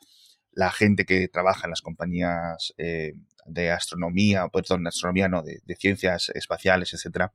la 0.59 0.71
gente 0.71 1.05
que 1.05 1.29
trabaja 1.29 1.67
en 1.67 1.69
las 1.69 1.81
compañías 1.81 2.73
eh, 2.77 3.13
de 3.45 3.71
astronomía, 3.71 4.45
perdón, 4.49 4.85
astronomía 4.85 5.29
no, 5.29 5.41
de, 5.41 5.61
ciencias 5.77 6.29
espaciales, 6.35 6.93
etcétera, 6.93 7.31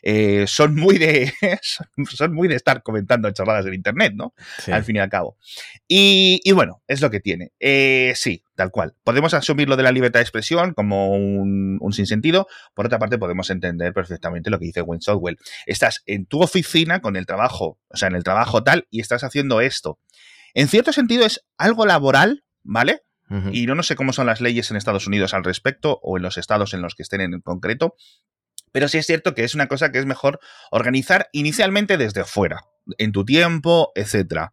eh, 0.00 0.44
son 0.46 0.76
muy 0.76 0.96
de 0.96 1.32
son 2.08 2.32
muy 2.32 2.46
de 2.46 2.54
estar 2.54 2.84
comentando 2.84 3.28
chorradas 3.32 3.66
en 3.66 3.74
internet, 3.74 4.12
¿no? 4.14 4.32
Al 4.68 4.84
fin 4.84 4.94
y 4.94 4.98
al 5.00 5.08
cabo. 5.08 5.36
Y, 5.88 6.40
bueno, 6.52 6.80
es 6.86 7.00
lo 7.00 7.10
que 7.10 7.18
tiene. 7.18 7.50
Eh, 7.58 8.12
sí, 8.14 8.44
tal 8.54 8.70
cual. 8.70 8.94
Podemos 9.02 9.34
asumir 9.34 9.68
lo 9.68 9.76
de 9.76 9.82
la 9.82 9.90
libertad 9.90 10.20
de 10.20 10.24
expresión 10.24 10.72
como 10.72 11.10
un, 11.10 11.78
un, 11.80 11.92
sinsentido. 11.92 12.46
Por 12.74 12.86
otra 12.86 13.00
parte, 13.00 13.18
podemos 13.18 13.50
entender 13.50 13.92
perfectamente 13.92 14.50
lo 14.50 14.60
que 14.60 14.66
dice 14.66 14.82
Wayne 14.82 15.02
Southwell. 15.02 15.38
Estás 15.66 16.04
en 16.06 16.26
tu 16.26 16.40
oficina 16.42 17.00
con 17.00 17.16
el 17.16 17.26
trabajo, 17.26 17.80
o 17.88 17.96
sea, 17.96 18.06
en 18.06 18.14
el 18.14 18.22
trabajo 18.22 18.62
tal, 18.62 18.86
y 18.88 19.00
estás 19.00 19.24
haciendo 19.24 19.60
esto. 19.60 19.98
En 20.54 20.68
cierto 20.68 20.92
sentido 20.92 21.26
es 21.26 21.44
algo 21.56 21.84
laboral, 21.84 22.44
¿vale? 22.62 23.02
Y 23.52 23.66
no, 23.66 23.74
no 23.74 23.82
sé 23.82 23.94
cómo 23.94 24.14
son 24.14 24.24
las 24.24 24.40
leyes 24.40 24.70
en 24.70 24.78
Estados 24.78 25.06
Unidos 25.06 25.34
al 25.34 25.44
respecto 25.44 26.00
o 26.02 26.16
en 26.16 26.22
los 26.22 26.38
estados 26.38 26.72
en 26.72 26.80
los 26.80 26.94
que 26.94 27.02
estén 27.02 27.20
en 27.20 27.40
concreto, 27.42 27.94
pero 28.72 28.88
sí 28.88 28.98
es 28.98 29.06
cierto 29.06 29.34
que 29.34 29.44
es 29.44 29.54
una 29.54 29.68
cosa 29.68 29.92
que 29.92 29.98
es 29.98 30.06
mejor 30.06 30.40
organizar 30.70 31.28
inicialmente 31.32 31.96
desde 31.96 32.24
fuera, 32.24 32.60
en 32.96 33.12
tu 33.12 33.24
tiempo, 33.24 33.92
etc. 33.94 34.50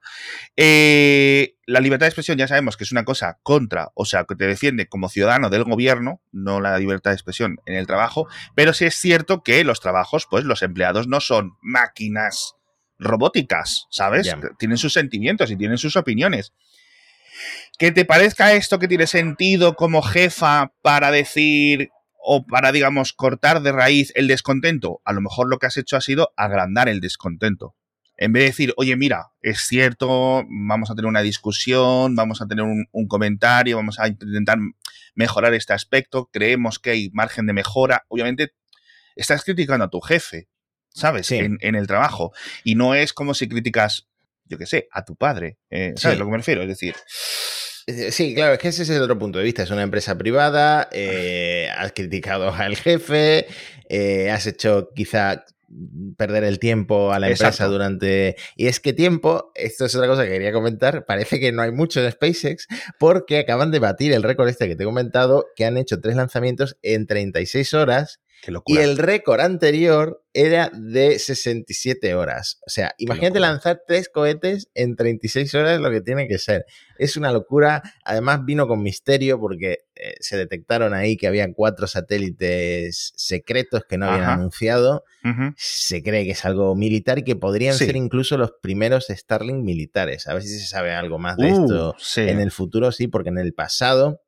Eh, 0.56 1.56
la 1.66 1.80
libertad 1.80 2.06
de 2.06 2.10
expresión 2.10 2.38
ya 2.38 2.48
sabemos 2.48 2.78
que 2.78 2.84
es 2.84 2.92
una 2.92 3.06
cosa 3.06 3.40
contra, 3.44 3.92
o 3.94 4.06
sea, 4.06 4.26
que 4.26 4.36
te 4.36 4.46
defiende 4.46 4.88
como 4.88 5.10
ciudadano 5.10 5.50
del 5.50 5.64
gobierno, 5.64 6.22
no 6.32 6.62
la 6.62 6.78
libertad 6.78 7.12
de 7.12 7.16
expresión 7.16 7.58
en 7.66 7.76
el 7.76 7.88
trabajo, 7.88 8.28
pero 8.56 8.74
sí 8.74 8.86
es 8.86 8.96
cierto 8.96 9.44
que 9.44 9.64
los 9.64 9.80
trabajos, 9.80 10.28
pues 10.30 10.44
los 10.44 10.62
empleados 10.62 11.08
no 11.08 11.20
son 11.20 11.58
máquinas 11.62 12.56
robóticas, 12.98 13.88
¿sabes? 13.90 14.34
Tienen 14.58 14.78
sus 14.78 14.94
sentimientos 14.94 15.52
y 15.52 15.58
tienen 15.58 15.78
sus 15.78 15.96
opiniones 15.98 16.54
que 17.78 17.92
te 17.92 18.06
parezca 18.06 18.54
esto 18.54 18.80
que 18.80 18.88
tiene 18.88 19.08
sentido 19.08 19.76
como 19.76 20.02
jefa 20.02 20.74
para 20.82 21.12
decir 21.12 21.90
o 22.28 22.46
para, 22.46 22.72
digamos, 22.72 23.14
cortar 23.14 23.62
de 23.62 23.72
raíz 23.72 24.12
el 24.16 24.28
descontento, 24.28 25.02
a 25.06 25.14
lo 25.14 25.22
mejor 25.22 25.48
lo 25.48 25.60
que 25.60 25.68
has 25.68 25.78
hecho 25.78 25.96
ha 25.96 26.02
sido 26.02 26.34
agrandar 26.36 26.90
el 26.90 27.00
descontento. 27.00 27.76
En 28.18 28.34
vez 28.34 28.42
de 28.42 28.48
decir, 28.48 28.74
oye, 28.78 28.96
mira, 28.96 29.28
es 29.42 29.62
cierto, 29.62 30.44
vamos 30.50 30.90
a 30.90 30.96
tener 30.96 31.08
una 31.08 31.22
discusión, 31.22 32.16
vamos 32.16 32.42
a 32.42 32.48
tener 32.48 32.64
un, 32.64 33.08
comentario, 33.08 33.76
vamos 33.76 34.00
a 34.00 34.08
intentar 34.08 34.58
mejorar 35.14 35.54
este 35.54 35.74
aspecto, 35.74 36.30
creemos 36.32 36.80
que 36.80 36.92
hay 36.92 37.10
margen 37.12 37.46
de 37.46 37.54
mejora. 37.54 38.06
Obviamente, 38.08 38.54
estás 39.16 39.44
criticando 39.44 39.86
a 39.86 39.90
tu 39.90 40.00
jefe, 40.00 40.48
¿sabes? 40.90 41.30
En, 41.32 41.58
en, 41.60 41.76
el 41.76 41.88
trabajo. 41.88 42.32
Y 42.64 42.76
no 42.76 42.96
es 42.96 43.12
como 43.12 43.34
si 43.34 43.50
criticas 43.50 44.08
yo 44.46 44.58
qué 44.58 44.66
sé, 44.66 44.88
a 44.92 45.04
tu 45.04 45.16
padre. 45.16 45.58
Eh, 45.70 45.94
¿Sabes 45.96 46.20
lo 46.20 46.26
que 46.26 46.32
me 46.32 46.38
refiero? 46.38 46.62
Es 46.62 46.68
decir. 46.68 46.96
Eh, 47.88 48.12
sí, 48.12 48.34
claro, 48.34 48.54
es 48.54 48.60
que 48.60 48.70
ese 48.70 48.84
es 48.84 48.90
el 48.90 49.02
otro 49.02 49.18
punto 49.18 49.40
de 49.40 49.46
vista. 49.46 49.64
Es 49.64 49.72
una 49.72 49.84
empresa 49.84 50.18
privada, 50.18 50.90
eh, 50.92 51.70
has 51.78 51.92
criticado 51.92 52.54
al 52.54 52.76
jefe, 52.76 53.48
has 54.32 54.48
hecho 54.48 54.90
quizá 54.96 55.46
perder 56.18 56.44
el 56.44 56.60
tiempo 56.60 57.12
a 57.12 57.20
la 57.20 57.30
empresa 57.30 57.66
durante... 57.68 58.36
Y 58.56 58.68
es 58.68 58.80
que 58.80 58.94
tiempo, 58.94 59.52
esto 59.56 59.86
es 59.86 59.96
otra 59.96 60.08
cosa 60.08 60.24
que 60.24 60.32
quería 60.32 60.54
comentar, 60.54 61.06
parece 61.06 61.40
que 61.40 61.52
no 61.52 61.62
hay 61.62 61.72
mucho 61.72 62.04
en 62.04 62.12
SpaceX 62.12 62.68
porque 63.00 63.40
acaban 63.40 63.72
de 63.72 63.80
batir 63.80 64.14
el 64.14 64.24
récord 64.24 64.48
este 64.48 64.68
que 64.68 64.76
te 64.76 64.84
he 64.84 64.86
comentado, 64.86 65.48
que 65.56 65.66
han 65.66 65.78
hecho 65.78 66.00
tres 66.00 66.16
lanzamientos 66.16 66.78
en 66.82 67.08
36 67.08 67.74
horas 67.74 68.22
y 68.66 68.78
el 68.78 68.98
récord 68.98 69.40
anterior 69.40 70.24
era 70.34 70.70
de 70.74 71.18
67 71.18 72.16
horas. 72.16 72.60
O 72.66 72.70
sea, 72.70 72.94
imagínate 72.98 73.40
lanzar 73.40 73.82
tres 73.88 74.10
cohetes 74.10 74.70
en 74.74 74.96
36 74.96 75.54
horas, 75.56 75.80
lo 75.80 75.90
que 75.92 76.02
tiene 76.02 76.28
que 76.28 76.38
ser. 76.38 76.66
Es 76.98 77.18
una 77.18 77.32
locura. 77.32 77.82
Además, 78.04 78.44
vino 78.46 78.68
con 78.68 78.84
misterio 78.84 79.40
porque 79.40 79.86
eh, 79.96 80.16
se 80.20 80.38
detectaron 80.38 80.94
ahí 80.94 81.16
que 81.18 81.28
había 81.28 81.52
cuatro 81.54 81.88
satélites 81.88 83.14
secretos 83.16 83.84
que 83.88 83.98
no 83.98 84.10
habían 84.10 84.30
anunciado. 84.30 85.04
Se 85.56 86.04
cree 86.04 86.26
que 86.26 86.32
es 86.32 86.46
algo 86.46 86.76
militar 86.76 87.20
y 87.20 87.24
que 87.24 87.36
podrían 87.36 87.74
ser 87.74 87.96
incluso 87.96 88.38
los 88.38 88.52
primeros 88.62 89.08
Starlink 89.10 89.64
militares. 89.64 90.28
A 90.28 90.34
ver 90.34 90.44
si 90.44 90.60
se 90.60 90.68
sabe 90.68 90.94
algo 90.94 91.18
más 91.18 91.38
de 91.38 91.52
uh, 91.52 91.64
esto 91.64 91.96
en 92.18 92.40
el 92.40 92.52
futuro, 92.52 92.92
sí, 92.92 93.08
porque 93.08 93.30
en 93.30 93.40
el 93.40 93.54
pasado. 93.54 94.22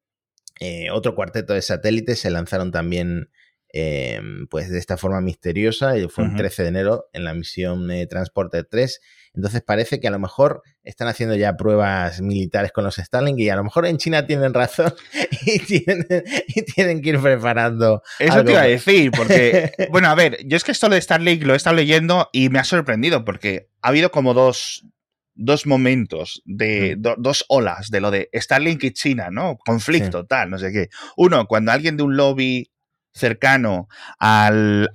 Eh, 0.59 0.89
otro 0.89 1.13
cuarteto 1.13 1.53
de 1.53 1.61
satélites 1.61 2.19
se 2.19 2.31
lanzaron 2.31 2.71
también 2.71 3.29
Em, 3.79 4.47
pues 4.47 4.71
de 4.71 4.79
esta 4.79 4.97
forma 4.97 5.21
misteriosa, 5.21 5.99
y 5.99 6.07
fue 6.07 6.25
el 6.25 6.35
13 6.35 6.63
de 6.63 6.69
enero 6.69 7.09
en 7.13 7.23
la 7.23 7.35
misión 7.35 7.87
de 7.87 8.07
Transporter 8.07 8.67
3. 8.67 8.99
Entonces 9.35 9.61
parece 9.61 9.99
que 9.99 10.07
a 10.07 10.11
lo 10.11 10.17
mejor 10.17 10.63
están 10.81 11.07
haciendo 11.07 11.35
ya 11.35 11.55
pruebas 11.55 12.19
militares 12.21 12.71
con 12.71 12.85
los 12.85 12.95
Starlink 12.95 13.37
y 13.37 13.49
a 13.49 13.55
lo 13.55 13.63
mejor 13.63 13.85
en 13.85 13.97
China 13.97 14.25
tienen 14.25 14.55
razón 14.55 14.95
y 15.45 15.59
tienen, 15.59 17.03
que 17.03 17.09
ir 17.09 17.21
preparando. 17.21 18.01
Eso 18.17 18.43
te 18.43 18.53
iba 18.53 18.61
a 18.61 18.65
decir, 18.65 19.11
porque, 19.11 19.71
bueno, 19.91 20.07
a 20.07 20.15
ver, 20.15 20.39
yo 20.47 20.57
es 20.57 20.63
que 20.63 20.71
esto 20.71 20.89
de 20.89 20.99
Starlink 20.99 21.43
lo 21.43 21.53
he 21.53 21.57
estado 21.57 21.75
leyendo 21.75 22.29
y 22.33 22.49
me 22.49 22.57
ha 22.57 22.63
sorprendido 22.63 23.25
porque 23.25 23.69
ha 23.83 23.89
habido 23.89 24.09
como 24.09 24.33
dos, 24.33 24.87
dos 25.35 25.67
momentos, 25.67 26.41
de 26.45 26.95
mm. 26.97 27.21
dos 27.21 27.45
olas 27.47 27.91
de 27.91 28.01
lo 28.01 28.09
de 28.09 28.31
Starlink 28.33 28.83
y 28.85 28.93
China, 28.93 29.29
¿no? 29.29 29.55
Conflicto, 29.63 30.25
tal, 30.25 30.49
no 30.49 30.57
sé 30.57 30.71
qué. 30.71 30.89
Uno, 31.15 31.45
cuando 31.45 31.71
alguien 31.71 31.95
de 31.95 32.01
un 32.01 32.17
lobby 32.17 32.71
cercano 33.17 33.87
al, 34.19 34.89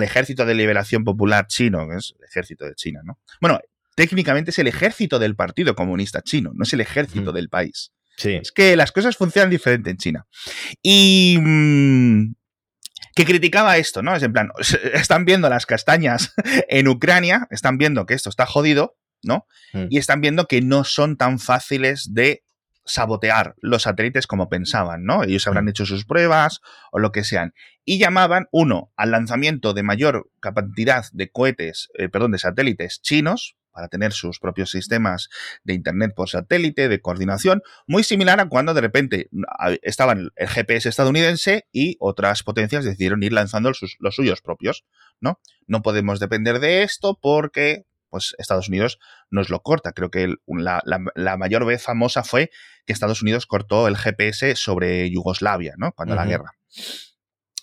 ejército 0.00 0.44
de 0.46 0.54
liberación 0.54 1.04
popular 1.04 1.46
chino, 1.46 1.88
que 1.88 1.96
es 1.96 2.14
el 2.18 2.24
ejército 2.24 2.64
de 2.64 2.74
China, 2.74 3.00
¿no? 3.04 3.18
Bueno, 3.40 3.58
técnicamente 3.94 4.50
es 4.50 4.58
el 4.58 4.68
ejército 4.68 5.18
del 5.18 5.36
Partido 5.36 5.74
Comunista 5.74 6.22
Chino, 6.22 6.52
no 6.54 6.62
es 6.62 6.72
el 6.72 6.80
ejército 6.80 7.32
del 7.32 7.48
país. 7.48 7.92
Sí. 8.16 8.34
Es 8.34 8.52
que 8.52 8.76
las 8.76 8.92
cosas 8.92 9.16
funcionan 9.16 9.50
diferente 9.50 9.90
en 9.90 9.96
China. 9.96 10.26
Y 10.82 11.38
mm, 11.40 12.34
que 13.14 13.24
criticaba 13.24 13.76
esto, 13.76 14.02
¿no? 14.02 14.14
Es 14.14 14.22
en 14.22 14.32
plan, 14.32 14.50
están 14.94 15.24
viendo 15.24 15.48
las 15.48 15.66
castañas 15.66 16.34
en 16.68 16.88
Ucrania, 16.88 17.46
están 17.50 17.78
viendo 17.78 18.06
que 18.06 18.14
esto 18.14 18.30
está 18.30 18.46
jodido, 18.46 18.96
¿no? 19.22 19.46
Mm. 19.72 19.86
Y 19.90 19.98
están 19.98 20.20
viendo 20.20 20.46
que 20.46 20.60
no 20.60 20.84
son 20.84 21.16
tan 21.16 21.38
fáciles 21.38 22.12
de 22.12 22.42
sabotear 22.84 23.54
los 23.60 23.82
satélites 23.82 24.26
como 24.26 24.48
pensaban, 24.48 25.04
¿no? 25.04 25.22
Ellos 25.22 25.46
habrán 25.46 25.66
mm. 25.66 25.68
hecho 25.68 25.86
sus 25.86 26.04
pruebas 26.04 26.60
o 26.90 26.98
lo 26.98 27.12
que 27.12 27.24
sean. 27.24 27.54
Y 27.84 27.98
llamaban, 27.98 28.46
uno, 28.52 28.92
al 28.96 29.10
lanzamiento 29.10 29.74
de 29.74 29.82
mayor 29.82 30.30
cantidad 30.40 31.04
de 31.12 31.30
cohetes, 31.30 31.88
eh, 31.98 32.08
perdón, 32.08 32.32
de 32.32 32.38
satélites 32.38 33.00
chinos, 33.02 33.56
para 33.72 33.88
tener 33.88 34.12
sus 34.12 34.38
propios 34.38 34.70
sistemas 34.70 35.28
de 35.64 35.74
Internet 35.74 36.12
por 36.14 36.28
satélite, 36.28 36.88
de 36.88 37.00
coordinación, 37.00 37.62
muy 37.86 38.04
similar 38.04 38.38
a 38.38 38.48
cuando 38.48 38.74
de 38.74 38.80
repente 38.82 39.30
estaban 39.82 40.30
el 40.36 40.48
GPS 40.48 40.88
estadounidense 40.88 41.66
y 41.72 41.96
otras 41.98 42.42
potencias 42.42 42.84
decidieron 42.84 43.22
ir 43.22 43.32
lanzando 43.32 43.72
los 43.98 44.14
suyos 44.14 44.42
propios, 44.42 44.84
¿no? 45.20 45.40
No 45.66 45.82
podemos 45.82 46.20
depender 46.20 46.60
de 46.60 46.82
esto 46.82 47.18
porque 47.20 47.86
pues 48.12 48.36
Estados 48.36 48.68
Unidos 48.68 49.00
nos 49.30 49.48
lo 49.48 49.62
corta. 49.62 49.92
Creo 49.92 50.10
que 50.10 50.34
la, 50.46 51.36
mayor 51.38 51.64
vez 51.64 51.82
famosa 51.82 52.22
fue 52.22 52.50
que 52.86 52.92
Estados 52.92 53.22
Unidos 53.22 53.46
cortó 53.46 53.88
el 53.88 53.96
GPS 53.96 54.54
sobre 54.54 55.10
Yugoslavia, 55.10 55.74
¿no? 55.78 55.92
Cuando 55.92 56.14
la 56.14 56.26
guerra. 56.26 56.52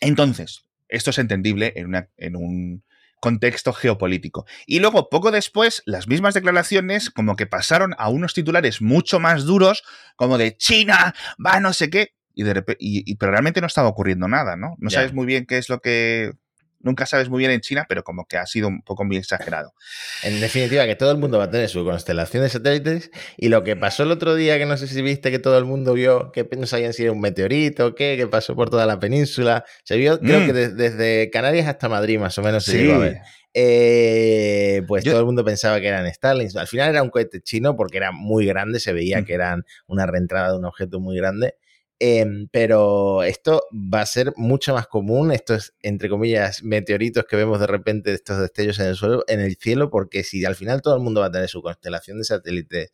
Entonces, 0.02 0.66
esto 0.88 1.12
es 1.12 1.20
entendible 1.20 1.74
en, 1.76 2.36
un 2.36 2.84
contexto 3.22 3.74
geopolítico. 3.74 4.48
Y 4.66 4.80
luego, 4.80 5.10
poco 5.10 5.30
después, 5.30 5.84
las 5.86 6.08
mismas 6.08 6.34
declaraciones 6.34 7.12
como 7.12 7.36
que 7.36 7.46
pasaron 7.46 7.94
a 8.00 8.10
unos 8.10 8.34
titulares 8.34 8.82
mucho 8.82 9.20
más 9.20 9.46
duros, 9.46 9.84
como 10.16 10.40
de 10.40 10.58
China, 10.58 11.14
va 11.46 11.60
no 11.60 11.74
sé 11.74 11.92
qué, 11.92 12.16
y, 12.34 12.42
de 12.42 12.64
y, 12.80 13.16
pero 13.18 13.34
realmente 13.34 13.62
no 13.62 13.68
estaba 13.68 13.90
ocurriendo 13.90 14.28
nada, 14.28 14.56
¿no? 14.56 14.78
No 14.80 14.90
sabes 14.90 15.14
muy 15.14 15.28
bien 15.28 15.46
qué 15.46 15.60
es 15.60 15.70
lo 15.70 15.80
que 15.80 16.32
nunca 16.80 17.06
sabes 17.06 17.30
muy 17.30 17.40
bien 17.40 17.52
en 17.52 17.62
China, 17.62 17.86
pero 17.88 18.04
como 18.04 18.26
que 18.26 18.38
ha 18.38 18.46
sido 18.46 18.68
un 18.68 18.82
poco 18.82 19.04
muy 19.06 19.18
exagerado. 19.18 19.74
En 20.24 20.40
definitiva, 20.40 20.86
que 20.86 20.96
todo 20.96 21.12
el 21.12 21.18
mundo 21.18 21.38
va 21.38 21.46
a 21.46 21.50
tener 21.52 21.70
su 21.70 21.84
constelación 21.84 22.44
de 22.44 22.50
satélites 22.50 23.12
y 23.38 23.50
lo 23.50 23.64
que 23.64 23.76
pasó 23.76 24.04
el 24.04 24.12
otro 24.12 24.36
día, 24.36 24.58
que 24.58 24.66
no 24.66 24.78
sé 24.78 24.88
si 24.88 25.02
viste 25.02 25.32
que 25.32 25.40
todo 25.40 25.58
el 25.58 25.66
mundo 25.66 25.94
vio 25.94 26.32
que 26.32 26.48
no 26.58 26.66
sabían 26.68 26.94
si 26.94 27.04
era 27.04 27.12
un 27.12 27.22
meteorito 27.22 27.88
o 27.88 27.96
qué, 27.96 28.16
que 28.18 28.28
pasó 28.28 28.56
por 28.56 28.70
toda 28.70 28.86
la 28.86 29.00
península, 29.00 29.66
se 29.84 29.98
vio 29.98 30.20
creo 30.20 30.40
Mm. 30.42 30.46
que 30.46 30.54
de- 30.54 30.70
desde 30.74 31.30
Canarias 31.30 31.68
hasta 31.68 31.90
Madrid 31.90 32.20
más 32.20 32.38
o 32.38 32.42
menos 32.42 32.64
se 32.66 32.72
Sí. 32.74 32.78
llegó 32.80 32.94
a 32.96 32.98
ver. 33.00 33.18
Eh, 33.54 34.84
pues 34.88 35.04
Yo- 35.04 35.12
todo 35.12 35.20
el 35.22 35.26
mundo 35.26 35.44
pensaba 35.44 35.80
que 35.82 35.88
eran 35.88 36.12
Starlings. 36.14 36.56
Al 36.56 36.68
final 36.68 36.90
era 36.90 37.02
un 37.04 37.10
cohete 37.10 37.42
chino 37.42 37.76
porque 37.76 37.98
era 37.98 38.12
muy 38.12 38.46
grande, 38.46 38.80
se 38.80 38.94
veía 38.94 39.22
Mm. 39.22 39.26
que 39.26 39.34
eran 39.34 39.64
una 39.88 40.06
reentrada 40.06 40.52
de 40.52 40.58
un 40.58 40.66
objeto 40.66 41.00
muy 41.00 41.18
grande. 41.18 41.56
Em, 42.02 42.48
pero 42.50 43.24
esto 43.24 43.64
va 43.74 44.00
a 44.00 44.06
ser 44.06 44.32
mucho 44.38 44.74
más 44.74 44.88
común, 44.88 45.34
estos, 45.34 45.74
entre 45.82 46.08
comillas, 46.08 46.64
meteoritos 46.64 47.26
que 47.26 47.36
vemos 47.36 47.60
de 47.60 47.68
repente, 47.68 48.14
estos 48.14 48.40
destellos 48.40 48.80
en 48.80 48.88
el 48.88 48.96
suelo, 48.96 49.26
en 49.28 49.42
el 49.42 49.58
cielo, 49.58 49.90
porque 49.90 50.24
si 50.24 50.46
al 50.46 50.56
final 50.56 50.82
todo 50.82 50.96
el 50.96 51.02
mundo 51.02 51.20
va 51.20 51.28
a 51.28 51.32
tener 51.32 51.50
su 51.50 51.62
constelación 51.62 52.18
de 52.20 52.24
satélites, 52.24 52.92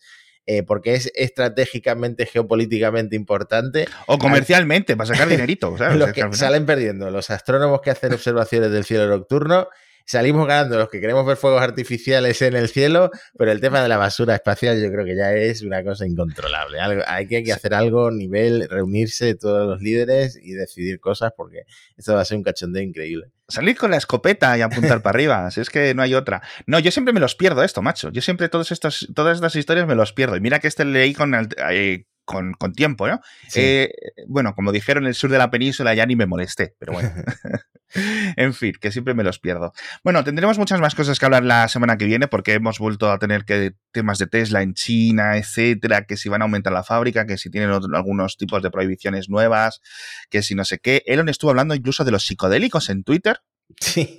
eh, 0.47 0.63
porque 0.63 0.95
es 0.95 1.11
estratégicamente, 1.13 2.25
geopolíticamente 2.25 3.15
importante, 3.15 3.87
O 4.07 4.17
comercialmente, 4.17 4.97
para 4.97 5.07
sacar 5.07 5.27
dinerito. 5.29 5.77
¿sabes? 5.77 5.97
los 5.97 6.11
que 6.11 6.23
salen 6.33 6.65
perdiendo, 6.65 7.11
los 7.11 7.29
astrónomos 7.29 7.81
que 7.81 7.91
hacen 7.91 8.11
observaciones 8.11 8.71
del 8.71 8.85
cielo 8.85 9.07
nocturno, 9.07 9.67
salimos 10.05 10.47
ganando 10.47 10.77
los 10.77 10.89
que 10.89 10.99
queremos 11.01 11.25
ver 11.25 11.35
fuegos 11.37 11.61
artificiales 11.61 12.41
en 12.41 12.55
el 12.55 12.69
cielo, 12.69 13.09
pero 13.37 13.51
el 13.51 13.59
tema 13.59 13.81
de 13.81 13.89
la 13.89 13.97
basura 13.97 14.35
espacial 14.35 14.81
yo 14.81 14.91
creo 14.91 15.05
que 15.05 15.15
ya 15.15 15.33
es 15.33 15.61
una 15.61 15.83
cosa 15.83 16.05
incontrolable. 16.05 16.79
Algo- 16.79 17.03
hay 17.07 17.27
que 17.27 17.37
hay 17.37 17.43
que 17.43 17.53
hacer 17.53 17.73
algo, 17.73 18.11
nivel, 18.11 18.67
reunirse 18.69 19.35
todos 19.35 19.67
los 19.67 19.81
líderes 19.81 20.37
y 20.41 20.53
decidir 20.53 20.99
cosas 20.99 21.31
porque 21.35 21.63
esto 21.97 22.13
va 22.13 22.21
a 22.21 22.25
ser 22.25 22.37
un 22.37 22.43
cachondeo 22.43 22.81
increíble. 22.83 23.27
Salir 23.47 23.77
con 23.77 23.91
la 23.91 23.97
escopeta 23.97 24.57
y 24.57 24.61
apuntar 24.61 25.01
para 25.03 25.15
arriba, 25.15 25.51
si 25.51 25.61
es 25.61 25.69
que 25.69 25.93
no 25.93 26.01
hay 26.01 26.15
otra. 26.15 26.41
No, 26.65 26.79
yo 26.79 26.89
siempre 26.91 27.13
me 27.13 27.19
los 27.19 27.35
pierdo 27.35 27.63
esto, 27.63 27.81
macho. 27.81 28.09
Yo 28.11 28.21
siempre 28.21 28.49
todos 28.49 28.71
estos, 28.71 29.07
todas 29.13 29.35
estas 29.35 29.55
historias 29.55 29.85
me 29.87 29.93
los 29.95 30.13
pierdo. 30.13 30.35
Y 30.35 30.41
mira 30.41 30.59
que 30.59 30.67
este 30.67 30.83
leí 30.85 31.13
con, 31.13 31.35
al- 31.35 31.49
eh, 31.71 32.05
con, 32.25 32.53
con 32.53 32.73
tiempo, 32.73 33.07
¿no? 33.07 33.21
Sí. 33.47 33.61
Eh, 33.61 33.93
bueno, 34.27 34.53
como 34.55 34.71
dijeron 34.71 35.03
en 35.03 35.09
el 35.09 35.15
sur 35.15 35.29
de 35.29 35.37
la 35.37 35.49
península, 35.51 35.93
ya 35.93 36.05
ni 36.05 36.15
me 36.15 36.25
molesté, 36.25 36.75
pero 36.79 36.93
bueno. 36.93 37.11
en 38.35 38.53
fin, 38.53 38.73
que 38.79 38.91
siempre 38.91 39.13
me 39.13 39.23
los 39.23 39.39
pierdo. 39.39 39.71
Bueno, 40.03 40.23
tendremos 40.23 40.57
muchas 40.57 40.81
más 40.81 40.95
cosas 40.95 41.19
que 41.19 41.25
hablar 41.25 41.43
la 41.43 41.67
semana 41.67 41.97
que 41.97 42.05
viene 42.05 42.27
porque 42.27 42.53
hemos 42.53 42.79
vuelto 42.79 43.11
a 43.11 43.19
tener 43.19 43.45
que 43.45 43.73
temas 43.91 44.17
de 44.17 44.27
Tesla 44.27 44.61
en 44.61 44.73
China, 44.73 45.37
etcétera, 45.37 46.05
que 46.05 46.17
si 46.17 46.27
van 46.29 46.41
a 46.41 46.45
aumentar 46.45 46.73
la 46.73 46.83
fábrica, 46.83 47.25
que 47.25 47.37
si 47.37 47.49
tienen 47.49 47.69
otro- 47.71 47.95
algunos 47.95 48.37
tipos 48.37 48.61
de 48.61 48.71
prohibiciones 48.71 49.29
nuevas, 49.29 49.81
que 50.29 50.41
si 50.41 50.55
no 50.55 50.65
sé 50.65 50.79
qué. 50.79 51.03
Elon 51.05 51.29
estuvo 51.29 51.51
hablando 51.51 51.75
incluso 51.75 52.03
de 52.03 52.11
los 52.11 52.25
psicodélicos 52.25 52.89
en 52.89 53.03
Twitter. 53.03 53.39
Sí, 53.79 54.15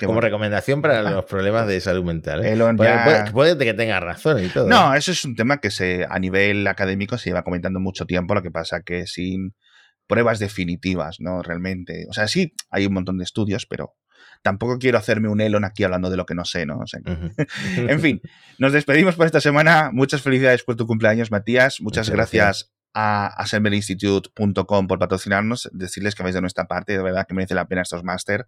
como 0.00 0.12
bueno. 0.14 0.20
recomendación 0.20 0.82
para 0.82 1.02
los 1.02 1.24
problemas 1.24 1.66
de 1.66 1.80
salud 1.80 2.04
mental. 2.04 2.44
¿eh? 2.44 2.52
Elon 2.52 2.76
Puede, 2.76 2.90
ya- 2.90 3.04
puede- 3.04 3.30
puede 3.32 3.64
que 3.64 3.74
tenga 3.74 3.98
razón 4.00 4.44
y 4.44 4.48
todo. 4.48 4.68
No, 4.68 4.94
¿eh? 4.94 4.98
eso 4.98 5.10
es 5.12 5.24
un 5.24 5.34
tema 5.36 5.58
que 5.58 5.70
se 5.70 6.06
a 6.08 6.18
nivel 6.18 6.66
académico 6.66 7.16
se 7.18 7.30
lleva 7.30 7.42
comentando 7.42 7.80
mucho 7.80 8.04
tiempo, 8.06 8.34
lo 8.34 8.42
que 8.42 8.50
pasa 8.50 8.82
que 8.82 9.06
sin 9.06 9.54
pruebas 10.06 10.38
definitivas, 10.38 11.16
¿no? 11.20 11.42
Realmente. 11.42 12.06
O 12.10 12.12
sea, 12.12 12.28
sí, 12.28 12.52
hay 12.70 12.84
un 12.86 12.92
montón 12.94 13.16
de 13.18 13.24
estudios, 13.24 13.64
pero 13.66 13.94
tampoco 14.42 14.78
quiero 14.78 14.98
hacerme 14.98 15.28
un 15.28 15.40
Elon 15.40 15.64
aquí 15.64 15.84
hablando 15.84 16.10
de 16.10 16.16
lo 16.16 16.26
que 16.26 16.34
no 16.34 16.44
sé, 16.44 16.66
¿no? 16.66 16.78
O 16.80 16.86
sea, 16.86 17.00
que- 17.04 17.12
Ujú. 17.12 17.30
en 17.90 18.00
fin, 18.00 18.20
nos 18.58 18.72
despedimos 18.72 19.14
por 19.16 19.26
esta 19.26 19.40
semana. 19.40 19.90
Muchas 19.92 20.20
felicidades 20.22 20.62
por 20.62 20.76
tu 20.76 20.86
cumpleaños, 20.86 21.30
Matías. 21.30 21.80
Muchas, 21.80 22.08
Muchas 22.08 22.10
gracias, 22.10 22.44
gracias. 22.44 22.72
A 22.94 23.26
assemblyinstitute.com 23.26 24.86
por 24.86 24.98
patrocinarnos, 24.98 25.68
decirles 25.72 26.14
que 26.14 26.22
vais 26.22 26.34
de 26.34 26.40
nuestra 26.40 26.66
parte, 26.66 26.92
de 26.92 27.02
verdad 27.02 27.26
que 27.26 27.34
merece 27.34 27.54
la 27.54 27.66
pena 27.66 27.82
estos 27.82 28.04
máster. 28.04 28.46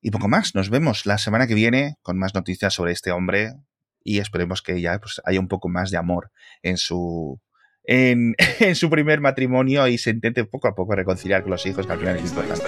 Y 0.00 0.10
poco 0.10 0.28
más, 0.28 0.54
nos 0.54 0.70
vemos 0.70 1.06
la 1.06 1.18
semana 1.18 1.46
que 1.46 1.54
viene 1.54 1.96
con 2.02 2.18
más 2.18 2.34
noticias 2.34 2.72
sobre 2.74 2.92
este 2.92 3.10
hombre 3.10 3.54
y 4.02 4.18
esperemos 4.18 4.62
que 4.62 4.80
ya 4.80 4.98
pues, 4.98 5.20
haya 5.24 5.40
un 5.40 5.48
poco 5.48 5.68
más 5.68 5.90
de 5.90 5.98
amor 5.98 6.30
en 6.62 6.76
su 6.78 7.40
en, 7.84 8.34
en 8.60 8.74
su 8.76 8.88
primer 8.90 9.20
matrimonio 9.20 9.86
y 9.88 9.98
se 9.98 10.10
intente 10.10 10.44
poco 10.44 10.68
a 10.68 10.74
poco 10.74 10.94
reconciliar 10.94 11.42
con 11.42 11.50
los 11.50 11.66
hijos, 11.66 11.86
que 11.86 11.92
al 11.92 11.98
final 11.98 12.16
es 12.16 12.30
importante. 12.30 12.66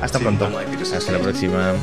Hasta 0.00 0.18
pronto. 0.18 0.50
Hasta 0.94 1.12
la 1.12 1.18
próxima. 1.18 1.74